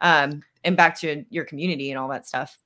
um 0.00 0.42
and 0.64 0.76
back 0.76 0.98
to 0.98 1.24
your 1.28 1.44
community 1.44 1.90
and 1.90 1.98
all 1.98 2.08
that 2.08 2.26
stuff 2.26 2.58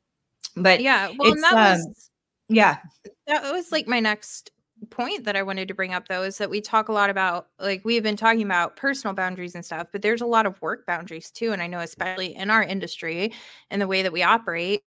but 0.56 0.80
yeah 0.80 1.12
well 1.18 1.34
that 1.34 1.52
um, 1.52 1.58
was 1.58 2.10
yeah 2.48 2.78
that 3.26 3.52
was 3.52 3.72
like 3.72 3.88
my 3.88 3.98
next 4.00 4.52
point 4.86 5.24
that 5.24 5.36
I 5.36 5.42
wanted 5.42 5.68
to 5.68 5.74
bring 5.74 5.92
up 5.94 6.08
though 6.08 6.22
is 6.22 6.38
that 6.38 6.50
we 6.50 6.60
talk 6.60 6.88
a 6.88 6.92
lot 6.92 7.10
about 7.10 7.48
like 7.58 7.84
we've 7.84 8.02
been 8.02 8.16
talking 8.16 8.42
about 8.42 8.76
personal 8.76 9.14
boundaries 9.14 9.54
and 9.54 9.64
stuff, 9.64 9.88
but 9.92 10.02
there's 10.02 10.20
a 10.22 10.26
lot 10.26 10.46
of 10.46 10.60
work 10.62 10.86
boundaries 10.86 11.30
too. 11.30 11.52
And 11.52 11.62
I 11.62 11.66
know 11.66 11.80
especially 11.80 12.34
in 12.34 12.50
our 12.50 12.62
industry 12.62 13.32
and 13.70 13.80
the 13.82 13.86
way 13.86 14.02
that 14.02 14.12
we 14.12 14.22
operate, 14.22 14.82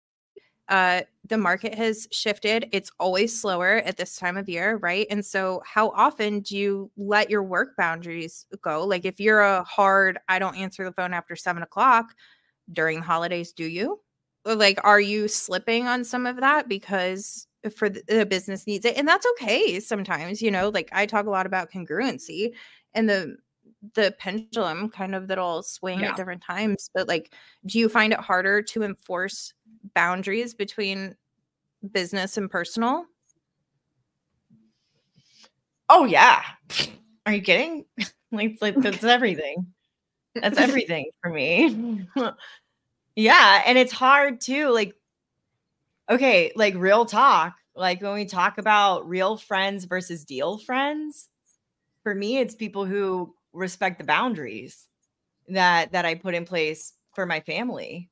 uh, 0.70 1.02
the 1.28 1.38
market 1.38 1.76
has 1.76 2.08
shifted. 2.12 2.70
It's 2.72 2.92
always 3.00 3.40
slower 3.40 3.78
at 3.86 3.98
this 3.98 4.16
time 4.16 4.38
of 4.38 4.48
year, 4.50 4.78
right? 4.78 5.06
And 5.10 5.26
so, 5.26 5.62
how 5.66 5.90
often 5.90 6.42
do 6.42 6.58
you 6.58 6.92
let 6.98 7.30
your 7.30 7.44
work 7.44 7.76
boundaries 7.78 8.46
go? 8.62 8.86
Like, 8.86 9.06
if 9.06 9.20
you're 9.20 9.42
a 9.42 9.64
hard, 9.64 10.20
I 10.30 10.40
don't 10.40 10.56
answer 10.56 10.84
the 10.86 10.94
phone 10.94 11.14
after 11.14 11.36
seven 11.36 11.64
o'clock 11.64 12.14
during 12.72 13.00
the 13.00 13.06
holidays, 13.06 13.54
do 13.54 13.66
you? 13.66 14.00
Like, 14.46 14.80
are 14.84 15.02
you 15.02 15.28
slipping 15.28 15.88
on 15.88 16.04
some 16.04 16.26
of 16.26 16.38
that 16.38 16.68
because 16.68 17.48
for 17.76 17.90
the, 17.90 18.02
the 18.08 18.26
business 18.26 18.66
needs 18.66 18.86
it 18.86 18.98
and 18.98 19.08
that's 19.08 19.26
okay 19.34 19.80
sometimes 19.80 20.42
you 20.42 20.50
know 20.50 20.70
like 20.70 20.90
i 20.94 21.06
talk 21.06 21.26
a 21.26 21.30
lot 21.30 21.46
about 21.46 21.72
congruency 21.72 22.54
and 22.94 23.08
the 23.08 23.36
the 23.94 24.16
pendulum 24.20 24.90
kind 24.90 25.14
of 25.14 25.28
that'll 25.28 25.64
swing 25.64 26.00
yeah. 26.00 26.10
at 26.10 26.16
different 26.16 26.42
times 26.42 26.90
but 26.94 27.08
like 27.08 27.34
do 27.66 27.78
you 27.80 27.88
find 27.88 28.14
it 28.14 28.20
harder 28.20 28.62
to 28.62 28.84
enforce 28.84 29.54
boundaries 29.94 30.54
between 30.54 31.16
business 31.92 32.38
and 32.38 32.50
personal? 32.50 33.06
Oh 35.90 36.06
yeah. 36.06 36.42
Are 37.26 37.34
you 37.34 37.42
kidding? 37.42 37.86
Like, 38.34 38.60
like 38.62 38.76
that's 38.82 39.04
everything. 39.04 39.74
That's 40.36 40.58
everything 40.58 41.08
for 41.22 41.30
me. 41.30 42.08
Yeah 43.14 43.62
and 43.66 43.78
it's 43.78 43.92
hard 43.92 44.40
too 44.40 44.70
like 44.70 44.94
okay, 46.12 46.52
like 46.56 46.76
real 46.76 47.06
talk, 47.06 47.56
like 47.76 48.02
when 48.02 48.14
we 48.14 48.26
talk 48.26 48.58
about 48.58 49.08
real 49.08 49.38
friends 49.38 49.86
versus 49.86 50.26
deal 50.26 50.58
friends, 50.58 51.30
for 52.04 52.14
me, 52.14 52.38
it's 52.38 52.54
people 52.54 52.86
who 52.86 53.34
respect 53.54 53.98
the 53.98 54.04
boundaries 54.04 54.88
that 55.48 55.92
that 55.94 56.06
I 56.06 56.16
put 56.16 56.36
in 56.36 56.46
place 56.46 56.94
for 57.14 57.26
my 57.26 57.40
family. 57.40 58.10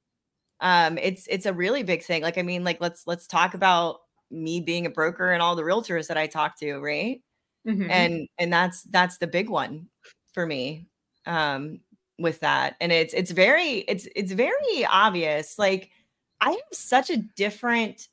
Um, 0.61 0.97
it's 0.97 1.27
it's 1.27 1.45
a 1.45 1.53
really 1.53 1.83
big 1.83 2.03
thing. 2.03 2.21
Like, 2.23 2.37
I 2.37 2.41
mean, 2.41 2.63
like 2.63 2.81
let's 2.81 3.05
let's 3.05 3.27
talk 3.27 3.53
about 3.53 3.99
me 4.31 4.61
being 4.61 4.85
a 4.85 4.91
broker 4.91 5.31
and 5.31 5.41
all 5.41 5.55
the 5.55 5.63
realtors 5.63 6.07
that 6.07 6.17
I 6.17 6.27
talk 6.27 6.57
to, 6.59 6.79
right? 6.79 7.21
Mm-hmm. 7.67 7.89
And 7.89 8.27
and 8.37 8.53
that's 8.53 8.83
that's 8.83 9.17
the 9.17 9.27
big 9.27 9.49
one 9.49 9.87
for 10.33 10.45
me 10.45 10.87
um 11.25 11.79
with 12.17 12.39
that. 12.41 12.75
And 12.79 12.91
it's 12.91 13.13
it's 13.13 13.31
very 13.31 13.79
it's 13.87 14.07
it's 14.15 14.31
very 14.31 14.85
obvious. 14.85 15.57
Like 15.57 15.91
I 16.41 16.51
have 16.51 16.59
such 16.71 17.09
a 17.09 17.17
different 17.17 18.07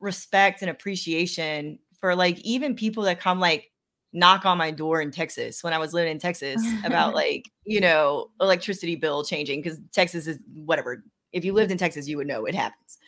respect 0.00 0.62
and 0.62 0.70
appreciation 0.70 1.78
for 2.00 2.14
like 2.14 2.38
even 2.40 2.74
people 2.76 3.04
that 3.04 3.20
come 3.20 3.40
like 3.40 3.70
knock 4.12 4.46
on 4.46 4.58
my 4.58 4.70
door 4.70 5.00
in 5.00 5.10
Texas 5.10 5.62
when 5.62 5.72
I 5.72 5.78
was 5.78 5.92
living 5.92 6.12
in 6.12 6.18
Texas 6.18 6.64
about 6.84 7.14
like, 7.14 7.44
you 7.64 7.80
know, 7.80 8.30
electricity 8.40 8.96
bill 8.96 9.24
changing 9.24 9.62
because 9.62 9.78
Texas 9.92 10.26
is 10.26 10.38
whatever. 10.54 11.02
If 11.32 11.44
you 11.44 11.52
lived 11.52 11.70
in 11.70 11.78
Texas, 11.78 12.08
you 12.08 12.16
would 12.16 12.26
know 12.26 12.46
it 12.46 12.54
happens. 12.54 12.98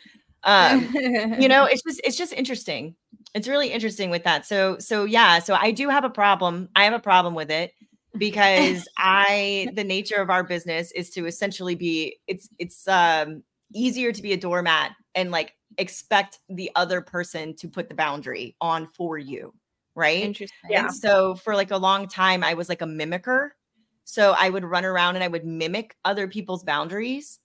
Um, 0.45 0.89
you 1.41 1.49
know, 1.49 1.65
it's 1.71 1.83
just 1.83 2.01
it's 2.05 2.17
just 2.17 2.33
interesting. 2.33 2.95
It's 3.35 3.49
really 3.49 3.69
interesting 3.69 4.11
with 4.11 4.25
that. 4.25 4.47
So 4.47 4.79
so 4.79 5.05
yeah, 5.05 5.39
so 5.39 5.55
I 5.55 5.71
do 5.71 5.89
have 5.89 6.05
a 6.05 6.11
problem. 6.11 6.69
I 6.77 6.85
have 6.85 6.95
a 6.95 7.01
problem 7.01 7.35
with 7.35 7.51
it 7.51 7.73
because 8.17 8.89
I 8.99 9.69
the 9.75 9.85
nature 9.85 10.17
of 10.17 10.31
our 10.31 10.45
business 10.45 10.93
is 10.93 11.11
to 11.11 11.27
essentially 11.27 11.75
be 11.75 12.19
it's 12.27 12.49
it's 12.59 12.87
um 12.89 13.43
easier 13.75 14.13
to 14.13 14.23
be 14.23 14.33
a 14.33 14.37
doormat 14.37 14.93
and 15.15 15.31
like 15.31 15.55
expect 15.77 16.39
the 16.49 16.71
other 16.75 17.01
person 17.01 17.55
to 17.57 17.69
put 17.69 17.89
the 17.89 17.95
boundary 17.95 18.57
on 18.61 18.87
for 18.87 19.19
you 19.19 19.53
right 19.95 20.23
interesting 20.23 20.71
yeah 20.71 20.85
and 20.85 20.95
so 20.95 21.35
for 21.35 21.55
like 21.55 21.71
a 21.71 21.77
long 21.77 22.07
time 22.07 22.43
i 22.43 22.55
was 22.55 22.69
like 22.69 22.83
a 22.83 22.87
mimicker 22.87 23.51
So 24.11 24.35
I 24.39 24.49
would 24.49 24.65
run 24.65 24.87
around 24.87 25.17
and 25.17 25.23
I 25.23 25.29
would 25.29 25.45
mimic 25.45 25.95
other 26.03 26.29
people's 26.29 26.65
boundaries. 26.65 27.41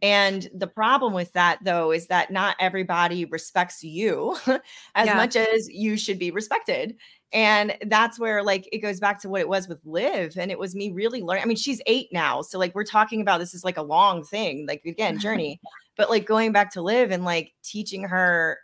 And 0.00 0.48
the 0.54 0.66
problem 0.66 1.12
with 1.12 1.30
that, 1.34 1.58
though, 1.62 1.92
is 1.92 2.06
that 2.06 2.30
not 2.30 2.56
everybody 2.58 3.26
respects 3.26 3.84
you 3.84 4.34
as 4.94 5.08
yeah. 5.08 5.14
much 5.14 5.36
as 5.36 5.68
you 5.68 5.98
should 5.98 6.18
be 6.18 6.30
respected. 6.30 6.96
And 7.32 7.76
that's 7.86 8.18
where, 8.18 8.42
like, 8.42 8.68
it 8.72 8.78
goes 8.78 9.00
back 9.00 9.20
to 9.22 9.28
what 9.28 9.40
it 9.40 9.48
was 9.48 9.68
with 9.68 9.80
Liv. 9.84 10.36
And 10.38 10.50
it 10.50 10.58
was 10.58 10.74
me 10.74 10.92
really 10.92 11.22
learning. 11.22 11.42
I 11.42 11.46
mean, 11.46 11.56
she's 11.56 11.82
eight 11.86 12.08
now. 12.12 12.40
So, 12.40 12.58
like, 12.58 12.74
we're 12.74 12.84
talking 12.84 13.20
about 13.20 13.38
this 13.38 13.52
is 13.52 13.64
like 13.64 13.76
a 13.76 13.82
long 13.82 14.24
thing, 14.24 14.66
like, 14.66 14.84
again, 14.84 15.18
journey. 15.20 15.60
but, 15.96 16.08
like, 16.08 16.26
going 16.26 16.52
back 16.52 16.72
to 16.72 16.82
Liv 16.82 17.10
and 17.10 17.24
like 17.24 17.52
teaching 17.62 18.04
her 18.04 18.58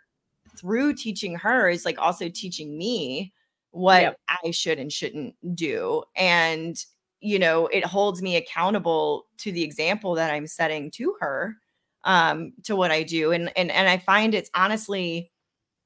through 0.57 0.93
teaching 0.93 1.35
her 1.35 1.69
is 1.69 1.85
like 1.85 1.99
also 1.99 2.29
teaching 2.29 2.77
me 2.77 3.33
what 3.71 4.01
yep. 4.01 4.19
I 4.43 4.51
should 4.51 4.79
and 4.79 4.91
shouldn't 4.91 5.35
do. 5.55 6.03
And, 6.15 6.77
you 7.21 7.39
know, 7.39 7.67
it 7.67 7.85
holds 7.85 8.21
me 8.21 8.35
accountable 8.35 9.25
to 9.39 9.51
the 9.51 9.63
example 9.63 10.13
that 10.15 10.31
I'm 10.31 10.47
setting 10.47 10.91
to 10.91 11.15
her, 11.19 11.55
um, 12.03 12.53
to 12.63 12.75
what 12.75 12.91
I 12.91 13.03
do. 13.03 13.31
And 13.31 13.51
and 13.57 13.71
and 13.71 13.89
I 13.89 13.97
find 13.97 14.33
it's 14.33 14.51
honestly 14.53 15.31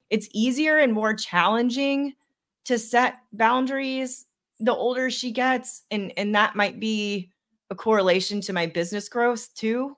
it's 0.09 0.27
easier 0.33 0.77
and 0.77 0.93
more 0.93 1.13
challenging 1.13 2.13
to 2.67 2.77
set 2.77 3.15
boundaries 3.33 4.27
the 4.59 4.73
older 4.73 5.09
she 5.09 5.31
gets. 5.31 5.83
And 5.91 6.13
and 6.17 6.35
that 6.35 6.55
might 6.55 6.79
be 6.79 7.31
a 7.69 7.75
correlation 7.75 8.41
to 8.41 8.53
my 8.53 8.65
business 8.65 9.09
growth 9.09 9.53
too. 9.55 9.95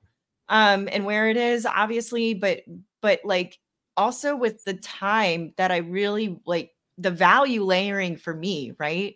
Um, 0.50 0.90
and 0.92 1.06
where 1.06 1.30
it 1.30 1.38
is, 1.38 1.66
obviously, 1.66 2.34
but 2.34 2.62
but 3.02 3.20
like 3.24 3.60
also 3.96 4.36
with 4.36 4.64
the 4.64 4.74
time 4.76 5.54
that 5.58 5.72
I 5.72 5.78
really 5.78 6.40
like 6.46 6.72
the 6.98 7.12
value 7.12 7.64
layering 7.64 8.18
for 8.18 8.34
me, 8.34 8.74
right? 8.80 9.16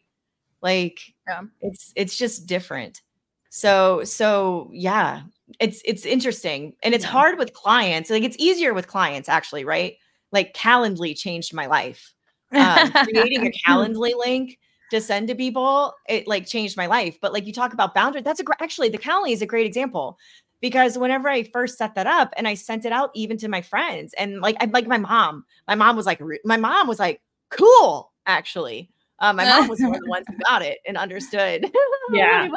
Like 0.61 0.99
yeah. 1.27 1.41
it's 1.61 1.91
it's 1.95 2.17
just 2.17 2.45
different. 2.45 3.01
So 3.49 4.03
so 4.03 4.69
yeah, 4.73 5.23
it's 5.59 5.81
it's 5.85 6.05
interesting 6.05 6.73
and 6.83 6.93
it's 6.93 7.03
yeah. 7.05 7.11
hard 7.11 7.37
with 7.37 7.53
clients. 7.53 8.09
Like 8.09 8.23
it's 8.23 8.37
easier 8.39 8.73
with 8.73 8.87
clients 8.87 9.29
actually, 9.29 9.65
right? 9.65 9.95
Like 10.31 10.55
Calendly 10.55 11.17
changed 11.17 11.53
my 11.53 11.65
life. 11.65 12.13
Um, 12.53 12.91
creating 13.03 13.47
a 13.47 13.51
Calendly 13.67 14.13
link 14.17 14.59
to 14.91 15.01
send 15.01 15.27
to 15.27 15.35
people, 15.35 15.93
it 16.07 16.27
like 16.27 16.45
changed 16.45 16.77
my 16.77 16.85
life. 16.85 17.17
But 17.21 17.33
like 17.33 17.47
you 17.47 17.53
talk 17.53 17.73
about 17.73 17.93
boundaries, 17.93 18.23
that's 18.23 18.39
a 18.39 18.43
great 18.43 18.61
actually 18.61 18.89
the 18.89 18.97
Calendly 18.97 19.31
is 19.31 19.41
a 19.41 19.45
great 19.45 19.65
example 19.65 20.17
because 20.61 20.97
whenever 20.97 21.27
I 21.29 21.43
first 21.43 21.77
set 21.77 21.95
that 21.95 22.07
up 22.07 22.33
and 22.37 22.47
I 22.47 22.53
sent 22.53 22.85
it 22.85 22.93
out 22.93 23.11
even 23.13 23.37
to 23.39 23.49
my 23.49 23.61
friends 23.61 24.13
and 24.17 24.39
like 24.39 24.55
I 24.61 24.65
like 24.65 24.87
my 24.87 24.97
mom, 24.97 25.45
my 25.67 25.75
mom 25.75 25.95
was 25.95 26.05
like 26.05 26.21
my 26.45 26.57
mom 26.57 26.87
was 26.87 26.99
like 26.99 27.21
cool 27.49 28.11
actually. 28.25 28.89
Um, 29.19 29.37
my 29.37 29.45
mom 29.45 29.67
was 29.67 29.79
one 29.79 29.95
of 29.95 30.01
the 30.01 30.09
ones 30.09 30.25
who 30.27 30.37
got 30.45 30.61
it 30.61 30.79
and 30.87 30.97
understood. 30.97 31.69
Yeah. 32.11 32.49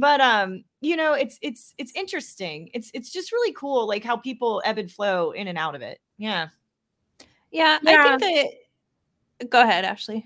but 0.00 0.20
um, 0.20 0.62
you 0.80 0.94
know, 0.94 1.14
it's 1.14 1.38
it's 1.40 1.74
it's 1.78 1.90
interesting. 1.94 2.68
It's 2.74 2.90
it's 2.92 3.10
just 3.10 3.32
really 3.32 3.52
cool, 3.54 3.88
like 3.88 4.04
how 4.04 4.16
people 4.16 4.62
ebb 4.64 4.78
and 4.78 4.90
flow 4.90 5.30
in 5.30 5.48
and 5.48 5.56
out 5.56 5.74
of 5.74 5.80
it. 5.82 5.98
Yeah. 6.18 6.48
Yeah, 7.50 7.78
yeah. 7.82 8.14
I 8.14 8.18
think 8.18 8.20
that. 8.20 8.54
Go 9.48 9.62
ahead, 9.62 9.84
Ashleigh. 9.84 10.24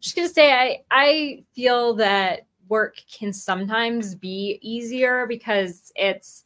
Just 0.00 0.16
gonna 0.16 0.28
say, 0.28 0.52
I 0.52 0.80
I 0.90 1.44
feel 1.54 1.94
that 1.94 2.46
work 2.68 2.96
can 3.12 3.32
sometimes 3.32 4.14
be 4.14 4.58
easier 4.62 5.26
because 5.26 5.92
it's 5.96 6.44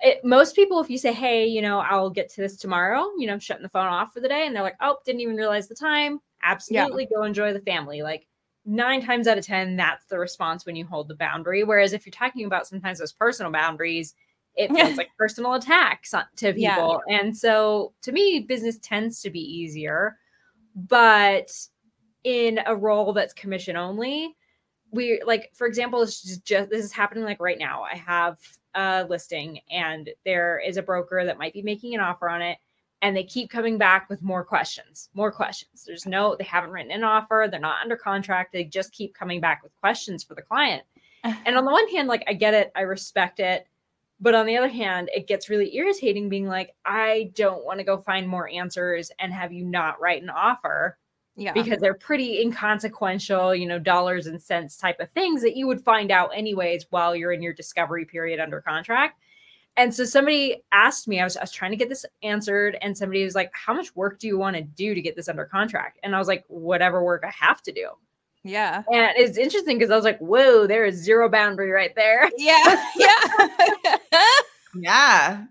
it, 0.00 0.24
most 0.24 0.56
people, 0.56 0.80
if 0.80 0.90
you 0.90 0.98
say, 0.98 1.12
hey, 1.12 1.46
you 1.46 1.62
know, 1.62 1.78
I'll 1.78 2.10
get 2.10 2.28
to 2.30 2.40
this 2.40 2.56
tomorrow, 2.56 3.08
you 3.18 3.26
know, 3.26 3.32
I'm 3.32 3.38
shutting 3.38 3.62
the 3.62 3.68
phone 3.68 3.86
off 3.86 4.12
for 4.12 4.20
the 4.20 4.28
day, 4.28 4.46
and 4.46 4.54
they're 4.54 4.62
like, 4.62 4.76
oh, 4.80 4.96
didn't 5.04 5.20
even 5.20 5.36
realize 5.36 5.68
the 5.68 5.76
time. 5.76 6.18
Absolutely 6.42 7.04
yeah. 7.04 7.16
go 7.16 7.22
enjoy 7.22 7.52
the 7.52 7.60
family. 7.60 8.02
Like 8.02 8.26
nine 8.64 9.00
times 9.00 9.28
out 9.28 9.38
of 9.38 9.46
10, 9.46 9.76
that's 9.76 10.06
the 10.06 10.18
response 10.18 10.66
when 10.66 10.74
you 10.74 10.84
hold 10.84 11.08
the 11.08 11.14
boundary. 11.14 11.62
Whereas 11.62 11.92
if 11.92 12.04
you're 12.04 12.12
talking 12.12 12.46
about 12.46 12.66
sometimes 12.66 12.98
those 12.98 13.12
personal 13.12 13.52
boundaries, 13.52 14.14
it 14.56 14.70
feels 14.74 14.96
like 14.96 15.08
personal 15.16 15.54
attacks 15.54 16.10
to 16.10 16.52
people. 16.52 17.00
Yeah. 17.08 17.20
And 17.20 17.36
so 17.36 17.92
to 18.02 18.12
me, 18.12 18.40
business 18.40 18.78
tends 18.78 19.20
to 19.22 19.30
be 19.30 19.40
easier. 19.40 20.18
But 20.74 21.50
in 22.24 22.60
a 22.66 22.74
role 22.74 23.12
that's 23.12 23.32
commission 23.32 23.76
only, 23.76 24.36
we 24.90 25.22
like, 25.26 25.50
for 25.54 25.66
example, 25.66 26.00
this 26.00 26.24
is 26.24 26.38
just 26.38 26.70
this 26.70 26.84
is 26.84 26.92
happening 26.92 27.24
like 27.24 27.40
right 27.40 27.58
now. 27.58 27.82
I 27.82 27.96
have 27.96 28.38
a 28.74 29.06
listing 29.08 29.60
and 29.70 30.10
there 30.24 30.60
is 30.64 30.76
a 30.76 30.82
broker 30.82 31.24
that 31.24 31.38
might 31.38 31.52
be 31.52 31.62
making 31.62 31.94
an 31.94 32.00
offer 32.00 32.28
on 32.28 32.40
it 32.40 32.58
and 33.02 33.16
they 33.16 33.24
keep 33.24 33.50
coming 33.50 33.76
back 33.76 34.08
with 34.08 34.22
more 34.22 34.44
questions 34.44 35.10
more 35.12 35.30
questions. 35.30 35.84
There's 35.86 36.06
no 36.06 36.36
they 36.38 36.44
haven't 36.44 36.70
written 36.70 36.90
an 36.90 37.04
offer. 37.04 37.48
They're 37.50 37.60
not 37.60 37.82
under 37.82 37.96
contract. 37.96 38.52
They 38.52 38.64
just 38.64 38.92
keep 38.92 39.14
coming 39.14 39.40
back 39.40 39.62
with 39.62 39.78
questions 39.80 40.24
for 40.24 40.34
the 40.34 40.42
client. 40.42 40.84
And 41.46 41.56
on 41.56 41.64
the 41.64 41.70
one 41.70 41.88
hand 41.88 42.08
like 42.08 42.24
i 42.26 42.32
get 42.32 42.54
it. 42.54 42.72
I 42.74 42.80
respect 42.80 43.38
it 43.38 43.66
but 44.22 44.34
on 44.34 44.46
the 44.46 44.56
other 44.56 44.68
hand 44.68 45.10
it 45.14 45.26
gets 45.26 45.50
really 45.50 45.76
irritating 45.76 46.30
being 46.30 46.46
like 46.46 46.74
i 46.86 47.30
don't 47.34 47.64
want 47.64 47.78
to 47.78 47.84
go 47.84 47.98
find 47.98 48.26
more 48.26 48.48
answers 48.48 49.10
and 49.18 49.32
have 49.32 49.52
you 49.52 49.64
not 49.64 50.00
write 50.00 50.22
an 50.22 50.30
offer 50.30 50.96
yeah. 51.36 51.52
Because 51.52 51.80
they're 51.80 51.94
pretty 51.94 52.42
inconsequential, 52.42 53.54
you 53.54 53.66
know, 53.66 53.78
dollars 53.78 54.26
and 54.26 54.40
cents 54.40 54.76
type 54.76 55.00
of 55.00 55.10
things 55.12 55.40
that 55.42 55.56
you 55.56 55.66
would 55.66 55.80
find 55.80 56.10
out 56.10 56.30
anyways 56.34 56.86
while 56.90 57.16
you're 57.16 57.32
in 57.32 57.42
your 57.42 57.54
discovery 57.54 58.04
period 58.04 58.38
under 58.38 58.60
contract. 58.60 59.18
And 59.78 59.94
so 59.94 60.04
somebody 60.04 60.62
asked 60.72 61.08
me, 61.08 61.20
I 61.20 61.24
was, 61.24 61.38
I 61.38 61.40
was 61.40 61.50
trying 61.50 61.70
to 61.70 61.78
get 61.78 61.88
this 61.88 62.04
answered, 62.22 62.76
and 62.82 62.96
somebody 62.96 63.24
was 63.24 63.34
like, 63.34 63.50
How 63.54 63.72
much 63.72 63.96
work 63.96 64.18
do 64.18 64.26
you 64.26 64.36
want 64.36 64.56
to 64.56 64.62
do 64.62 64.94
to 64.94 65.00
get 65.00 65.16
this 65.16 65.28
under 65.28 65.46
contract? 65.46 65.98
And 66.02 66.14
I 66.14 66.18
was 66.18 66.28
like, 66.28 66.44
Whatever 66.48 67.02
work 67.02 67.24
I 67.26 67.32
have 67.34 67.62
to 67.62 67.72
do. 67.72 67.88
Yeah. 68.44 68.82
And 68.92 69.12
it's 69.16 69.38
interesting 69.38 69.78
because 69.78 69.90
I 69.90 69.96
was 69.96 70.04
like, 70.04 70.18
Whoa, 70.18 70.66
there 70.66 70.84
is 70.84 70.96
zero 70.96 71.28
boundary 71.28 71.70
right 71.70 71.94
there. 71.94 72.30
Yeah. 72.38 72.90
Yeah. 72.96 73.48
yeah. 74.74 75.44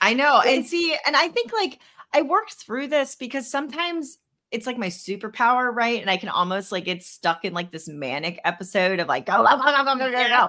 I 0.00 0.14
know. 0.14 0.40
And 0.40 0.66
see, 0.66 0.96
and 1.06 1.16
I 1.16 1.28
think 1.28 1.52
like 1.52 1.80
I 2.12 2.22
worked 2.22 2.54
through 2.54 2.88
this 2.88 3.16
because 3.16 3.50
sometimes 3.50 4.18
it's 4.50 4.66
like 4.66 4.78
my 4.78 4.88
superpower, 4.88 5.74
right? 5.74 6.00
And 6.00 6.10
I 6.10 6.16
can 6.16 6.28
almost 6.28 6.70
like 6.70 6.84
get 6.84 7.02
stuck 7.02 7.44
in 7.44 7.52
like 7.52 7.72
this 7.72 7.88
manic 7.88 8.40
episode 8.44 9.00
of 9.00 9.08
like 9.08 9.26
go, 9.26 9.42
go, 9.42 9.56
go, 9.56 9.84
go, 9.84 9.98
go, 9.98 10.10
go, 10.12 10.28
go. 10.28 10.48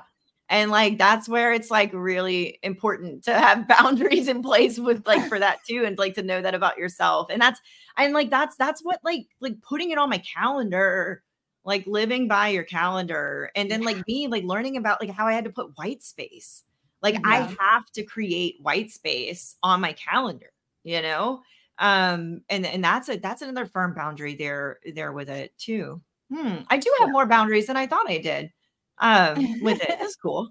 And 0.49 0.71
like 0.71 0.97
that's 0.97 1.27
where 1.27 1.51
it's 1.51 1.69
like 1.71 1.91
really 1.93 2.59
important 2.63 3.23
to 3.25 3.33
have 3.33 3.67
boundaries 3.79 4.27
in 4.27 4.41
place 4.41 4.79
with 4.79 5.05
like 5.05 5.27
for 5.27 5.39
that 5.39 5.59
too, 5.67 5.83
and 5.85 5.97
like 5.97 6.15
to 6.15 6.23
know 6.23 6.41
that 6.41 6.55
about 6.55 6.77
yourself. 6.77 7.27
And 7.29 7.41
that's 7.41 7.59
and 7.97 8.13
like 8.13 8.29
that's 8.29 8.55
that's 8.55 8.81
what 8.83 8.99
like 9.03 9.25
like 9.41 9.61
putting 9.61 9.91
it 9.91 9.97
on 9.97 10.09
my 10.09 10.19
calendar, 10.19 11.23
like 11.67 11.85
living 11.85 12.27
by 12.27 12.47
your 12.47 12.63
calendar, 12.63 13.51
and 13.55 13.69
then 13.69 13.83
like 13.83 14.07
me 14.07 14.27
like 14.27 14.43
learning 14.43 14.77
about 14.77 14.99
like 14.99 15.11
how 15.11 15.27
I 15.27 15.33
had 15.33 15.43
to 15.43 15.51
put 15.51 15.77
white 15.77 16.01
space. 16.01 16.63
Like 17.03 17.13
yeah. 17.13 17.21
I 17.25 17.55
have 17.59 17.91
to 17.91 18.03
create 18.03 18.57
white 18.59 18.89
space 18.89 19.55
on 19.61 19.81
my 19.81 19.93
calendar, 19.93 20.51
you 20.83 21.03
know? 21.03 21.43
um 21.79 22.41
and 22.49 22.65
and 22.65 22.83
that's 22.83 23.09
a 23.09 23.17
that's 23.17 23.41
another 23.41 23.65
firm 23.65 23.93
boundary 23.93 24.35
there 24.35 24.79
there 24.95 25.11
with 25.11 25.29
it 25.29 25.55
too 25.57 26.01
hmm 26.33 26.55
i 26.69 26.77
do 26.77 26.91
have 26.99 27.11
more 27.11 27.25
boundaries 27.25 27.67
than 27.67 27.77
i 27.77 27.85
thought 27.85 28.09
i 28.09 28.17
did 28.17 28.51
um 28.99 29.37
with 29.61 29.79
it 29.81 29.95
that's 29.99 30.15
cool 30.23 30.49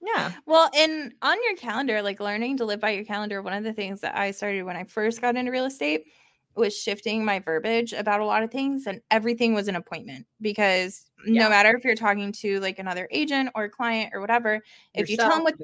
yeah 0.00 0.32
well 0.46 0.70
and 0.76 1.12
on 1.22 1.36
your 1.44 1.56
calendar 1.56 2.00
like 2.00 2.20
learning 2.20 2.56
to 2.56 2.64
live 2.64 2.78
by 2.78 2.90
your 2.90 3.04
calendar 3.04 3.42
one 3.42 3.52
of 3.52 3.64
the 3.64 3.72
things 3.72 4.00
that 4.00 4.16
i 4.16 4.30
started 4.30 4.62
when 4.62 4.76
i 4.76 4.84
first 4.84 5.20
got 5.20 5.34
into 5.34 5.50
real 5.50 5.64
estate 5.64 6.04
was 6.58 6.76
shifting 6.76 7.24
my 7.24 7.38
verbiage 7.38 7.92
about 7.92 8.20
a 8.20 8.24
lot 8.24 8.42
of 8.42 8.50
things 8.50 8.86
and 8.86 9.00
everything 9.10 9.54
was 9.54 9.68
an 9.68 9.76
appointment 9.76 10.26
because 10.40 11.06
yeah. 11.26 11.44
no 11.44 11.48
matter 11.48 11.76
if 11.76 11.84
you're 11.84 11.94
talking 11.94 12.32
to 12.32 12.60
like 12.60 12.78
another 12.78 13.08
agent 13.10 13.50
or 13.54 13.68
client 13.68 14.10
or 14.14 14.20
whatever 14.20 14.60
if 14.94 15.08
you 15.08 15.16
tell 15.16 15.30
them 15.30 15.44
what 15.44 15.54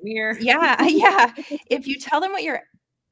yeah 0.41 0.83
yeah 0.87 1.33
if 1.71 1.87
you 1.87 1.97
tell 2.01 2.21
them 2.21 2.33
what 2.33 2.43
you're 2.43 2.63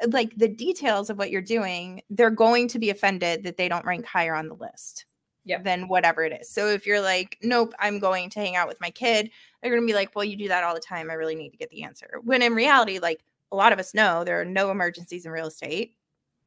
like 0.08 0.36
the 0.36 0.48
details 0.48 1.10
of 1.10 1.18
what 1.18 1.30
you're 1.30 1.40
doing, 1.40 2.02
they're 2.10 2.30
going 2.30 2.68
to 2.68 2.78
be 2.78 2.90
offended 2.90 3.44
that 3.44 3.56
they 3.56 3.68
don't 3.68 3.84
rank 3.84 4.04
higher 4.04 4.34
on 4.34 4.48
the 4.48 4.54
list 4.54 5.06
yep. 5.44 5.64
than 5.64 5.88
whatever 5.88 6.24
it 6.24 6.32
is. 6.40 6.48
So 6.48 6.68
if 6.68 6.86
you're 6.86 7.00
like, 7.00 7.38
nope, 7.42 7.74
I'm 7.78 7.98
going 7.98 8.30
to 8.30 8.40
hang 8.40 8.56
out 8.56 8.68
with 8.68 8.80
my 8.80 8.90
kid, 8.90 9.30
they're 9.62 9.70
going 9.70 9.82
to 9.82 9.86
be 9.86 9.94
like, 9.94 10.14
well, 10.14 10.24
you 10.24 10.36
do 10.36 10.48
that 10.48 10.64
all 10.64 10.74
the 10.74 10.80
time. 10.80 11.10
I 11.10 11.14
really 11.14 11.34
need 11.34 11.50
to 11.50 11.56
get 11.56 11.70
the 11.70 11.82
answer. 11.82 12.20
When 12.22 12.42
in 12.42 12.54
reality, 12.54 12.98
like 12.98 13.22
a 13.50 13.56
lot 13.56 13.72
of 13.72 13.78
us 13.78 13.94
know 13.94 14.24
there 14.24 14.40
are 14.40 14.46
no 14.46 14.70
emergencies 14.70 15.26
in 15.26 15.32
real 15.32 15.46
estate. 15.46 15.94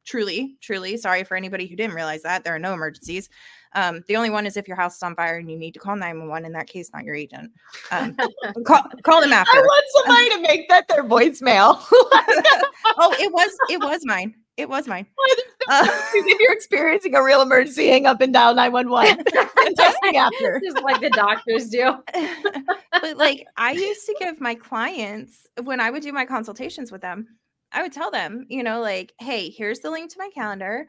Truly, 0.06 0.56
truly. 0.60 0.96
Sorry 0.96 1.24
for 1.24 1.36
anybody 1.36 1.66
who 1.66 1.74
didn't 1.74 1.96
realize 1.96 2.22
that. 2.22 2.44
There 2.44 2.54
are 2.54 2.60
no 2.60 2.72
emergencies. 2.72 3.28
Um, 3.74 4.04
the 4.06 4.16
only 4.16 4.30
one 4.30 4.46
is 4.46 4.56
if 4.56 4.68
your 4.68 4.76
house 4.76 4.96
is 4.96 5.02
on 5.02 5.16
fire 5.16 5.36
and 5.36 5.50
you 5.50 5.58
need 5.58 5.74
to 5.74 5.80
call 5.80 5.96
911. 5.96 6.46
In 6.46 6.52
that 6.52 6.68
case, 6.68 6.90
not 6.94 7.04
your 7.04 7.16
agent. 7.16 7.50
Um, 7.90 8.16
call, 8.64 8.84
call 9.02 9.20
them 9.20 9.32
after. 9.32 9.58
I 9.58 9.60
want 9.60 9.84
somebody 9.96 10.28
to 10.30 10.40
make 10.40 10.68
that 10.68 10.86
their 10.86 11.02
voicemail. 11.02 11.84
oh, 11.92 13.14
it 13.18 13.32
was 13.32 13.50
it 13.68 13.80
was 13.80 14.02
mine. 14.04 14.34
It 14.56 14.68
was 14.68 14.86
mine. 14.86 15.06
Uh, 15.68 15.84
if 16.14 16.38
you're 16.38 16.52
experiencing 16.52 17.16
a 17.16 17.20
real 17.24 17.42
emergency, 17.42 17.88
hang 17.88 18.06
up 18.06 18.20
and 18.20 18.32
dial 18.32 18.54
911 18.54 19.24
and 19.66 19.76
text 19.76 19.98
me 20.04 20.16
after. 20.16 20.60
Just 20.64 20.80
like 20.80 21.00
the 21.00 21.10
doctors 21.10 21.68
do. 21.68 21.96
but 22.92 23.16
like 23.16 23.44
I 23.56 23.72
used 23.72 24.06
to 24.06 24.14
give 24.20 24.40
my 24.40 24.54
clients 24.54 25.48
when 25.64 25.80
I 25.80 25.90
would 25.90 26.04
do 26.04 26.12
my 26.12 26.24
consultations 26.24 26.92
with 26.92 27.00
them, 27.00 27.26
I 27.72 27.82
would 27.82 27.92
tell 27.92 28.10
them, 28.10 28.46
you 28.48 28.62
know, 28.62 28.80
like, 28.80 29.12
hey, 29.18 29.50
here's 29.50 29.80
the 29.80 29.90
link 29.90 30.10
to 30.12 30.18
my 30.18 30.30
calendar. 30.34 30.86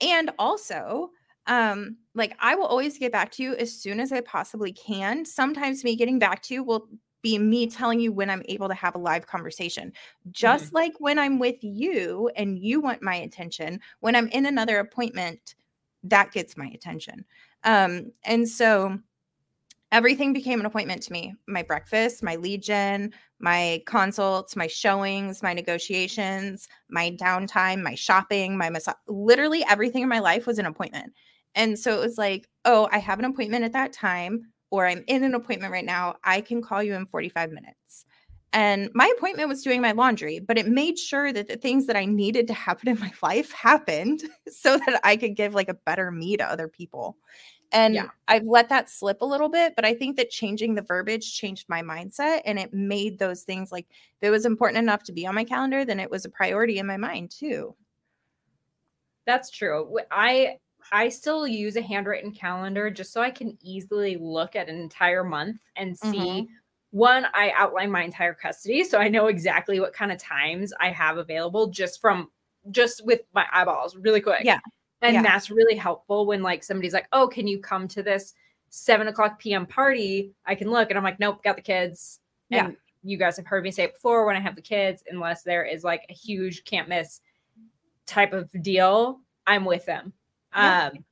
And 0.00 0.30
also, 0.38 1.10
um 1.46 1.96
like 2.14 2.34
I 2.40 2.54
will 2.54 2.66
always 2.66 2.96
get 2.98 3.12
back 3.12 3.30
to 3.32 3.42
you 3.42 3.54
as 3.56 3.72
soon 3.72 4.00
as 4.00 4.12
I 4.12 4.22
possibly 4.22 4.72
can. 4.72 5.24
Sometimes 5.24 5.84
me 5.84 5.94
getting 5.96 6.18
back 6.18 6.42
to 6.44 6.54
you 6.54 6.62
will 6.62 6.88
be 7.22 7.38
me 7.38 7.66
telling 7.66 8.00
you 8.00 8.12
when 8.12 8.30
I'm 8.30 8.42
able 8.48 8.68
to 8.68 8.74
have 8.74 8.94
a 8.94 8.98
live 8.98 9.26
conversation. 9.26 9.92
Just 10.30 10.66
mm-hmm. 10.66 10.76
like 10.76 10.92
when 10.98 11.18
I'm 11.18 11.38
with 11.38 11.56
you 11.62 12.30
and 12.36 12.58
you 12.58 12.80
want 12.80 13.02
my 13.02 13.14
attention, 13.14 13.80
when 14.00 14.14
I'm 14.14 14.28
in 14.28 14.46
another 14.46 14.78
appointment, 14.78 15.54
that 16.04 16.32
gets 16.32 16.56
my 16.56 16.66
attention. 16.66 17.24
Um, 17.64 18.12
and 18.24 18.46
so 18.46 18.98
everything 19.94 20.32
became 20.32 20.58
an 20.58 20.66
appointment 20.66 21.00
to 21.00 21.12
me 21.12 21.32
my 21.46 21.62
breakfast, 21.62 22.22
my 22.22 22.36
gen, 22.56 23.12
my 23.38 23.80
consults, 23.86 24.56
my 24.56 24.66
showings, 24.66 25.40
my 25.40 25.54
negotiations, 25.54 26.66
my 26.90 27.12
downtime, 27.12 27.80
my 27.80 27.94
shopping, 27.94 28.58
my 28.58 28.68
massage 28.68 28.96
literally 29.06 29.64
everything 29.70 30.02
in 30.02 30.08
my 30.08 30.18
life 30.18 30.46
was 30.46 30.58
an 30.58 30.66
appointment. 30.66 31.12
And 31.54 31.78
so 31.78 31.96
it 31.96 32.00
was 32.00 32.18
like, 32.18 32.48
oh, 32.64 32.88
I 32.90 32.98
have 32.98 33.20
an 33.20 33.24
appointment 33.24 33.64
at 33.64 33.72
that 33.74 33.92
time, 33.92 34.42
or 34.72 34.84
I'm 34.84 35.04
in 35.06 35.22
an 35.22 35.34
appointment 35.34 35.72
right 35.72 35.84
now. 35.84 36.16
I 36.24 36.40
can 36.40 36.60
call 36.60 36.82
you 36.82 36.94
in 36.94 37.06
45 37.06 37.52
minutes. 37.52 38.04
And 38.52 38.88
my 38.94 39.12
appointment 39.16 39.48
was 39.48 39.62
doing 39.62 39.80
my 39.80 39.92
laundry, 39.92 40.40
but 40.40 40.58
it 40.58 40.66
made 40.66 40.98
sure 40.98 41.32
that 41.32 41.48
the 41.48 41.56
things 41.56 41.86
that 41.86 41.96
I 41.96 42.04
needed 42.04 42.48
to 42.48 42.54
happen 42.54 42.88
in 42.88 42.98
my 42.98 43.12
life 43.22 43.52
happened 43.52 44.24
so 44.48 44.76
that 44.76 45.00
I 45.04 45.16
could 45.16 45.36
give 45.36 45.54
like 45.54 45.68
a 45.68 45.74
better 45.74 46.10
me 46.10 46.36
to 46.36 46.44
other 46.44 46.66
people. 46.66 47.16
And 47.74 47.94
yeah. 47.96 48.06
I've 48.28 48.44
let 48.44 48.68
that 48.68 48.88
slip 48.88 49.20
a 49.20 49.26
little 49.26 49.48
bit, 49.48 49.74
but 49.74 49.84
I 49.84 49.94
think 49.94 50.16
that 50.16 50.30
changing 50.30 50.76
the 50.76 50.82
verbiage 50.82 51.36
changed 51.36 51.68
my 51.68 51.82
mindset 51.82 52.40
and 52.44 52.56
it 52.56 52.72
made 52.72 53.18
those 53.18 53.42
things 53.42 53.72
like 53.72 53.86
if 53.90 54.28
it 54.28 54.30
was 54.30 54.46
important 54.46 54.78
enough 54.78 55.02
to 55.04 55.12
be 55.12 55.26
on 55.26 55.34
my 55.34 55.42
calendar, 55.42 55.84
then 55.84 55.98
it 55.98 56.08
was 56.10 56.24
a 56.24 56.28
priority 56.28 56.78
in 56.78 56.86
my 56.86 56.96
mind 56.96 57.32
too. 57.32 57.74
That's 59.26 59.50
true. 59.50 59.98
I 60.12 60.58
I 60.92 61.08
still 61.08 61.48
use 61.48 61.74
a 61.74 61.82
handwritten 61.82 62.30
calendar 62.30 62.90
just 62.90 63.12
so 63.12 63.20
I 63.20 63.30
can 63.30 63.58
easily 63.60 64.16
look 64.20 64.54
at 64.54 64.68
an 64.68 64.76
entire 64.76 65.24
month 65.24 65.60
and 65.76 65.98
see 65.98 66.08
mm-hmm. 66.08 66.52
one, 66.90 67.26
I 67.34 67.52
outline 67.56 67.90
my 67.90 68.04
entire 68.04 68.34
custody. 68.34 68.84
So 68.84 68.98
I 68.98 69.08
know 69.08 69.26
exactly 69.26 69.80
what 69.80 69.94
kind 69.94 70.12
of 70.12 70.18
times 70.18 70.72
I 70.80 70.90
have 70.90 71.18
available 71.18 71.68
just 71.68 72.00
from 72.00 72.30
just 72.70 73.04
with 73.04 73.22
my 73.34 73.46
eyeballs 73.52 73.96
really 73.96 74.20
quick. 74.20 74.44
Yeah. 74.44 74.60
And 75.04 75.14
yeah. 75.14 75.22
that's 75.22 75.50
really 75.50 75.76
helpful 75.76 76.24
when 76.24 76.42
like 76.42 76.64
somebody's 76.64 76.94
like, 76.94 77.08
oh, 77.12 77.28
can 77.28 77.46
you 77.46 77.58
come 77.58 77.86
to 77.88 78.02
this 78.02 78.32
seven 78.70 79.06
o'clock 79.06 79.38
PM 79.38 79.66
party? 79.66 80.32
I 80.46 80.54
can 80.54 80.70
look 80.70 80.88
and 80.88 80.96
I'm 80.96 81.04
like, 81.04 81.20
nope, 81.20 81.44
got 81.44 81.56
the 81.56 81.62
kids. 81.62 82.20
And 82.50 82.72
yeah. 82.72 82.74
you 83.02 83.18
guys 83.18 83.36
have 83.36 83.46
heard 83.46 83.64
me 83.64 83.70
say 83.70 83.84
it 83.84 83.92
before 83.92 84.24
when 84.24 84.34
I 84.34 84.40
have 84.40 84.56
the 84.56 84.62
kids, 84.62 85.04
unless 85.10 85.42
there 85.42 85.62
is 85.62 85.84
like 85.84 86.06
a 86.08 86.14
huge 86.14 86.64
can't 86.64 86.88
miss 86.88 87.20
type 88.06 88.32
of 88.32 88.50
deal, 88.62 89.20
I'm 89.46 89.66
with 89.66 89.84
them. 89.84 90.14
Yeah. 90.56 90.90
Um, 90.94 91.04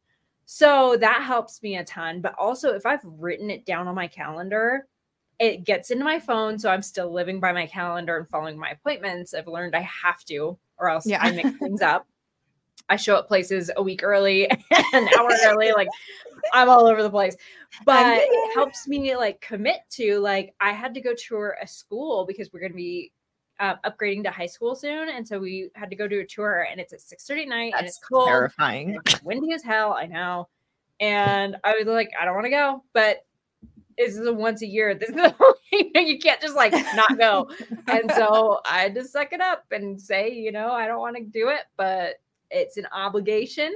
so 0.46 0.96
that 0.98 1.22
helps 1.22 1.62
me 1.62 1.76
a 1.76 1.84
ton. 1.84 2.22
But 2.22 2.34
also, 2.38 2.72
if 2.72 2.86
I've 2.86 3.04
written 3.04 3.50
it 3.50 3.66
down 3.66 3.88
on 3.88 3.94
my 3.94 4.06
calendar, 4.06 4.86
it 5.38 5.64
gets 5.64 5.90
into 5.90 6.04
my 6.04 6.18
phone. 6.18 6.58
So 6.58 6.70
I'm 6.70 6.82
still 6.82 7.12
living 7.12 7.40
by 7.40 7.52
my 7.52 7.66
calendar 7.66 8.16
and 8.16 8.28
following 8.28 8.58
my 8.58 8.70
appointments. 8.70 9.34
I've 9.34 9.48
learned 9.48 9.76
I 9.76 9.80
have 9.80 10.24
to, 10.26 10.56
or 10.78 10.88
else 10.88 11.06
yeah. 11.06 11.22
I 11.22 11.30
mix 11.30 11.58
things 11.58 11.82
up. 11.82 12.06
I 12.88 12.96
show 12.96 13.16
up 13.16 13.28
places 13.28 13.70
a 13.76 13.82
week 13.82 14.02
early, 14.02 14.48
an 14.92 15.08
hour 15.18 15.30
early, 15.44 15.72
like 15.72 15.88
I'm 16.52 16.68
all 16.68 16.86
over 16.86 17.02
the 17.02 17.10
place. 17.10 17.36
But 17.84 18.18
it 18.20 18.54
helps 18.54 18.86
me 18.86 19.16
like 19.16 19.40
commit 19.40 19.80
to 19.90 20.18
like 20.18 20.54
I 20.60 20.72
had 20.72 20.94
to 20.94 21.00
go 21.00 21.14
tour 21.14 21.56
a 21.62 21.66
school 21.66 22.26
because 22.26 22.52
we're 22.52 22.60
going 22.60 22.72
to 22.72 22.76
be 22.76 23.12
uh, 23.60 23.76
upgrading 23.84 24.24
to 24.24 24.30
high 24.30 24.46
school 24.46 24.74
soon, 24.74 25.08
and 25.08 25.26
so 25.26 25.38
we 25.38 25.70
had 25.74 25.88
to 25.90 25.96
go 25.96 26.08
do 26.08 26.20
a 26.20 26.26
tour, 26.26 26.66
and 26.70 26.80
it's 26.80 26.92
at 26.92 27.00
six 27.00 27.26
thirty 27.26 27.46
night, 27.46 27.72
That's 27.72 27.80
and 27.80 27.88
it's 27.88 27.98
cold, 27.98 28.26
terrifying, 28.26 28.98
it's 29.06 29.22
windy 29.22 29.52
as 29.52 29.62
hell. 29.62 29.92
I 29.92 30.06
know, 30.06 30.48
and 31.00 31.56
I 31.64 31.76
was 31.76 31.86
like, 31.86 32.10
I 32.20 32.24
don't 32.24 32.34
want 32.34 32.46
to 32.46 32.50
go, 32.50 32.82
but 32.92 33.24
this 33.96 34.16
is 34.16 34.26
a 34.26 34.32
once 34.32 34.62
a 34.62 34.66
year. 34.66 34.94
This 34.94 35.10
is 35.10 35.14
the 35.14 35.54
you 35.72 36.18
can't 36.18 36.40
just 36.40 36.56
like 36.56 36.72
not 36.94 37.16
go, 37.18 37.48
and 37.86 38.10
so 38.12 38.60
I 38.66 38.80
had 38.80 38.94
to 38.96 39.04
suck 39.04 39.32
it 39.32 39.40
up 39.40 39.64
and 39.70 40.00
say, 40.00 40.32
you 40.32 40.50
know, 40.50 40.72
I 40.72 40.86
don't 40.86 41.00
want 41.00 41.16
to 41.16 41.22
do 41.22 41.48
it, 41.48 41.62
but 41.76 42.16
it's 42.52 42.76
an 42.76 42.86
obligation. 42.92 43.72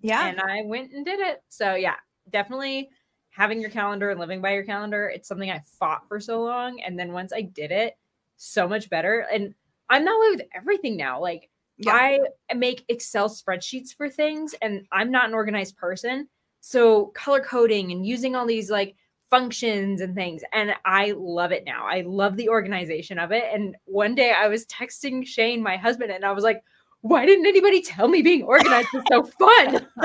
Yeah, 0.00 0.26
and 0.26 0.40
I 0.40 0.62
went 0.64 0.92
and 0.92 1.04
did 1.04 1.20
it. 1.20 1.42
So 1.48 1.74
yeah, 1.74 1.96
definitely 2.30 2.90
having 3.30 3.60
your 3.60 3.70
calendar 3.70 4.10
and 4.10 4.20
living 4.20 4.40
by 4.40 4.52
your 4.52 4.64
calendar. 4.64 5.08
It's 5.08 5.28
something 5.28 5.50
I 5.50 5.62
fought 5.78 6.06
for 6.08 6.20
so 6.20 6.42
long, 6.42 6.80
and 6.80 6.98
then 6.98 7.12
once 7.12 7.32
I 7.32 7.42
did 7.42 7.70
it 7.70 7.96
so 8.38 8.66
much 8.66 8.88
better. 8.88 9.26
And 9.30 9.54
I'm 9.90 10.04
that 10.04 10.18
way 10.18 10.36
with 10.36 10.46
everything 10.54 10.96
now. 10.96 11.20
Like 11.20 11.50
yeah. 11.76 11.92
I 11.92 12.54
make 12.54 12.84
Excel 12.88 13.28
spreadsheets 13.28 13.94
for 13.94 14.08
things 14.08 14.54
and 14.62 14.86
I'm 14.90 15.10
not 15.10 15.28
an 15.28 15.34
organized 15.34 15.76
person. 15.76 16.28
So 16.60 17.06
color 17.06 17.40
coding 17.40 17.92
and 17.92 18.06
using 18.06 18.34
all 18.34 18.46
these 18.46 18.70
like 18.70 18.96
functions 19.30 20.00
and 20.00 20.14
things. 20.14 20.42
And 20.52 20.74
I 20.84 21.12
love 21.16 21.52
it 21.52 21.64
now. 21.64 21.86
I 21.86 22.02
love 22.02 22.36
the 22.36 22.48
organization 22.48 23.18
of 23.18 23.32
it. 23.32 23.44
And 23.52 23.76
one 23.84 24.14
day 24.14 24.32
I 24.32 24.48
was 24.48 24.66
texting 24.66 25.26
Shane, 25.26 25.62
my 25.62 25.76
husband, 25.76 26.10
and 26.10 26.24
I 26.24 26.32
was 26.32 26.44
like, 26.44 26.62
why 27.02 27.24
didn't 27.26 27.46
anybody 27.46 27.80
tell 27.80 28.08
me 28.08 28.22
being 28.22 28.42
organized 28.42 28.88
is 28.94 29.02
so 29.10 29.24
fun? 29.24 29.86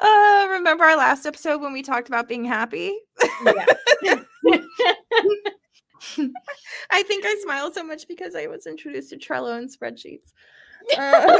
uh, 0.00 0.46
remember 0.50 0.84
our 0.84 0.96
last 0.96 1.26
episode 1.26 1.60
when 1.60 1.72
we 1.72 1.82
talked 1.82 2.08
about 2.08 2.28
being 2.28 2.44
happy? 2.44 2.96
Yeah. 3.44 3.66
I 6.90 7.02
think 7.02 7.24
I 7.26 7.34
smile 7.42 7.72
so 7.72 7.82
much 7.82 8.06
because 8.08 8.34
I 8.34 8.46
was 8.46 8.66
introduced 8.66 9.10
to 9.10 9.16
Trello 9.16 9.56
and 9.58 9.70
spreadsheets. 9.70 10.32
Uh, 10.98 11.38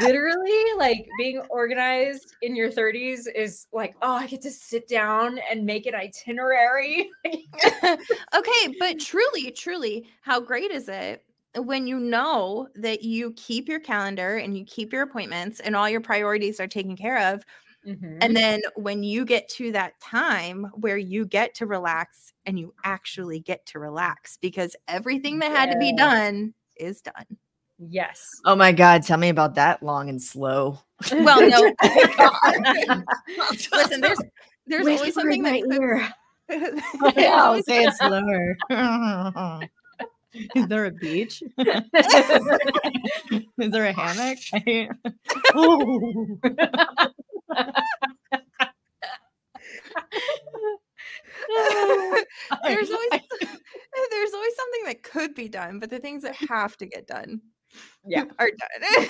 literally, 0.00 0.64
like 0.76 1.06
being 1.18 1.38
organized 1.50 2.36
in 2.42 2.56
your 2.56 2.70
30s 2.70 3.26
is 3.34 3.66
like, 3.72 3.94
oh, 4.02 4.14
I 4.14 4.26
get 4.26 4.42
to 4.42 4.50
sit 4.50 4.88
down 4.88 5.38
and 5.50 5.64
make 5.64 5.86
an 5.86 5.94
itinerary. 5.94 7.10
okay, 7.26 8.74
but 8.78 8.98
truly, 9.00 9.50
truly, 9.50 10.06
how 10.22 10.40
great 10.40 10.70
is 10.70 10.88
it 10.88 11.24
when 11.56 11.86
you 11.86 12.00
know 12.00 12.68
that 12.74 13.02
you 13.02 13.32
keep 13.32 13.68
your 13.68 13.80
calendar 13.80 14.36
and 14.36 14.56
you 14.56 14.64
keep 14.64 14.92
your 14.92 15.02
appointments 15.02 15.60
and 15.60 15.76
all 15.76 15.88
your 15.88 16.00
priorities 16.00 16.60
are 16.60 16.66
taken 16.68 16.96
care 16.96 17.32
of? 17.32 17.44
Mm-hmm. 17.86 18.18
And 18.20 18.36
then 18.36 18.62
when 18.76 19.02
you 19.02 19.24
get 19.24 19.48
to 19.50 19.72
that 19.72 20.00
time 20.00 20.70
where 20.74 20.96
you 20.96 21.26
get 21.26 21.54
to 21.56 21.66
relax 21.66 22.32
and 22.46 22.58
you 22.58 22.72
actually 22.84 23.40
get 23.40 23.66
to 23.66 23.78
relax 23.78 24.38
because 24.40 24.74
everything 24.88 25.38
that 25.40 25.50
yeah. 25.50 25.58
had 25.58 25.70
to 25.72 25.78
be 25.78 25.94
done 25.94 26.54
is 26.76 27.00
done. 27.02 27.36
Yes. 27.78 28.28
Oh 28.44 28.54
my 28.54 28.70
God. 28.72 29.02
Tell 29.02 29.18
me 29.18 29.28
about 29.28 29.56
that 29.56 29.82
long 29.82 30.08
and 30.08 30.22
slow. 30.22 30.78
Well, 31.12 31.48
no. 31.48 31.72
Oh 33.36 33.50
Listen, 33.72 34.00
there's 34.00 34.20
there's 34.66 34.86
Wait 34.86 34.98
always 34.98 35.14
something 35.14 35.42
that 35.42 35.62
ear. 35.72 36.08
I'll 36.50 37.62
say 37.62 37.84
it 37.84 37.94
slower. 37.94 38.56
Is 40.56 40.66
there 40.66 40.86
a 40.86 40.90
beach? 40.90 41.44
Is 41.58 41.82
there 43.70 43.86
a 43.86 43.92
hammock? 43.92 44.38
there's 52.64 52.90
always 52.90 53.10
there's 54.10 54.34
always 54.34 54.56
something 54.56 54.84
that 54.86 55.02
could 55.02 55.34
be 55.34 55.48
done, 55.48 55.78
but 55.78 55.90
the 55.90 55.98
things 55.98 56.22
that 56.22 56.34
have 56.34 56.76
to 56.78 56.86
get 56.86 57.06
done, 57.06 57.40
yeah, 58.06 58.24
are 58.38 58.50
done. 58.50 59.08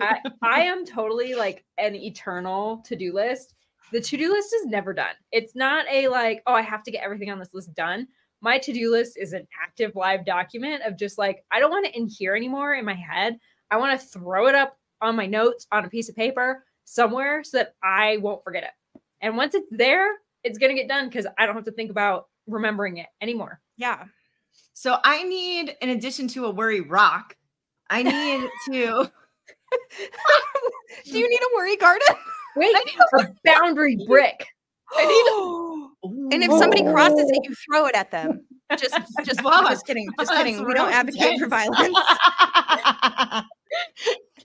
I, 0.00 0.18
I 0.42 0.60
am 0.62 0.84
totally 0.84 1.34
like 1.34 1.64
an 1.78 1.94
eternal 1.94 2.82
to-do 2.86 3.12
list. 3.12 3.54
The 3.92 4.00
to-do 4.00 4.32
list 4.32 4.52
is 4.54 4.66
never 4.66 4.92
done. 4.92 5.14
It's 5.30 5.54
not 5.54 5.86
a 5.90 6.08
like, 6.08 6.42
oh, 6.46 6.54
I 6.54 6.62
have 6.62 6.82
to 6.84 6.90
get 6.90 7.04
everything 7.04 7.30
on 7.30 7.38
this 7.38 7.54
list 7.54 7.74
done. 7.74 8.08
My 8.40 8.58
to-do 8.58 8.90
list 8.90 9.16
is 9.16 9.32
an 9.32 9.46
active 9.62 9.92
live 9.94 10.24
document 10.26 10.82
of 10.84 10.98
just 10.98 11.16
like, 11.16 11.44
I 11.52 11.60
don't 11.60 11.70
want 11.70 11.86
it 11.86 11.94
in 11.94 12.08
here 12.08 12.34
anymore 12.34 12.74
in 12.74 12.84
my 12.84 12.94
head. 12.94 13.38
I 13.70 13.76
want 13.76 13.98
to 13.98 14.06
throw 14.06 14.48
it 14.48 14.54
up 14.54 14.76
on 15.00 15.16
my 15.16 15.26
notes 15.26 15.66
on 15.70 15.84
a 15.84 15.88
piece 15.88 16.08
of 16.08 16.16
paper 16.16 16.64
somewhere 16.84 17.42
so 17.44 17.58
that 17.58 17.74
I 17.82 18.18
won't 18.18 18.44
forget 18.44 18.64
it. 18.64 19.00
And 19.20 19.36
once 19.36 19.54
it's 19.54 19.68
there, 19.70 20.08
it's 20.42 20.58
going 20.58 20.74
to 20.74 20.80
get 20.80 20.88
done 20.88 21.08
because 21.08 21.26
I 21.38 21.46
don't 21.46 21.54
have 21.54 21.64
to 21.64 21.72
think 21.72 21.90
about 21.90 22.26
remembering 22.46 22.98
it 22.98 23.06
anymore. 23.20 23.60
Yeah. 23.76 24.04
So 24.74 24.98
I 25.04 25.22
need, 25.22 25.76
in 25.80 25.90
addition 25.90 26.28
to 26.28 26.46
a 26.46 26.50
worry 26.50 26.80
rock, 26.80 27.36
I 27.90 28.02
need 28.02 28.48
to. 28.66 29.10
Do 31.04 31.18
you 31.18 31.28
need 31.28 31.40
a 31.40 31.56
worry 31.56 31.76
garden? 31.76 32.06
Wait, 32.56 32.76
a 33.18 33.26
boundary 33.44 33.98
brick. 34.06 34.46
I 34.92 35.06
need. 35.06 36.32
and 36.34 36.42
if 36.42 36.52
somebody 36.52 36.82
crosses 36.82 37.30
it, 37.30 37.40
you 37.44 37.54
throw 37.66 37.86
it 37.86 37.96
at 37.96 38.10
them. 38.10 38.44
Just, 38.72 38.94
just, 39.24 39.40
just 39.42 39.86
kidding. 39.86 40.08
Just 40.18 40.32
kidding. 40.32 40.64
We 40.64 40.74
don't 40.74 40.92
advocate 40.92 41.38
for 41.40 41.48
violence. 41.48 41.96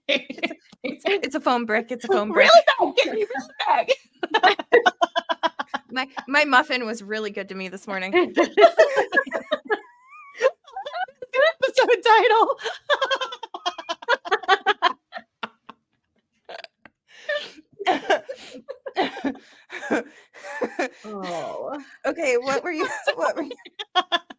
it's, 0.08 0.54
it's, 0.84 1.06
it's, 1.06 1.36
a 1.36 1.40
foam 1.40 1.66
brick. 1.66 1.92
It's 1.92 2.06
a 2.06 2.08
foam 2.08 2.32
brick. 2.32 2.50
Really? 2.80 2.94
Get 3.04 3.14
me 3.14 3.26
this 3.26 3.48
bag. 3.68 3.92
my 5.92 6.08
my 6.28 6.46
muffin 6.46 6.86
was 6.86 7.04
really 7.04 7.30
good 7.30 7.50
to 7.50 7.56
me 7.56 7.68
this 7.68 7.88
morning. 7.88 8.34
episode 11.80 12.04
title. 12.04 12.60
oh. 21.06 21.84
Okay, 22.06 22.38
what 22.38 22.64
were 22.64 22.72
you 22.72 22.88
what 23.16 23.36
were 23.36 23.44
you 23.44 23.52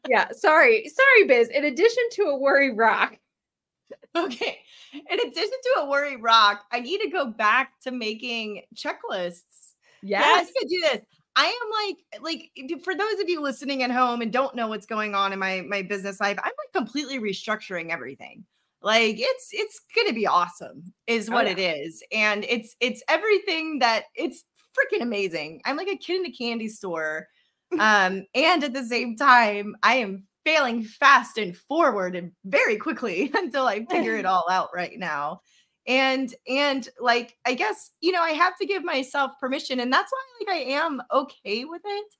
Yeah, 0.08 0.28
sorry. 0.32 0.88
Sorry, 0.88 1.26
Biz. 1.26 1.48
In 1.50 1.64
addition 1.66 2.02
to 2.12 2.22
a 2.24 2.36
worry 2.36 2.74
rock. 2.74 3.16
Okay. 4.16 4.58
In 4.92 5.20
addition 5.20 5.50
to 5.50 5.80
a 5.80 5.88
worry 5.88 6.16
rock, 6.16 6.64
I 6.72 6.80
need 6.80 7.00
to 7.00 7.10
go 7.10 7.26
back 7.26 7.80
to 7.82 7.90
making 7.92 8.62
checklists. 8.74 9.74
Yes. 10.02 10.24
yes, 10.24 10.50
I 10.60 10.64
do 10.64 10.80
this. 10.80 11.02
I 11.40 11.46
am 11.46 12.20
like, 12.20 12.22
like 12.22 12.82
for 12.84 12.94
those 12.94 13.18
of 13.18 13.30
you 13.30 13.40
listening 13.40 13.82
at 13.82 13.90
home 13.90 14.20
and 14.20 14.30
don't 14.30 14.54
know 14.54 14.68
what's 14.68 14.84
going 14.84 15.14
on 15.14 15.32
in 15.32 15.38
my 15.38 15.62
my 15.62 15.80
business 15.80 16.20
life, 16.20 16.38
I'm 16.38 16.52
like 16.58 16.72
completely 16.74 17.18
restructuring 17.18 17.88
everything. 17.88 18.44
Like 18.82 19.16
it's 19.18 19.48
it's 19.52 19.80
gonna 19.96 20.12
be 20.12 20.26
awesome, 20.26 20.92
is 21.06 21.30
oh, 21.30 21.32
what 21.32 21.46
oh, 21.46 21.48
yeah. 21.48 21.56
it 21.56 21.78
is, 21.86 22.02
and 22.12 22.44
it's 22.44 22.76
it's 22.80 23.02
everything 23.08 23.78
that 23.78 24.04
it's 24.14 24.44
freaking 24.76 25.00
amazing. 25.00 25.62
I'm 25.64 25.78
like 25.78 25.88
a 25.88 25.96
kid 25.96 26.20
in 26.20 26.26
a 26.26 26.32
candy 26.32 26.68
store, 26.68 27.26
um, 27.78 28.26
and 28.34 28.62
at 28.62 28.74
the 28.74 28.84
same 28.84 29.16
time, 29.16 29.74
I 29.82 29.94
am 29.94 30.26
failing 30.44 30.82
fast 30.82 31.38
and 31.38 31.56
forward 31.56 32.16
and 32.16 32.32
very 32.44 32.76
quickly 32.76 33.30
until 33.34 33.66
I 33.66 33.86
figure 33.86 34.16
it 34.16 34.26
all 34.26 34.44
out 34.50 34.68
right 34.74 34.98
now 34.98 35.40
and 35.86 36.34
and 36.48 36.88
like 37.00 37.36
i 37.46 37.54
guess 37.54 37.90
you 38.00 38.12
know 38.12 38.20
i 38.22 38.30
have 38.30 38.56
to 38.56 38.66
give 38.66 38.84
myself 38.84 39.32
permission 39.40 39.80
and 39.80 39.92
that's 39.92 40.12
why 40.12 40.46
like 40.46 40.56
i 40.56 40.60
am 40.72 41.02
okay 41.12 41.64
with 41.64 41.82
it 41.84 42.14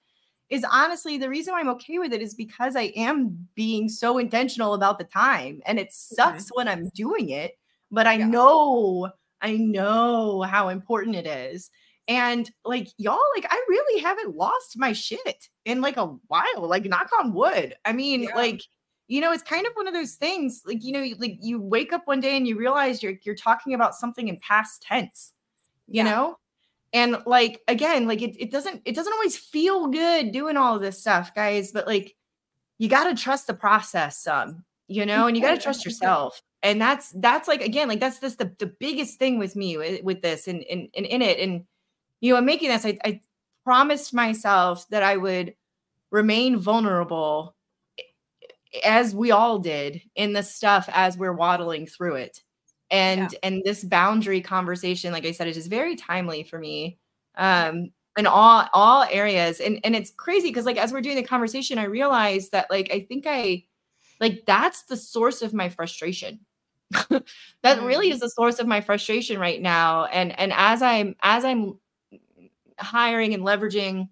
is 0.49 0.65
honestly 0.73 1.19
the 1.19 1.29
reason 1.29 1.53
why 1.53 1.61
i'm 1.61 1.69
okay 1.69 1.99
with 1.99 2.13
it 2.13 2.23
is 2.23 2.35
because 2.35 2.75
i 2.75 2.93
am 2.97 3.49
being 3.55 3.89
so 3.89 4.19
intentional 4.19 4.75
about 4.75 4.99
the 4.99 5.05
time 5.05 5.61
and 5.67 5.79
it 5.79 5.93
sucks 5.93 6.45
mm-hmm. 6.45 6.57
when 6.57 6.69
i'm 6.69 6.89
doing 6.95 7.31
it 7.31 7.53
but 7.91 8.07
i 8.07 8.15
yeah. 8.15 8.27
know 8.27 9.11
i 9.43 9.57
know 9.57 10.41
how 10.43 10.69
important 10.69 11.15
it 11.15 11.27
is 11.27 11.71
and 12.09 12.51
like 12.65 12.89
y'all 12.97 13.19
like 13.37 13.47
i 13.51 13.65
really 13.69 14.03
haven't 14.03 14.37
lost 14.37 14.77
my 14.77 14.93
shit 14.93 15.49
in 15.67 15.83
like 15.83 15.99
a 15.99 16.07
while 16.29 16.45
like 16.57 16.85
knock 16.87 17.11
on 17.21 17.35
wood 17.35 17.75
i 17.85 17.93
mean 17.93 18.23
yeah. 18.23 18.35
like 18.35 18.63
you 19.11 19.21
know, 19.21 19.33
it's 19.33 19.43
kind 19.43 19.67
of 19.67 19.73
one 19.75 19.89
of 19.89 19.93
those 19.93 20.15
things 20.15 20.63
like, 20.65 20.85
you 20.85 20.93
know, 20.93 21.05
like 21.19 21.37
you 21.41 21.61
wake 21.61 21.93
up 21.93 22.07
one 22.07 22.21
day 22.21 22.37
and 22.37 22.47
you 22.47 22.57
realize 22.57 23.03
you're 23.03 23.15
you're 23.25 23.35
talking 23.35 23.75
about 23.75 23.97
something 23.97 24.29
in 24.29 24.39
past 24.39 24.83
tense, 24.83 25.33
you 25.89 26.05
yeah. 26.05 26.05
know? 26.05 26.39
And 26.93 27.17
like 27.27 27.61
again, 27.67 28.07
like 28.07 28.23
it, 28.23 28.41
it 28.41 28.53
doesn't 28.53 28.83
it 28.85 28.95
doesn't 28.95 29.13
always 29.13 29.37
feel 29.37 29.89
good 29.89 30.31
doing 30.31 30.57
all 30.57 30.77
of 30.77 30.81
this 30.81 31.01
stuff, 31.01 31.35
guys, 31.35 31.73
but 31.73 31.89
like 31.89 32.15
you 32.79 32.89
got 32.89 33.09
to 33.09 33.21
trust 33.21 33.49
the 33.49 33.55
process 33.55 34.23
some, 34.23 34.65
you 34.87 35.05
know, 35.05 35.27
and 35.27 35.37
you 35.37 35.43
got 35.43 35.57
to 35.57 35.61
trust 35.61 35.85
yourself. 35.85 36.41
And 36.63 36.81
that's 36.81 37.11
that's 37.17 37.49
like 37.49 37.63
again, 37.63 37.89
like 37.89 37.99
that's 37.99 38.21
this 38.21 38.37
the, 38.37 38.55
the 38.61 38.73
biggest 38.79 39.19
thing 39.19 39.41
with 39.41 39.57
me 39.57 39.77
with, 39.77 40.05
with 40.05 40.23
this 40.23 40.47
and, 40.47 40.63
and 40.71 40.89
and 40.97 41.05
in 41.05 41.21
it. 41.21 41.41
And 41.41 41.65
you 42.21 42.33
know, 42.33 42.39
I'm 42.39 42.47
making 42.47 42.69
this, 42.69 42.87
I, 42.87 42.97
I 43.05 43.21
promised 43.65 44.15
myself 44.15 44.89
that 44.91 45.03
I 45.03 45.17
would 45.17 45.57
remain 46.13 46.59
vulnerable 46.59 47.57
as 48.85 49.15
we 49.15 49.31
all 49.31 49.59
did 49.59 50.01
in 50.15 50.33
the 50.33 50.43
stuff 50.43 50.89
as 50.93 51.17
we're 51.17 51.33
waddling 51.33 51.87
through 51.87 52.15
it 52.15 52.43
and 52.91 53.33
yeah. 53.33 53.39
and 53.43 53.63
this 53.65 53.85
boundary 53.85 54.41
conversation 54.41 55.13
like 55.13 55.27
i 55.27 55.33
said 55.33 55.49
it 55.49 55.57
is 55.57 55.67
very 55.67 55.97
timely 55.97 56.43
for 56.43 56.59
me 56.59 56.99
um 57.37 57.91
in 58.17 58.27
all 58.27 58.67
all 58.73 59.05
areas 59.11 59.61
and 59.61 59.81
and 59.85 59.95
it's 59.95 60.11
crazy 60.11 60.49
because 60.49 60.67
like 60.67 60.77
as 60.77 60.93
we're 60.93 61.01
doing 61.01 61.17
the 61.17 61.23
conversation 61.23 61.79
i 61.79 61.85
realized 61.85 62.53
that 62.53 62.71
like 62.71 62.91
i 62.93 63.01
think 63.01 63.25
i 63.27 63.63
like 64.21 64.45
that's 64.47 64.83
the 64.85 64.97
source 64.97 65.43
of 65.43 65.55
my 65.55 65.69
frustration 65.69 66.41
that 66.91 67.25
mm. 67.63 67.87
really 67.87 68.11
is 68.11 68.21
the 68.21 68.31
source 68.31 68.59
of 68.59 68.67
my 68.67 68.81
frustration 68.81 69.39
right 69.39 69.63
now 69.63 70.05
and 70.07 70.37
and 70.39 70.53
as 70.55 70.83
i'm 70.83 71.15
as 71.23 71.45
i'm 71.45 71.79
hiring 72.79 73.35
and 73.35 73.45
leveraging 73.45 74.09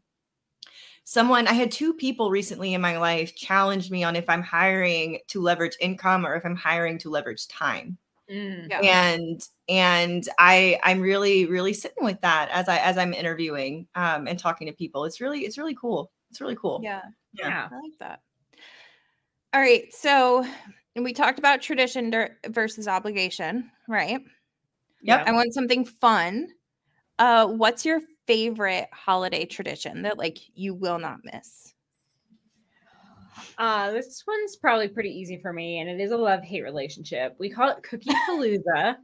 someone 1.09 1.47
i 1.47 1.55
had 1.55 1.71
two 1.71 1.95
people 1.95 2.31
recently 2.31 2.75
in 2.75 2.83
my 2.83 2.99
life 2.99 3.35
challenge 3.35 3.91
me 3.91 4.05
on 4.05 4.15
if 4.15 4.29
i'm 4.29 4.43
hiring 4.43 5.19
to 5.27 5.41
leverage 5.41 5.75
income 5.81 6.27
or 6.27 6.35
if 6.35 6.45
i'm 6.45 6.55
hiring 6.55 6.99
to 6.99 7.09
leverage 7.09 7.49
time. 7.49 7.97
Mm, 8.31 8.69
yeah. 8.69 8.81
and 8.81 9.41
and 9.71 10.29
i 10.39 10.79
i'm 10.83 11.01
really 11.01 11.47
really 11.47 11.73
sitting 11.73 12.05
with 12.05 12.21
that 12.21 12.51
as 12.53 12.69
i 12.69 12.77
as 12.77 12.99
i'm 12.99 13.15
interviewing 13.15 13.87
um 13.95 14.29
and 14.29 14.39
talking 14.39 14.67
to 14.67 14.73
people. 14.75 15.07
It's 15.07 15.19
really 15.19 15.47
it's 15.47 15.57
really 15.57 15.75
cool. 15.75 16.13
It's 16.29 16.43
really 16.43 16.57
cool. 16.57 16.81
Yeah. 16.83 17.01
Yeah, 17.33 17.49
yeah. 17.49 17.69
i 17.73 17.75
like 17.75 17.99
that. 18.01 18.21
All 19.55 19.63
right. 19.63 19.91
So 19.95 20.45
we 20.95 21.15
talked 21.15 21.39
about 21.39 21.63
tradition 21.63 22.13
versus 22.49 22.87
obligation 22.87 23.71
right? 23.89 24.21
Yep. 25.01 25.27
I 25.27 25.33
want 25.33 25.55
something 25.55 25.87
fun. 25.87 26.49
Uh 27.19 27.47
what's 27.47 27.87
your 27.87 28.03
favorite 28.29 28.89
holiday 28.93 29.47
tradition 29.47 30.03
that 30.03 30.19
like 30.19 30.39
you 30.55 30.75
will 30.75 30.99
not 30.99 31.21
miss? 31.25 31.75
Uh, 33.57 33.91
this 33.91 34.23
one's 34.27 34.57
probably 34.57 34.87
pretty 34.89 35.09
easy 35.09 35.39
for 35.39 35.53
me, 35.53 35.81
and 35.81 35.89
it 35.89 35.99
is 35.99 36.13
a 36.13 36.17
love 36.17 36.43
hate 36.43 36.63
relationship. 36.63 37.35
We 37.39 37.49
call 37.51 37.71
it 37.71 37.83
Cookie 37.83 38.11
Palooza. 38.29 38.97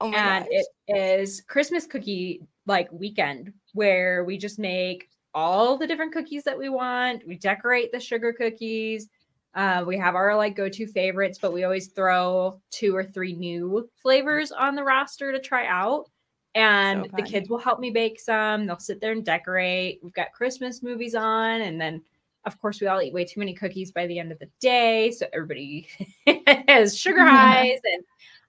oh 0.00 0.10
my 0.10 0.16
and 0.16 0.44
gosh. 0.44 0.64
it 0.88 0.96
is 0.96 1.40
Christmas 1.48 1.86
cookie 1.86 2.46
like 2.66 2.92
weekend 2.92 3.52
where 3.72 4.24
we 4.24 4.36
just 4.36 4.58
make 4.58 5.08
all 5.32 5.76
the 5.78 5.86
different 5.86 6.12
cookies 6.12 6.44
that 6.44 6.58
we 6.58 6.68
want. 6.68 7.26
We 7.26 7.36
decorate 7.36 7.92
the 7.92 8.00
sugar 8.00 8.32
cookies. 8.32 9.08
Uh, 9.54 9.84
we 9.86 9.96
have 9.96 10.16
our 10.16 10.36
like 10.36 10.54
go-to 10.54 10.86
favorites, 10.86 11.38
but 11.40 11.52
we 11.52 11.64
always 11.64 11.88
throw 11.88 12.60
two 12.70 12.94
or 12.94 13.04
three 13.04 13.32
new 13.32 13.88
flavors 14.02 14.52
on 14.52 14.74
the 14.74 14.84
roster 14.84 15.32
to 15.32 15.40
try 15.40 15.66
out 15.66 16.10
and 16.54 17.04
so 17.04 17.16
the 17.16 17.22
kids 17.22 17.48
will 17.48 17.58
help 17.58 17.80
me 17.80 17.90
bake 17.90 18.20
some. 18.20 18.66
They'll 18.66 18.78
sit 18.78 19.00
there 19.00 19.12
and 19.12 19.24
decorate. 19.24 20.00
We've 20.02 20.12
got 20.12 20.32
Christmas 20.32 20.82
movies 20.82 21.14
on, 21.14 21.62
and 21.62 21.80
then 21.80 22.02
of 22.44 22.60
course 22.60 22.80
we 22.80 22.86
all 22.86 23.02
eat 23.02 23.12
way 23.12 23.24
too 23.24 23.40
many 23.40 23.54
cookies 23.54 23.90
by 23.90 24.06
the 24.06 24.18
end 24.18 24.32
of 24.32 24.38
the 24.38 24.48
day, 24.60 25.10
so 25.10 25.26
everybody 25.32 25.88
has 26.68 26.96
sugar 26.96 27.24
highs. 27.26 27.80
And 27.84 28.04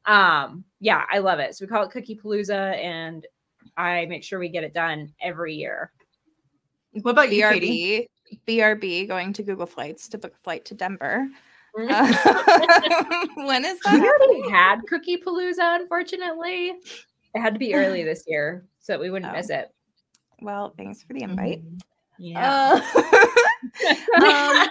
um, 0.06 0.64
yeah, 0.80 1.06
I 1.10 1.20
love 1.20 1.40
it. 1.40 1.56
So 1.56 1.66
we 1.66 1.70
call 1.70 1.84
it 1.84 1.92
Cookie 1.92 2.16
Palooza, 2.16 2.76
and 2.78 3.26
I 3.78 4.06
make 4.06 4.24
sure 4.24 4.40
we 4.40 4.50
get 4.50 4.64
it 4.64 4.74
done 4.74 5.14
every 5.22 5.56
year. 5.56 5.92
What 7.02 7.12
about 7.12 7.32
you, 7.32 7.44
BRB? 7.44 7.54
Katie? 7.54 8.10
BRB 8.48 9.08
going 9.08 9.34
to 9.34 9.44
Google 9.44 9.66
Flights 9.66 10.08
to 10.10 10.18
book 10.18 10.34
a 10.34 10.44
flight 10.44 10.66
to 10.66 10.74
Denver. 10.74 11.28
Uh, 11.78 11.86
when 13.36 13.66
is 13.66 13.80
that? 13.82 13.94
We 13.94 14.08
already 14.08 14.50
had 14.50 14.82
Cookie 14.88 15.18
Palooza, 15.18 15.82
unfortunately. 15.82 16.74
It 17.36 17.42
had 17.42 17.54
to 17.54 17.60
be 17.60 17.76
early 17.76 18.04
this 18.06 18.24
year 18.28 18.66
so 18.80 18.94
that 18.94 19.00
we 19.00 19.10
wouldn't 19.10 19.32
oh. 19.32 19.36
miss 19.36 19.50
it. 19.50 19.70
Well, 20.42 20.74
thanks 20.78 21.04
for 21.04 21.14
the 21.14 21.24
invite. 21.24 21.64
Mm-hmm. 21.64 21.78
Yeah. 22.18 22.82
Uh, 24.18 24.26
um, 24.26 24.68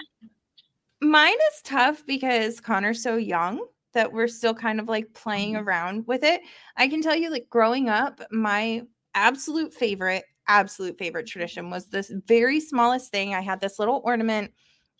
mine 1.09 1.37
is 1.53 1.61
tough 1.63 2.05
because 2.05 2.59
Connor's 2.59 3.01
so 3.01 3.15
young 3.15 3.65
that 3.93 4.11
we're 4.11 4.27
still 4.27 4.53
kind 4.53 4.79
of 4.79 4.89
like 4.89 5.13
playing 5.13 5.53
mm-hmm. 5.53 5.67
around 5.67 6.07
with 6.07 6.23
it. 6.23 6.41
I 6.75 6.87
can 6.87 7.01
tell 7.01 7.15
you, 7.15 7.29
like, 7.29 7.47
growing 7.49 7.87
up, 7.87 8.21
my 8.31 8.81
absolute 9.13 9.73
favorite, 9.73 10.25
absolute 10.47 10.97
favorite 10.97 11.27
tradition 11.27 11.69
was 11.69 11.87
this 11.87 12.11
very 12.27 12.59
smallest 12.59 13.11
thing. 13.11 13.33
I 13.33 13.41
had 13.41 13.61
this 13.61 13.79
little 13.79 14.01
ornament 14.03 14.51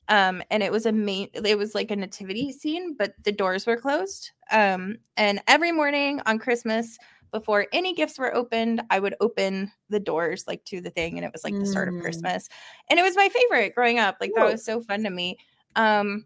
um 0.08 0.44
and 0.52 0.62
it 0.62 0.72
was 0.72 0.86
a 0.86 0.92
main 0.92 1.28
it 1.34 1.58
was 1.58 1.74
like 1.74 1.92
a 1.92 1.96
nativity 1.96 2.52
scene 2.52 2.96
but 2.98 3.14
the 3.24 3.32
doors 3.32 3.66
were 3.66 3.78
closed 3.78 4.32
um 4.52 4.98
and 5.18 5.42
every 5.48 5.72
morning 5.72 6.22
on 6.26 6.38
christmas 6.38 6.98
before 7.32 7.68
any 7.74 7.94
gifts 7.94 8.18
were 8.18 8.34
opened, 8.34 8.82
I 8.90 9.00
would 9.00 9.16
open 9.20 9.72
the 9.90 10.00
doors 10.00 10.46
like 10.48 10.64
to 10.66 10.82
the 10.82 10.90
thing 10.90 11.18
and 11.18 11.26
it 11.26 11.32
was 11.32 11.44
like 11.44 11.54
the 11.54 11.66
start 11.66 11.88
of 11.88 11.96
mm. 11.96 12.02
Christmas. 12.02 12.50
And 12.90 13.00
it 13.00 13.04
was 13.04 13.16
my 13.16 13.30
favorite 13.30 13.76
growing 13.76 14.00
up. 14.00 14.18
Like 14.22 14.32
that 14.36 14.52
was 14.52 14.64
so 14.64 14.82
fun 14.82 15.04
to 15.04 15.10
me. 15.10 15.38
Um 15.76 16.26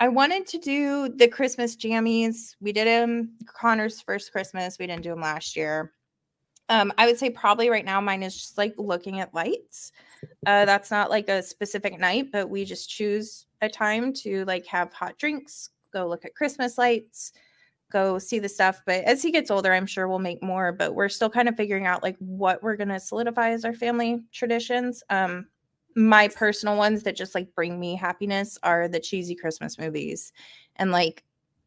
I 0.00 0.08
wanted 0.08 0.48
to 0.48 0.58
do 0.58 1.10
the 1.10 1.28
Christmas 1.28 1.76
jammies. 1.76 2.56
We 2.60 2.72
did 2.72 2.88
them 2.88 3.34
Connor's 3.46 4.00
first 4.00 4.32
Christmas. 4.32 4.78
We 4.78 4.88
didn't 4.88 5.04
do 5.04 5.10
them 5.10 5.20
last 5.20 5.54
year. 5.54 5.92
Um, 6.68 6.92
I 6.98 7.06
would 7.06 7.18
say 7.18 7.30
probably 7.30 7.70
right 7.70 7.84
now 7.84 8.00
mine 8.00 8.22
is 8.22 8.34
just 8.34 8.58
like 8.58 8.74
looking 8.78 9.20
at 9.20 9.32
lights. 9.32 9.92
Uh, 10.46 10.64
that's 10.64 10.90
not 10.90 11.10
like 11.10 11.28
a 11.28 11.42
specific 11.42 12.00
night, 12.00 12.32
but 12.32 12.50
we 12.50 12.64
just 12.64 12.90
choose 12.90 13.46
a 13.60 13.68
time 13.68 14.12
to 14.12 14.44
like 14.44 14.66
have 14.66 14.92
hot 14.92 15.18
drinks, 15.18 15.70
go 15.92 16.06
look 16.08 16.24
at 16.24 16.34
Christmas 16.34 16.78
lights, 16.78 17.32
go 17.92 18.18
see 18.18 18.38
the 18.38 18.48
stuff. 18.48 18.82
But 18.86 19.04
as 19.04 19.22
he 19.22 19.30
gets 19.30 19.50
older, 19.50 19.72
I'm 19.72 19.86
sure 19.86 20.08
we'll 20.08 20.18
make 20.18 20.42
more. 20.42 20.72
But 20.72 20.94
we're 20.94 21.08
still 21.08 21.30
kind 21.30 21.48
of 21.48 21.56
figuring 21.56 21.86
out 21.86 22.02
like 22.02 22.16
what 22.18 22.62
we're 22.62 22.76
gonna 22.76 22.98
solidify 22.98 23.50
as 23.50 23.64
our 23.64 23.74
family 23.74 24.22
traditions. 24.32 25.02
Um, 25.10 25.46
my 25.94 26.28
personal 26.28 26.76
ones 26.76 27.02
that 27.02 27.16
just 27.16 27.34
like 27.34 27.54
bring 27.54 27.78
me 27.78 27.94
happiness 27.94 28.58
are 28.62 28.88
the 28.88 29.00
cheesy 29.00 29.34
Christmas 29.34 29.78
movies, 29.78 30.32
and 30.76 30.90
like. 30.90 31.24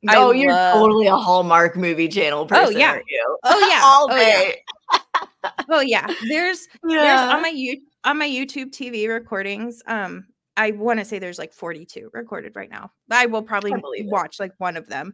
Oh, 0.09 0.31
I 0.31 0.35
you're 0.35 0.51
love... 0.51 0.75
totally 0.75 1.07
a 1.07 1.15
Hallmark 1.15 1.75
movie 1.75 2.07
channel 2.07 2.41
oh, 2.41 2.45
person. 2.45 2.75
Oh 2.75 2.77
yeah. 2.77 2.99
Oh 3.43 3.67
yeah. 3.67 3.81
All 3.83 4.07
day. 4.07 4.61
Oh 4.93 4.99
yeah. 5.43 5.51
oh 5.69 5.79
yeah. 5.79 6.07
There's 6.27 6.67
yeah. 6.87 7.01
there's 7.01 7.33
on 7.33 7.41
my 7.41 7.49
you 7.49 7.81
on 8.03 8.19
my 8.19 8.29
YouTube 8.29 8.69
TV 8.71 9.07
recordings. 9.09 9.81
Um, 9.87 10.27
I 10.57 10.71
want 10.71 10.99
to 10.99 11.05
say 11.05 11.19
there's 11.19 11.39
like 11.39 11.53
42 11.53 12.11
recorded 12.13 12.55
right 12.55 12.69
now. 12.69 12.91
I 13.11 13.25
will 13.25 13.41
probably 13.41 13.73
watch 14.03 14.39
like 14.39 14.53
one 14.57 14.77
of 14.77 14.87
them 14.87 15.13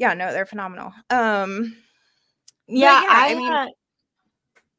yeah, 0.00 0.14
no, 0.14 0.32
they're 0.32 0.46
phenomenal. 0.46 0.92
Um, 1.10 1.76
yeah, 2.66 3.02
yeah 3.02 3.04
I, 3.08 3.30
I, 3.30 3.34
mean, 3.34 3.68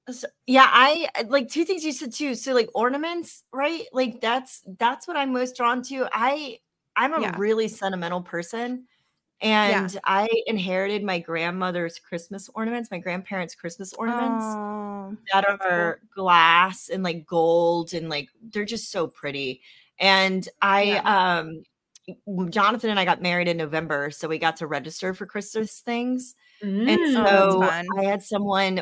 So, 0.09 0.27
yeah, 0.47 0.67
I 0.67 1.07
like 1.27 1.47
two 1.49 1.63
things 1.63 1.83
you 1.83 1.91
said 1.91 2.11
too. 2.11 2.35
So 2.35 2.53
like 2.53 2.69
ornaments, 2.73 3.43
right? 3.53 3.85
Like 3.93 4.19
that's 4.19 4.61
that's 4.79 5.07
what 5.07 5.15
I'm 5.15 5.31
most 5.31 5.55
drawn 5.55 5.83
to. 5.83 6.07
I 6.11 6.59
I'm 6.95 7.13
a 7.13 7.21
Yeah. 7.21 7.37
really 7.37 7.67
sentimental 7.67 8.21
person. 8.21 8.87
Yeah. 9.63 9.87
And 9.87 9.99
I 10.05 10.27
inherited 10.47 11.03
my 11.03 11.19
grandmother's 11.19 11.99
Christmas 11.99 12.49
ornaments, 12.55 12.91
my 12.91 12.99
grandparents' 12.99 13.55
Christmas 13.55 13.93
ornaments 13.93 14.57
Oh, 14.59 15.17
that 15.33 15.45
that's 15.47 15.65
cool. 15.67 15.95
are 15.95 15.99
glass 16.15 16.89
and 16.89 17.03
like 17.03 17.25
gold 17.25 17.93
and 17.93 18.09
like 18.09 18.29
they're 18.41 18.65
just 18.65 18.91
so 18.91 19.07
pretty. 19.07 19.61
And 19.99 20.47
I 20.61 20.95
Yeah. 20.95 21.01
um 21.05 21.63
Jonathan 22.49 22.89
and 22.89 22.99
I 22.99 23.05
got 23.05 23.21
married 23.21 23.47
in 23.47 23.57
November, 23.57 24.11
so 24.11 24.27
we 24.27 24.37
got 24.39 24.57
to 24.57 24.67
register 24.67 25.13
for 25.13 25.25
Christmas 25.25 25.79
things. 25.81 26.35
And 26.61 26.99
Mm. 26.99 27.15
Oh, 27.17 27.59
that's 27.59 27.87
so. 27.87 27.99
I 27.99 28.03
had 28.05 28.23
someone 28.23 28.81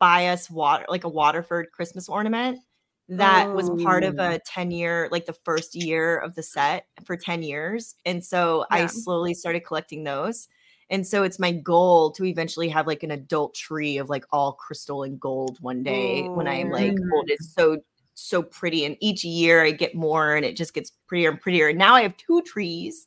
buy 0.00 0.28
us 0.28 0.50
water 0.50 0.84
like 0.88 1.04
a 1.04 1.08
Waterford 1.08 1.68
Christmas 1.72 2.08
ornament 2.08 2.60
that 3.08 3.54
was 3.54 3.70
part 3.82 4.04
of 4.04 4.14
Oh. 4.18 4.22
a 4.34 4.40
10 4.46 4.70
year, 4.70 5.08
like 5.10 5.26
the 5.26 5.32
first 5.44 5.74
year 5.74 6.18
of 6.18 6.34
the 6.34 6.42
set 6.42 6.86
for 7.04 7.16
10 7.16 7.42
years. 7.42 7.94
And 8.04 8.24
so 8.24 8.66
I 8.70 8.86
slowly 8.86 9.34
started 9.34 9.60
collecting 9.60 10.04
those. 10.04 10.48
And 10.90 11.06
so 11.06 11.22
it's 11.24 11.38
my 11.38 11.52
goal 11.52 12.10
to 12.12 12.24
eventually 12.24 12.68
have 12.68 12.86
like 12.86 13.02
an 13.02 13.10
adult 13.10 13.54
tree 13.54 13.98
of 13.98 14.08
like 14.08 14.24
all 14.32 14.52
crystal 14.52 15.02
and 15.02 15.18
gold 15.20 15.58
one 15.60 15.82
day 15.82 16.30
when 16.34 16.46
I'm 16.46 16.70
like 16.70 16.94
old. 17.12 17.26
It's 17.28 17.52
so 17.54 17.78
so 18.16 18.42
pretty. 18.42 18.84
And 18.84 18.96
each 19.00 19.24
year 19.24 19.62
I 19.64 19.70
get 19.72 19.94
more 19.94 20.36
and 20.36 20.44
it 20.44 20.56
just 20.56 20.74
gets 20.74 20.90
prettier 21.08 21.30
and 21.30 21.40
prettier. 21.40 21.68
And 21.68 21.78
now 21.78 21.94
I 21.94 22.02
have 22.02 22.16
two 22.16 22.42
trees. 22.42 23.06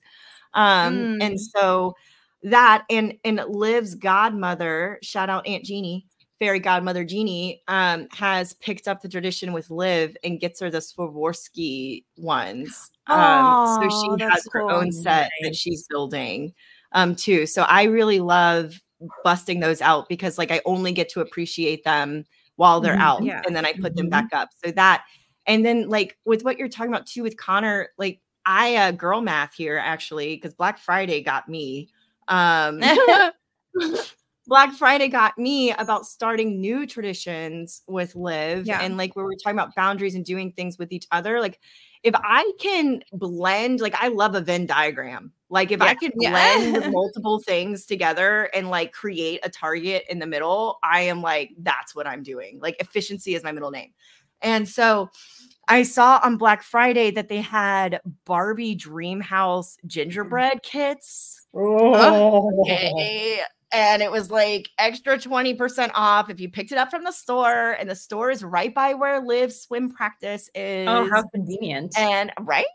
Um, 0.54 1.10
Mm. 1.20 1.22
and 1.22 1.42
so 1.42 1.96
that 2.44 2.86
and 2.90 3.16
and 3.26 3.42
Liv's 3.50 3.96
godmother, 3.96 5.00
shout 5.04 5.30
out 5.30 5.48
Aunt 5.48 5.66
Jeannie, 5.66 6.08
fairy 6.40 6.60
godmother 6.60 7.04
Jeannie, 7.04 7.62
um, 7.68 8.08
has 8.12 8.54
picked 8.54 8.88
up 8.88 9.02
the 9.02 9.10
tradition 9.10 9.54
with 9.54 9.70
Liv 9.70 10.16
and 10.24 10.40
gets 10.40 10.60
her 10.62 10.70
the 10.70 10.80
Swarovski 10.80 12.06
ones. 12.18 12.92
Um, 13.10 13.58
so 13.64 13.86
Oh, 13.86 13.90
she 13.90 14.18
has 14.20 14.48
her 14.54 14.62
cool. 14.62 14.70
own 14.70 14.92
set 14.92 15.30
that 15.44 15.56
she's 15.56 15.86
building 15.90 16.54
um 16.94 17.16
too. 17.16 17.46
So 17.46 17.64
I 17.64 17.84
really 17.84 18.20
love 18.20 18.80
busting 19.24 19.60
those 19.60 19.82
out 19.82 20.10
because 20.10 20.38
like 20.38 20.52
I 20.52 20.62
only 20.66 20.92
get 20.92 21.10
to 21.10 21.22
appreciate 21.22 21.84
them 21.84 22.26
while 22.60 22.82
they're 22.82 22.96
Mhm. 22.98 23.00
out 23.10 23.24
Yeah. 23.24 23.42
and 23.48 23.56
then 23.56 23.66
I 23.66 23.72
put 23.74 23.96
them 23.96 24.08
Mhm. 24.08 24.12
back 24.12 24.28
up. 24.34 24.50
So 24.64 24.72
that 24.72 25.06
and 25.48 25.66
then 25.66 25.88
like 25.88 26.18
with 26.26 26.44
what 26.44 26.58
you're 26.60 26.68
talking 26.68 26.94
about 26.94 27.08
too 27.08 27.24
with 27.24 27.38
Connor, 27.38 27.90
like 27.98 28.20
I 28.46 28.76
uh 28.76 28.92
girl 28.92 29.22
math 29.22 29.54
here 29.56 29.78
actually 29.78 30.36
because 30.36 30.54
Black 30.54 30.78
Friday 30.78 31.24
got 31.24 31.48
me. 31.48 31.90
Um 32.28 32.82
Black 34.48 34.74
Friday 34.74 35.08
got 35.08 35.38
me 35.38 35.72
about 35.72 36.06
starting 36.06 36.60
new 36.60 36.86
traditions 36.88 37.82
with 37.88 38.16
Liv 38.16 38.66
Yeah. 38.66 38.82
and 38.82 38.98
like 38.98 39.16
where 39.16 39.24
we're 39.26 39.36
talking 39.36 39.58
about 39.58 39.76
boundaries 39.76 40.16
and 40.16 40.26
doing 40.26 40.52
things 40.52 40.78
with 40.78 40.92
each 40.92 41.08
other. 41.12 41.40
Like 41.40 41.60
if 42.04 42.14
I 42.16 42.52
can 42.60 43.02
blend, 43.14 43.82
like 43.82 43.96
I 44.02 44.08
love 44.08 44.36
a 44.36 44.42
Venn 44.42 44.66
diagram. 44.66 45.34
Like 45.50 45.72
if 45.72 45.82
I 45.82 45.88
Yeah. 45.88 45.94
can 45.96 46.12
Yeah. 46.20 46.32
blend 46.32 46.92
multiple 46.94 47.40
things 47.40 47.86
together 47.86 48.50
and 48.54 48.70
like 48.70 48.94
create 48.94 49.40
a 49.44 49.50
target 49.50 50.06
in 50.10 50.20
the 50.20 50.28
middle, 50.28 50.80
I 50.84 51.02
am 51.02 51.22
like, 51.22 51.52
that's 51.60 51.96
what 51.96 52.08
I'm 52.08 52.24
doing. 52.24 52.60
Like 52.62 52.78
efficiency 52.80 53.36
is 53.36 53.44
my 53.44 53.52
middle 53.52 53.72
name. 53.72 53.92
And 54.42 54.68
so 54.70 55.10
I 55.68 55.84
saw 55.84 56.20
on 56.24 56.38
Black 56.38 56.64
Friday 56.64 57.12
that 57.12 57.30
they 57.30 57.42
had 57.42 58.02
Barbie 58.26 58.76
Dream 58.76 59.20
House 59.20 59.78
mm. 59.84 59.88
gingerbread 59.88 60.64
kits. 60.64 61.48
Oh. 61.54 62.62
Okay. 62.62 63.42
And 63.72 64.02
it 64.02 64.12
was 64.12 64.32
like 64.32 64.70
extra 64.80 65.18
20% 65.18 65.92
off 65.94 66.30
if 66.30 66.40
you 66.40 66.50
picked 66.50 66.72
it 66.72 66.78
up 66.78 66.90
from 66.90 67.04
the 67.04 67.12
store. 67.12 67.74
And 67.74 67.90
the 67.90 67.96
store 67.96 68.32
is 68.32 68.44
right 68.44 68.74
by 68.74 68.94
where 68.94 69.20
Liv 69.20 69.54
Swim 69.54 69.92
Practice 69.92 70.50
oh, 70.56 70.60
is. 70.60 70.88
Oh, 70.88 71.10
how 71.10 71.24
convenient. 71.24 71.98
and 71.98 72.32
right. 72.42 72.66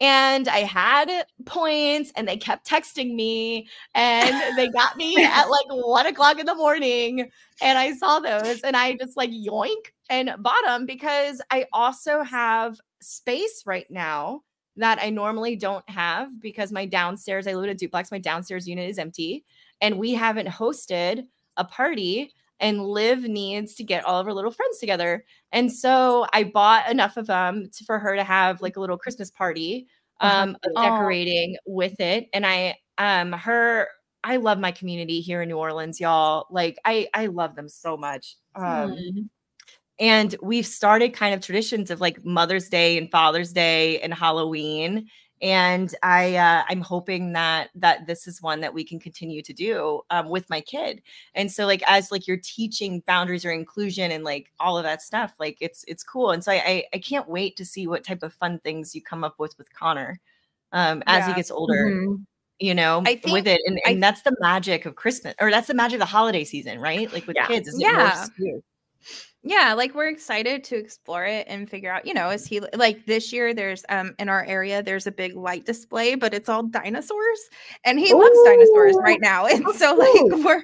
And 0.00 0.46
I 0.46 0.58
had 0.58 1.10
points 1.44 2.12
and 2.14 2.28
they 2.28 2.36
kept 2.36 2.68
texting 2.68 3.14
me 3.14 3.68
and 3.94 4.56
they 4.56 4.68
got 4.68 4.96
me 4.96 5.16
at 5.24 5.46
like 5.46 5.66
one 5.68 6.06
o'clock 6.06 6.38
in 6.38 6.46
the 6.46 6.54
morning. 6.54 7.30
And 7.60 7.78
I 7.78 7.94
saw 7.94 8.20
those 8.20 8.60
and 8.60 8.76
I 8.76 8.94
just 8.94 9.16
like 9.16 9.30
yoink 9.30 9.92
and 10.08 10.30
bought 10.38 10.64
them 10.64 10.86
because 10.86 11.42
I 11.50 11.66
also 11.72 12.22
have 12.22 12.78
space 13.00 13.64
right 13.66 13.90
now 13.90 14.42
that 14.76 15.00
I 15.02 15.10
normally 15.10 15.56
don't 15.56 15.88
have 15.90 16.40
because 16.40 16.70
my 16.70 16.86
downstairs, 16.86 17.48
I 17.48 17.54
live 17.54 17.64
in 17.64 17.70
a 17.70 17.74
duplex, 17.74 18.12
my 18.12 18.20
downstairs 18.20 18.68
unit 18.68 18.88
is 18.88 18.98
empty 18.98 19.44
and 19.80 19.98
we 19.98 20.14
haven't 20.14 20.48
hosted 20.48 21.24
a 21.56 21.64
party. 21.64 22.32
And 22.60 22.82
Liv 22.84 23.22
needs 23.22 23.74
to 23.76 23.84
get 23.84 24.04
all 24.04 24.18
of 24.18 24.26
her 24.26 24.32
little 24.34 24.50
friends 24.50 24.78
together. 24.78 25.24
And 25.52 25.72
so 25.72 26.26
I 26.32 26.44
bought 26.44 26.90
enough 26.90 27.16
of 27.16 27.26
them 27.28 27.70
to, 27.72 27.84
for 27.84 27.98
her 28.00 28.16
to 28.16 28.24
have 28.24 28.60
like 28.60 28.76
a 28.76 28.80
little 28.80 28.98
Christmas 28.98 29.30
party 29.30 29.86
um 30.20 30.56
of 30.64 30.72
Aw. 30.76 30.82
decorating 30.82 31.56
with 31.66 31.98
it. 32.00 32.28
And 32.32 32.44
I 32.46 32.76
um 32.98 33.32
her 33.32 33.88
I 34.24 34.36
love 34.36 34.58
my 34.58 34.72
community 34.72 35.20
here 35.20 35.42
in 35.42 35.48
New 35.48 35.56
Orleans, 35.58 36.00
y'all. 36.00 36.46
Like 36.50 36.78
I 36.84 37.08
I 37.14 37.26
love 37.26 37.54
them 37.54 37.68
so 37.68 37.96
much. 37.96 38.36
Um 38.56 38.90
Mm. 38.90 39.28
and 40.00 40.36
we've 40.42 40.66
started 40.66 41.12
kind 41.12 41.34
of 41.34 41.40
traditions 41.40 41.90
of 41.90 42.00
like 42.00 42.24
Mother's 42.24 42.68
Day 42.68 42.98
and 42.98 43.10
Father's 43.10 43.52
Day 43.52 44.00
and 44.00 44.14
Halloween. 44.14 45.08
And 45.42 45.94
I 46.02 46.36
uh, 46.36 46.64
I'm 46.68 46.80
hoping 46.80 47.32
that 47.34 47.70
that 47.76 48.06
this 48.06 48.26
is 48.26 48.42
one 48.42 48.60
that 48.60 48.74
we 48.74 48.84
can 48.84 48.98
continue 49.00 49.42
to 49.42 49.52
do 49.52 50.02
um, 50.10 50.28
with 50.28 50.48
my 50.50 50.60
kid. 50.60 51.02
And 51.34 51.50
so 51.52 51.66
like 51.66 51.82
as 51.86 52.10
like 52.12 52.26
you're 52.26 52.40
teaching 52.42 53.02
boundaries 53.06 53.44
or 53.44 53.50
inclusion 53.52 54.10
and 54.10 54.24
like 54.24 54.50
all 54.60 54.76
of 54.78 54.84
that 54.84 55.02
stuff, 55.02 55.34
like 55.38 55.58
it's 55.60 55.84
it's 55.88 56.02
cool. 56.02 56.30
And 56.32 56.42
so 56.44 56.52
I 56.52 56.56
I, 56.66 56.84
I 56.94 56.98
can't 56.98 57.28
wait 57.28 57.56
to 57.58 57.64
see 57.64 57.86
what 57.86 58.04
type 58.04 58.22
of 58.22 58.32
fun 58.34 58.58
things 58.60 58.94
you 58.94 59.02
come 59.02 59.24
up 59.24 59.36
with 59.38 59.56
with 59.58 59.72
Connor 59.74 60.20
um, 60.72 61.02
as 61.06 61.26
he 61.26 61.32
gets 61.34 61.50
older. 61.50 61.90
Mhm. 61.90 62.24
You 62.60 62.74
know, 62.74 63.02
I 63.06 63.20
with 63.24 63.46
it, 63.46 63.60
and, 63.66 63.78
I- 63.86 63.90
and 63.92 64.02
that's 64.02 64.22
the 64.22 64.36
magic 64.40 64.84
of 64.84 64.96
Christmas, 64.96 65.34
or 65.40 65.50
that's 65.50 65.68
the 65.68 65.74
magic 65.74 65.94
of 65.96 66.00
the 66.00 66.06
holiday 66.06 66.42
season, 66.44 66.80
right? 66.80 67.12
Like 67.12 67.26
with 67.28 67.36
Yeah. 67.36 67.46
kids, 67.46 67.68
is 67.68 67.78
Yeah. 67.80 68.26
Yeah 69.42 69.72
like 69.74 69.94
we're 69.94 70.08
excited 70.08 70.64
to 70.64 70.76
explore 70.76 71.24
it 71.24 71.46
and 71.48 71.70
figure 71.70 71.92
out 71.92 72.04
you 72.06 72.12
know 72.12 72.28
is 72.30 72.46
he 72.46 72.60
like 72.74 73.06
this 73.06 73.32
year 73.32 73.54
there's 73.54 73.84
um 73.88 74.14
in 74.18 74.28
our 74.28 74.44
area 74.44 74.82
there's 74.82 75.06
a 75.06 75.12
big 75.12 75.34
light 75.36 75.64
display 75.64 76.14
but 76.14 76.34
it's 76.34 76.48
all 76.48 76.62
dinosaurs 76.64 77.38
and 77.84 77.98
he 77.98 78.12
loves 78.12 78.38
dinosaurs 78.44 78.96
right 79.00 79.20
now 79.20 79.46
and 79.52 79.64
so 79.74 79.94
like 79.94 80.44
we're 80.44 80.62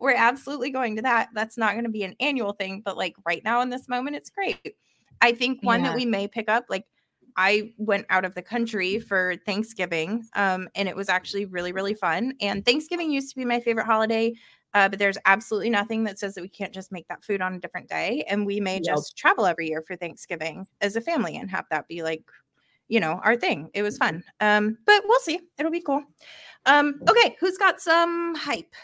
we're 0.00 0.14
absolutely 0.14 0.70
going 0.70 0.94
to 0.94 1.02
that 1.02 1.28
that's 1.34 1.58
not 1.58 1.72
going 1.72 1.84
to 1.84 1.90
be 1.90 2.04
an 2.04 2.14
annual 2.20 2.52
thing 2.52 2.82
but 2.84 2.96
like 2.96 3.14
right 3.26 3.42
now 3.44 3.60
in 3.60 3.70
this 3.70 3.88
moment 3.88 4.14
it's 4.14 4.30
great 4.30 4.76
i 5.20 5.32
think 5.32 5.62
one 5.62 5.80
Yeah. 5.82 5.88
that 5.88 5.96
we 5.96 6.04
may 6.06 6.28
pick 6.28 6.48
up 6.48 6.66
like 6.68 6.84
I 7.36 7.72
went 7.78 8.06
out 8.10 8.24
of 8.24 8.36
the 8.36 8.42
country 8.42 9.00
for 9.00 9.34
Thanksgiving, 9.44 10.24
um, 10.36 10.68
and 10.76 10.88
it 10.88 10.94
was 10.94 11.08
actually 11.08 11.46
really, 11.46 11.72
really 11.72 11.94
fun. 11.94 12.34
And 12.40 12.64
Thanksgiving 12.64 13.10
used 13.10 13.30
to 13.30 13.36
be 13.36 13.44
my 13.44 13.58
favorite 13.58 13.86
holiday. 13.86 14.34
Uh, 14.74 14.88
but 14.88 14.98
there's 14.98 15.18
absolutely 15.24 15.70
nothing 15.70 16.04
that 16.04 16.18
says 16.18 16.34
that 16.34 16.42
we 16.42 16.48
can't 16.48 16.74
just 16.74 16.90
make 16.92 17.06
that 17.08 17.24
food 17.24 17.40
on 17.40 17.54
a 17.54 17.60
different 17.60 17.88
day. 17.88 18.24
And 18.28 18.44
we 18.44 18.60
may 18.60 18.74
Yep. 18.80 18.84
just 18.84 19.16
travel 19.16 19.46
every 19.46 19.68
year 19.68 19.82
for 19.86 19.96
Thanksgiving 19.96 20.66
as 20.80 20.96
a 20.96 21.00
family 21.00 21.36
and 21.36 21.50
have 21.50 21.64
that 21.70 21.86
be 21.88 22.02
like, 22.02 22.24
you 22.88 23.00
know, 23.00 23.20
our 23.24 23.36
thing. 23.36 23.70
It 23.72 23.82
was 23.82 23.96
fun. 23.96 24.22
Um, 24.40 24.76
but 24.84 25.02
we'll 25.06 25.20
see. 25.20 25.40
It'll 25.58 25.70
be 25.72 25.80
cool. 25.80 26.02
Um, 26.66 27.00
okay, 27.08 27.36
who's 27.40 27.56
got 27.56 27.80
some 27.80 28.34
hype? 28.34 28.74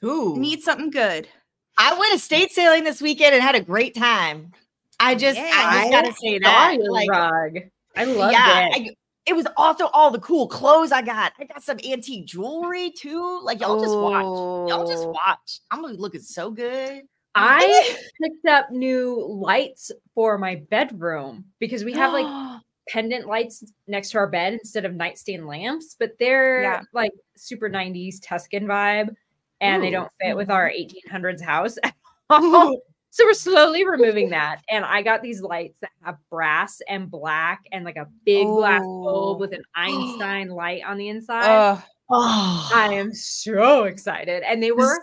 Who 0.00 0.38
Need 0.38 0.60
something 0.62 0.90
good. 0.90 1.28
I 1.76 1.98
went 1.98 2.14
estate 2.14 2.52
sailing 2.52 2.84
this 2.84 3.00
weekend 3.00 3.34
and 3.34 3.42
had 3.42 3.54
a 3.54 3.60
great 3.62 3.94
time. 3.94 4.52
I 4.98 5.14
just, 5.14 5.38
I 5.40 5.44
Yeah. 5.44 5.80
just 5.80 5.92
gotta 5.92 6.12
say 6.12 6.38
that. 6.40 6.76
your 6.78 6.92
Like, 6.92 7.08
rug. 7.08 7.58
I 7.96 8.04
love 8.04 8.32
yeah, 8.32 8.68
it. 8.76 8.96
It 9.26 9.36
was 9.36 9.46
also 9.56 9.86
all 9.88 10.10
the 10.10 10.18
cool 10.20 10.48
clothes 10.48 10.92
I 10.92 11.02
got. 11.02 11.32
I 11.38 11.44
got 11.44 11.62
some 11.62 11.78
antique 11.88 12.26
jewelry 12.26 12.90
too. 12.90 13.40
Like 13.42 13.60
y'all 13.60 13.80
just 13.80 13.96
watch. 13.98 14.70
Y'all 14.70 14.86
just 14.86 15.04
Oh. 15.06 15.10
watch. 15.12 15.60
I'm 15.70 15.82
looking 15.82 16.20
so 16.22 16.50
good. 16.50 17.02
I 17.34 17.96
picked 18.22 18.46
up 18.46 18.70
new 18.70 19.24
lights 19.28 19.92
for 20.14 20.36
my 20.38 20.56
bedroom 20.70 21.44
because 21.58 21.84
we 21.84 21.92
have 21.92 22.12
like 22.12 22.26
pendant 22.88 23.26
lights 23.26 23.62
next 23.86 24.10
to 24.10 24.18
our 24.18 24.26
bed 24.28 24.54
instead 24.54 24.84
of 24.84 24.94
nightstand 24.94 25.46
lamps, 25.46 25.94
but 25.98 26.12
they're 26.18 26.62
Yeah. 26.62 26.82
like 26.92 27.12
super 27.36 27.68
90s 27.68 28.16
Tuscan 28.22 28.66
vibe 28.66 29.14
and 29.60 29.82
they 29.82 29.90
don't 29.90 30.10
fit 30.20 30.34
with 30.34 30.50
our 30.50 30.68
1800s 30.70 31.42
house. 31.42 31.78
at 31.84 31.94
all. 32.30 32.80
So 33.10 33.24
we're 33.24 33.34
slowly 33.34 33.84
removing 33.86 34.30
that. 34.30 34.62
And 34.70 34.84
I 34.84 35.02
got 35.02 35.22
these 35.22 35.40
lights 35.42 35.78
that 35.80 35.90
have 36.02 36.16
brass 36.30 36.80
and 36.88 37.10
black 37.10 37.60
and 37.72 37.84
like 37.84 37.96
a 37.96 38.06
big 38.24 38.46
glass 38.46 38.82
Oh. 38.84 39.02
bulb 39.04 39.40
with 39.40 39.52
an 39.52 39.62
oh. 39.76 39.80
Einstein 39.80 40.48
light 40.48 40.82
on 40.86 40.96
the 40.96 41.08
inside. 41.08 41.44
Ugh. 41.72 41.82
oh, 42.10 42.70
I 42.74 42.94
am 42.94 43.12
so 43.12 43.84
excited. 43.84 44.42
And 44.44 44.62
they 44.62 44.72
were 44.72 44.98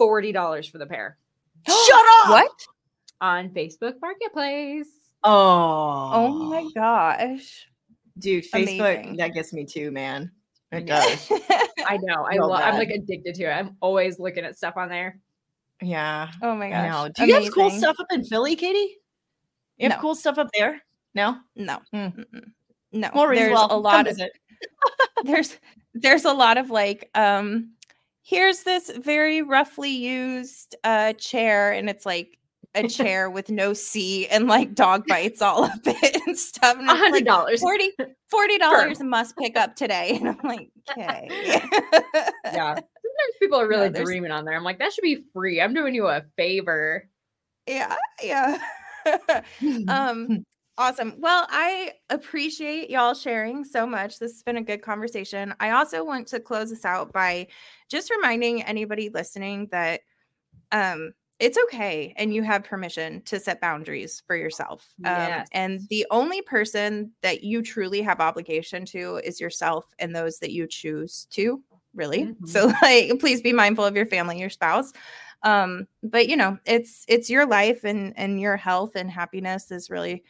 $40 0.00 0.70
for 0.70 0.78
the 0.78 0.86
pair 0.86 1.18
shut 1.68 2.04
up. 2.24 2.30
what? 2.30 2.50
on 3.20 3.50
Facebook 3.50 3.94
Marketplace. 4.00 4.88
Oh, 5.22 6.10
Oh 6.12 6.28
my 6.50 6.68
gosh. 6.74 7.66
dude, 8.18 8.44
Facebook 8.50 8.96
Amazing. 8.98 9.16
that 9.18 9.32
gets 9.34 9.52
me 9.52 9.64
too, 9.64 9.90
man. 9.92 10.32
It 10.72 10.86
does. 10.86 11.30
I 11.86 11.98
know. 12.02 12.24
I 12.24 12.36
So 12.36 12.46
love 12.46 12.60
I'm 12.62 12.74
like 12.74 12.88
addicted 12.88 13.34
to 13.36 13.44
it. 13.44 13.52
I'm 13.52 13.76
always 13.80 14.18
looking 14.18 14.44
at 14.44 14.56
stuff 14.56 14.76
on 14.76 14.88
there. 14.88 15.20
Yeah. 15.82 16.30
Oh 16.40 16.54
my 16.54 16.70
gosh. 16.70 17.10
Do 17.16 17.26
you 17.26 17.34
have 17.34 17.52
cool 17.52 17.70
stuff 17.70 17.96
up 17.98 18.06
in 18.12 18.24
Philly, 18.24 18.56
Katie? 18.56 18.98
You 19.78 19.88
have 19.88 19.98
no. 19.98 20.00
cool 20.00 20.14
stuff 20.14 20.38
up 20.38 20.48
there? 20.56 20.80
No? 21.14 21.36
No. 21.56 21.80
Mm. 21.92 22.24
No. 22.92 23.10
More 23.14 23.34
there's 23.34 23.52
well, 23.52 23.68
a 23.70 23.76
lot 23.76 24.06
of 24.06 24.20
there's 25.24 25.58
there's 25.94 26.24
a 26.24 26.32
lot 26.32 26.56
of 26.56 26.70
like 26.70 27.10
um 27.14 27.72
here's 28.22 28.62
this 28.62 28.90
very 28.96 29.42
roughly 29.42 29.90
used 29.90 30.76
uh 30.84 31.12
chair 31.14 31.72
and 31.72 31.90
it's 31.90 32.06
like 32.06 32.38
a 32.74 32.88
chair 32.88 33.28
with 33.30 33.50
no 33.50 33.72
seat 33.72 34.28
and 34.28 34.46
like 34.46 34.74
dog 34.74 35.06
bites 35.06 35.42
all 35.42 35.64
up 35.64 35.80
it 35.84 36.20
and 36.26 36.38
stuff. 36.38 36.76
A 36.78 36.84
hundred 36.84 37.24
dollars. 37.24 37.60
40 37.60 38.58
dollars 38.58 39.00
must 39.00 39.36
pick 39.36 39.56
up 39.56 39.76
today. 39.76 40.18
And 40.20 40.28
I'm 40.28 40.38
like, 40.44 40.70
okay. 40.90 41.28
yeah. 42.46 42.78
Sometimes 43.22 43.38
people 43.40 43.60
are 43.60 43.68
really 43.68 43.90
No, 43.90 44.04
dreaming 44.04 44.30
on 44.30 44.44
there. 44.44 44.56
I'm 44.56 44.64
like, 44.64 44.78
that 44.78 44.92
should 44.92 45.02
be 45.02 45.24
free. 45.32 45.60
I'm 45.60 45.74
doing 45.74 45.94
you 45.94 46.06
a 46.06 46.24
favor. 46.36 47.08
Yeah, 47.66 47.96
yeah. 48.22 48.58
um 49.88 50.44
awesome. 50.78 51.14
Well, 51.18 51.46
I 51.50 51.92
appreciate 52.10 52.90
y'all 52.90 53.14
sharing 53.14 53.64
so 53.64 53.86
much. 53.86 54.18
This 54.18 54.32
has 54.32 54.42
been 54.42 54.56
a 54.56 54.62
good 54.62 54.82
conversation. 54.82 55.54
I 55.60 55.70
also 55.70 56.04
want 56.04 56.26
to 56.28 56.40
close 56.40 56.70
this 56.70 56.84
out 56.84 57.12
by 57.12 57.48
just 57.88 58.10
reminding 58.10 58.62
anybody 58.62 59.10
listening 59.10 59.68
that 59.70 60.00
um 60.72 61.12
it's 61.38 61.58
okay 61.64 62.14
and 62.16 62.32
you 62.32 62.42
have 62.44 62.62
permission 62.62 63.20
to 63.22 63.40
set 63.40 63.60
boundaries 63.60 64.22
for 64.28 64.36
yourself. 64.36 64.94
Um, 65.04 65.44
and 65.50 65.80
the 65.88 66.06
only 66.12 66.40
person 66.40 67.10
that 67.22 67.42
you 67.42 67.62
truly 67.62 68.00
have 68.02 68.20
obligation 68.20 68.84
to 68.86 69.16
is 69.24 69.40
yourself 69.40 69.86
and 69.98 70.14
those 70.14 70.38
that 70.38 70.52
you 70.52 70.68
choose 70.68 71.26
to, 71.30 71.60
really. 71.94 72.24
Mhm. 72.26 72.48
So 72.48 72.72
like 72.82 73.18
please 73.20 73.40
be 73.40 73.52
mindful 73.52 73.84
of 73.84 73.96
your 73.96 74.06
family, 74.06 74.38
your 74.38 74.50
spouse. 74.50 74.92
Um, 75.42 75.88
but 76.02 76.28
you 76.28 76.36
know, 76.36 76.58
it's 76.64 77.04
it's 77.08 77.28
your 77.28 77.46
life 77.46 77.84
and 77.84 78.12
and 78.16 78.40
your 78.40 78.56
health 78.56 78.92
and 78.94 79.10
happiness 79.10 79.70
is 79.70 79.90
really 79.90 80.22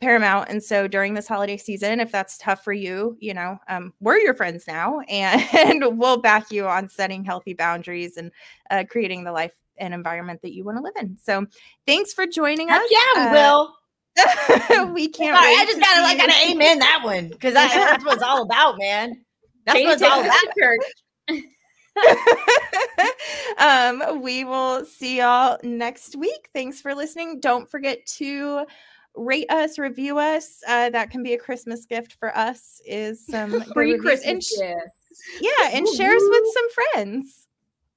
paramount. 0.00 0.50
And 0.50 0.62
so 0.62 0.86
during 0.86 1.14
this 1.14 1.26
holiday 1.28 1.56
season, 1.56 2.00
if 2.00 2.12
that's 2.12 2.36
tough 2.36 2.62
for 2.62 2.72
you, 2.72 3.16
you 3.20 3.32
know, 3.32 3.58
um, 3.68 3.94
we're 4.00 4.18
your 4.18 4.34
friends 4.34 4.66
now 4.66 5.00
and 5.08 5.98
we'll 5.98 6.18
back 6.18 6.50
you 6.50 6.66
on 6.66 6.88
setting 6.88 7.24
healthy 7.24 7.54
boundaries 7.54 8.16
and 8.16 8.30
uh, 8.70 8.84
creating 8.88 9.24
the 9.24 9.32
life 9.32 9.54
and 9.78 9.94
environment 9.94 10.42
that 10.42 10.52
you 10.52 10.64
want 10.64 10.76
to 10.76 10.82
live 10.82 10.94
in. 11.00 11.16
So 11.22 11.46
thanks 11.86 12.12
for 12.12 12.26
joining 12.26 12.70
us. 12.70 12.86
yeah, 12.90 13.28
Uh, 13.28 13.32
Will. 13.32 13.74
we 14.92 15.08
can't 15.08 15.36
Sorry, 15.36 15.52
wait. 15.54 15.60
I 15.60 15.64
just 15.66 15.80
gotta 15.80 16.02
like 16.02 16.18
gotta 16.18 16.50
amen 16.50 16.78
that 16.78 17.00
one 17.02 17.28
because 17.28 17.54
that's 17.54 18.04
what 18.04 18.14
it's 18.14 18.22
all 18.22 18.42
about, 18.42 18.78
man. 18.78 19.23
That's 19.66 19.76
Katie 19.78 19.86
what 19.86 19.94
it's 19.94 20.02
all 20.02 20.20
about. 20.20 20.34
church. 20.58 20.82
um, 23.58 24.22
we 24.22 24.44
will 24.44 24.84
see 24.84 25.18
y'all 25.18 25.58
next 25.62 26.16
week. 26.16 26.48
Thanks 26.52 26.80
for 26.80 26.94
listening. 26.94 27.40
Don't 27.40 27.70
forget 27.70 28.04
to 28.18 28.66
rate 29.14 29.50
us, 29.50 29.78
review 29.78 30.18
us. 30.18 30.60
Uh, 30.66 30.90
that 30.90 31.10
can 31.10 31.22
be 31.22 31.34
a 31.34 31.38
Christmas 31.38 31.86
gift 31.86 32.16
for 32.18 32.36
us. 32.36 32.80
Is 32.86 33.24
some 33.30 33.62
Free 33.72 33.92
reviews. 33.92 34.22
and 34.22 34.36
Christmas 34.36 34.48
sh- 34.48 35.40
yeah, 35.40 35.70
and 35.72 35.86
share 35.88 36.14
us 36.14 36.22
with 36.28 36.44
some 36.52 36.68
friends. 36.70 37.46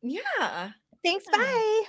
Yeah. 0.03 0.71
Thanks. 1.03 1.25
Bye. 1.31 1.83